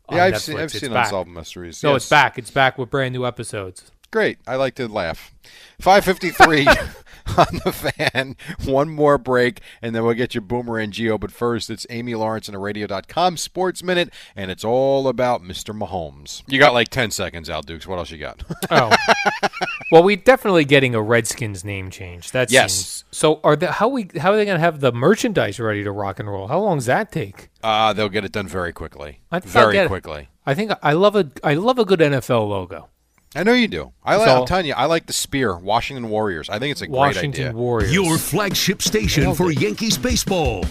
on 0.08 0.16
Yeah, 0.18 0.24
I've 0.24 0.34
Netflix. 0.36 0.40
seen, 0.40 0.56
I've 0.58 0.64
It's 0.64 0.80
seen 0.80 0.94
back. 0.94 1.06
Unsolved 1.08 1.30
Mysteries. 1.30 1.84
No, 1.84 1.92
yes. 1.92 2.04
it's 2.04 2.10
back. 2.10 2.38
It's 2.38 2.52
back 2.52 2.78
with 2.78 2.90
brand 2.90 3.14
new 3.14 3.26
episodes. 3.26 3.92
Great. 4.10 4.38
I 4.48 4.56
like 4.56 4.76
to 4.76 4.88
laugh. 4.88 5.34
553 5.80 6.68
on 7.38 7.62
the 7.64 7.72
fan. 7.72 8.36
One 8.66 8.90
more 8.90 9.18
break, 9.18 9.62
and 9.82 9.96
then 9.96 10.04
we'll 10.04 10.14
get 10.14 10.36
you 10.36 10.42
Boomer 10.42 10.78
and 10.80 10.92
Gio. 10.94 11.20
But 11.20 11.32
first, 11.32 11.70
it's 11.70 11.86
Amy 11.90 12.16
Lawrence 12.16 12.48
and 12.48 12.56
a 12.56 12.60
radio.com 12.60 13.38
Sports 13.38 13.82
Minute, 13.84 14.12
and 14.36 14.52
it's 14.52 14.64
all 14.64 15.08
about 15.08 15.42
Mr. 15.42 15.78
Mahomes. 15.78 16.44
You 16.48 16.60
got 16.60 16.74
like 16.74 16.90
10 16.90 17.12
seconds, 17.12 17.50
Al 17.50 17.62
Dukes. 17.62 17.88
What 17.88 17.98
else 18.00 18.12
you 18.12 18.18
got? 18.18 18.44
Oh, 18.72 18.96
well, 19.92 20.04
we're 20.04 20.16
definitely 20.18 20.66
getting 20.66 20.96
a 20.96 21.02
Redskins 21.02 21.64
name 21.64 21.92
change. 21.92 22.32
That 22.32 22.52
Yes. 22.52 22.74
seems 22.74 23.04
so. 23.12 23.40
Are 23.44 23.56
the 23.56 23.72
how 23.72 23.88
we 23.88 24.10
how 24.20 24.32
are 24.32 24.36
they 24.36 24.46
going 24.46 24.56
to 24.58 24.62
have 24.62 24.80
the 24.80 24.92
merchandise 24.92 25.60
ready 25.60 25.84
to 25.84 25.92
rock 25.92 26.20
and 26.20 26.28
roll? 26.30 26.48
How 26.48 26.60
long 26.60 26.78
does 26.78 26.86
that 26.88 27.12
take? 27.12 27.50
uh, 27.64 27.94
they'll 27.94 28.10
get 28.10 28.26
it 28.26 28.32
done 28.32 28.48
very 28.48 28.74
quickly. 28.74 29.20
I 29.32 29.40
very 29.40 29.74
get 29.74 29.86
it. 29.86 29.88
quickly. 29.90 30.30
I 30.46 30.54
think 30.56 30.72
I 30.82 30.94
love 30.94 31.16
a 31.16 31.30
I 31.44 31.54
love 31.54 31.78
a 31.78 31.86
good 31.86 32.00
NFL 32.00 32.48
logo. 32.50 32.90
I 33.36 33.44
know 33.44 33.54
you 33.54 33.68
do. 33.68 33.92
I 34.04 34.16
like, 34.18 34.28
So- 34.28 34.42
I'm 34.42 34.46
telling 34.46 34.66
you, 34.66 34.74
I 34.74 34.86
like 34.86 35.08
the 35.08 35.14
spear, 35.14 35.56
Washington 35.58 36.10
Warriors. 36.10 36.50
I 36.50 36.60
think 36.60 36.72
it's 36.72 36.82
a 36.82 36.88
great 36.88 36.96
idea. 36.98 37.08
Washington 37.08 37.48
idea. 37.48 37.56
Warriors. 37.58 37.94
Your 37.94 38.18
flagship 38.18 38.82
station 38.82 39.34
for 39.34 39.52
Yankees 39.52 39.98
baseball. 39.98 40.66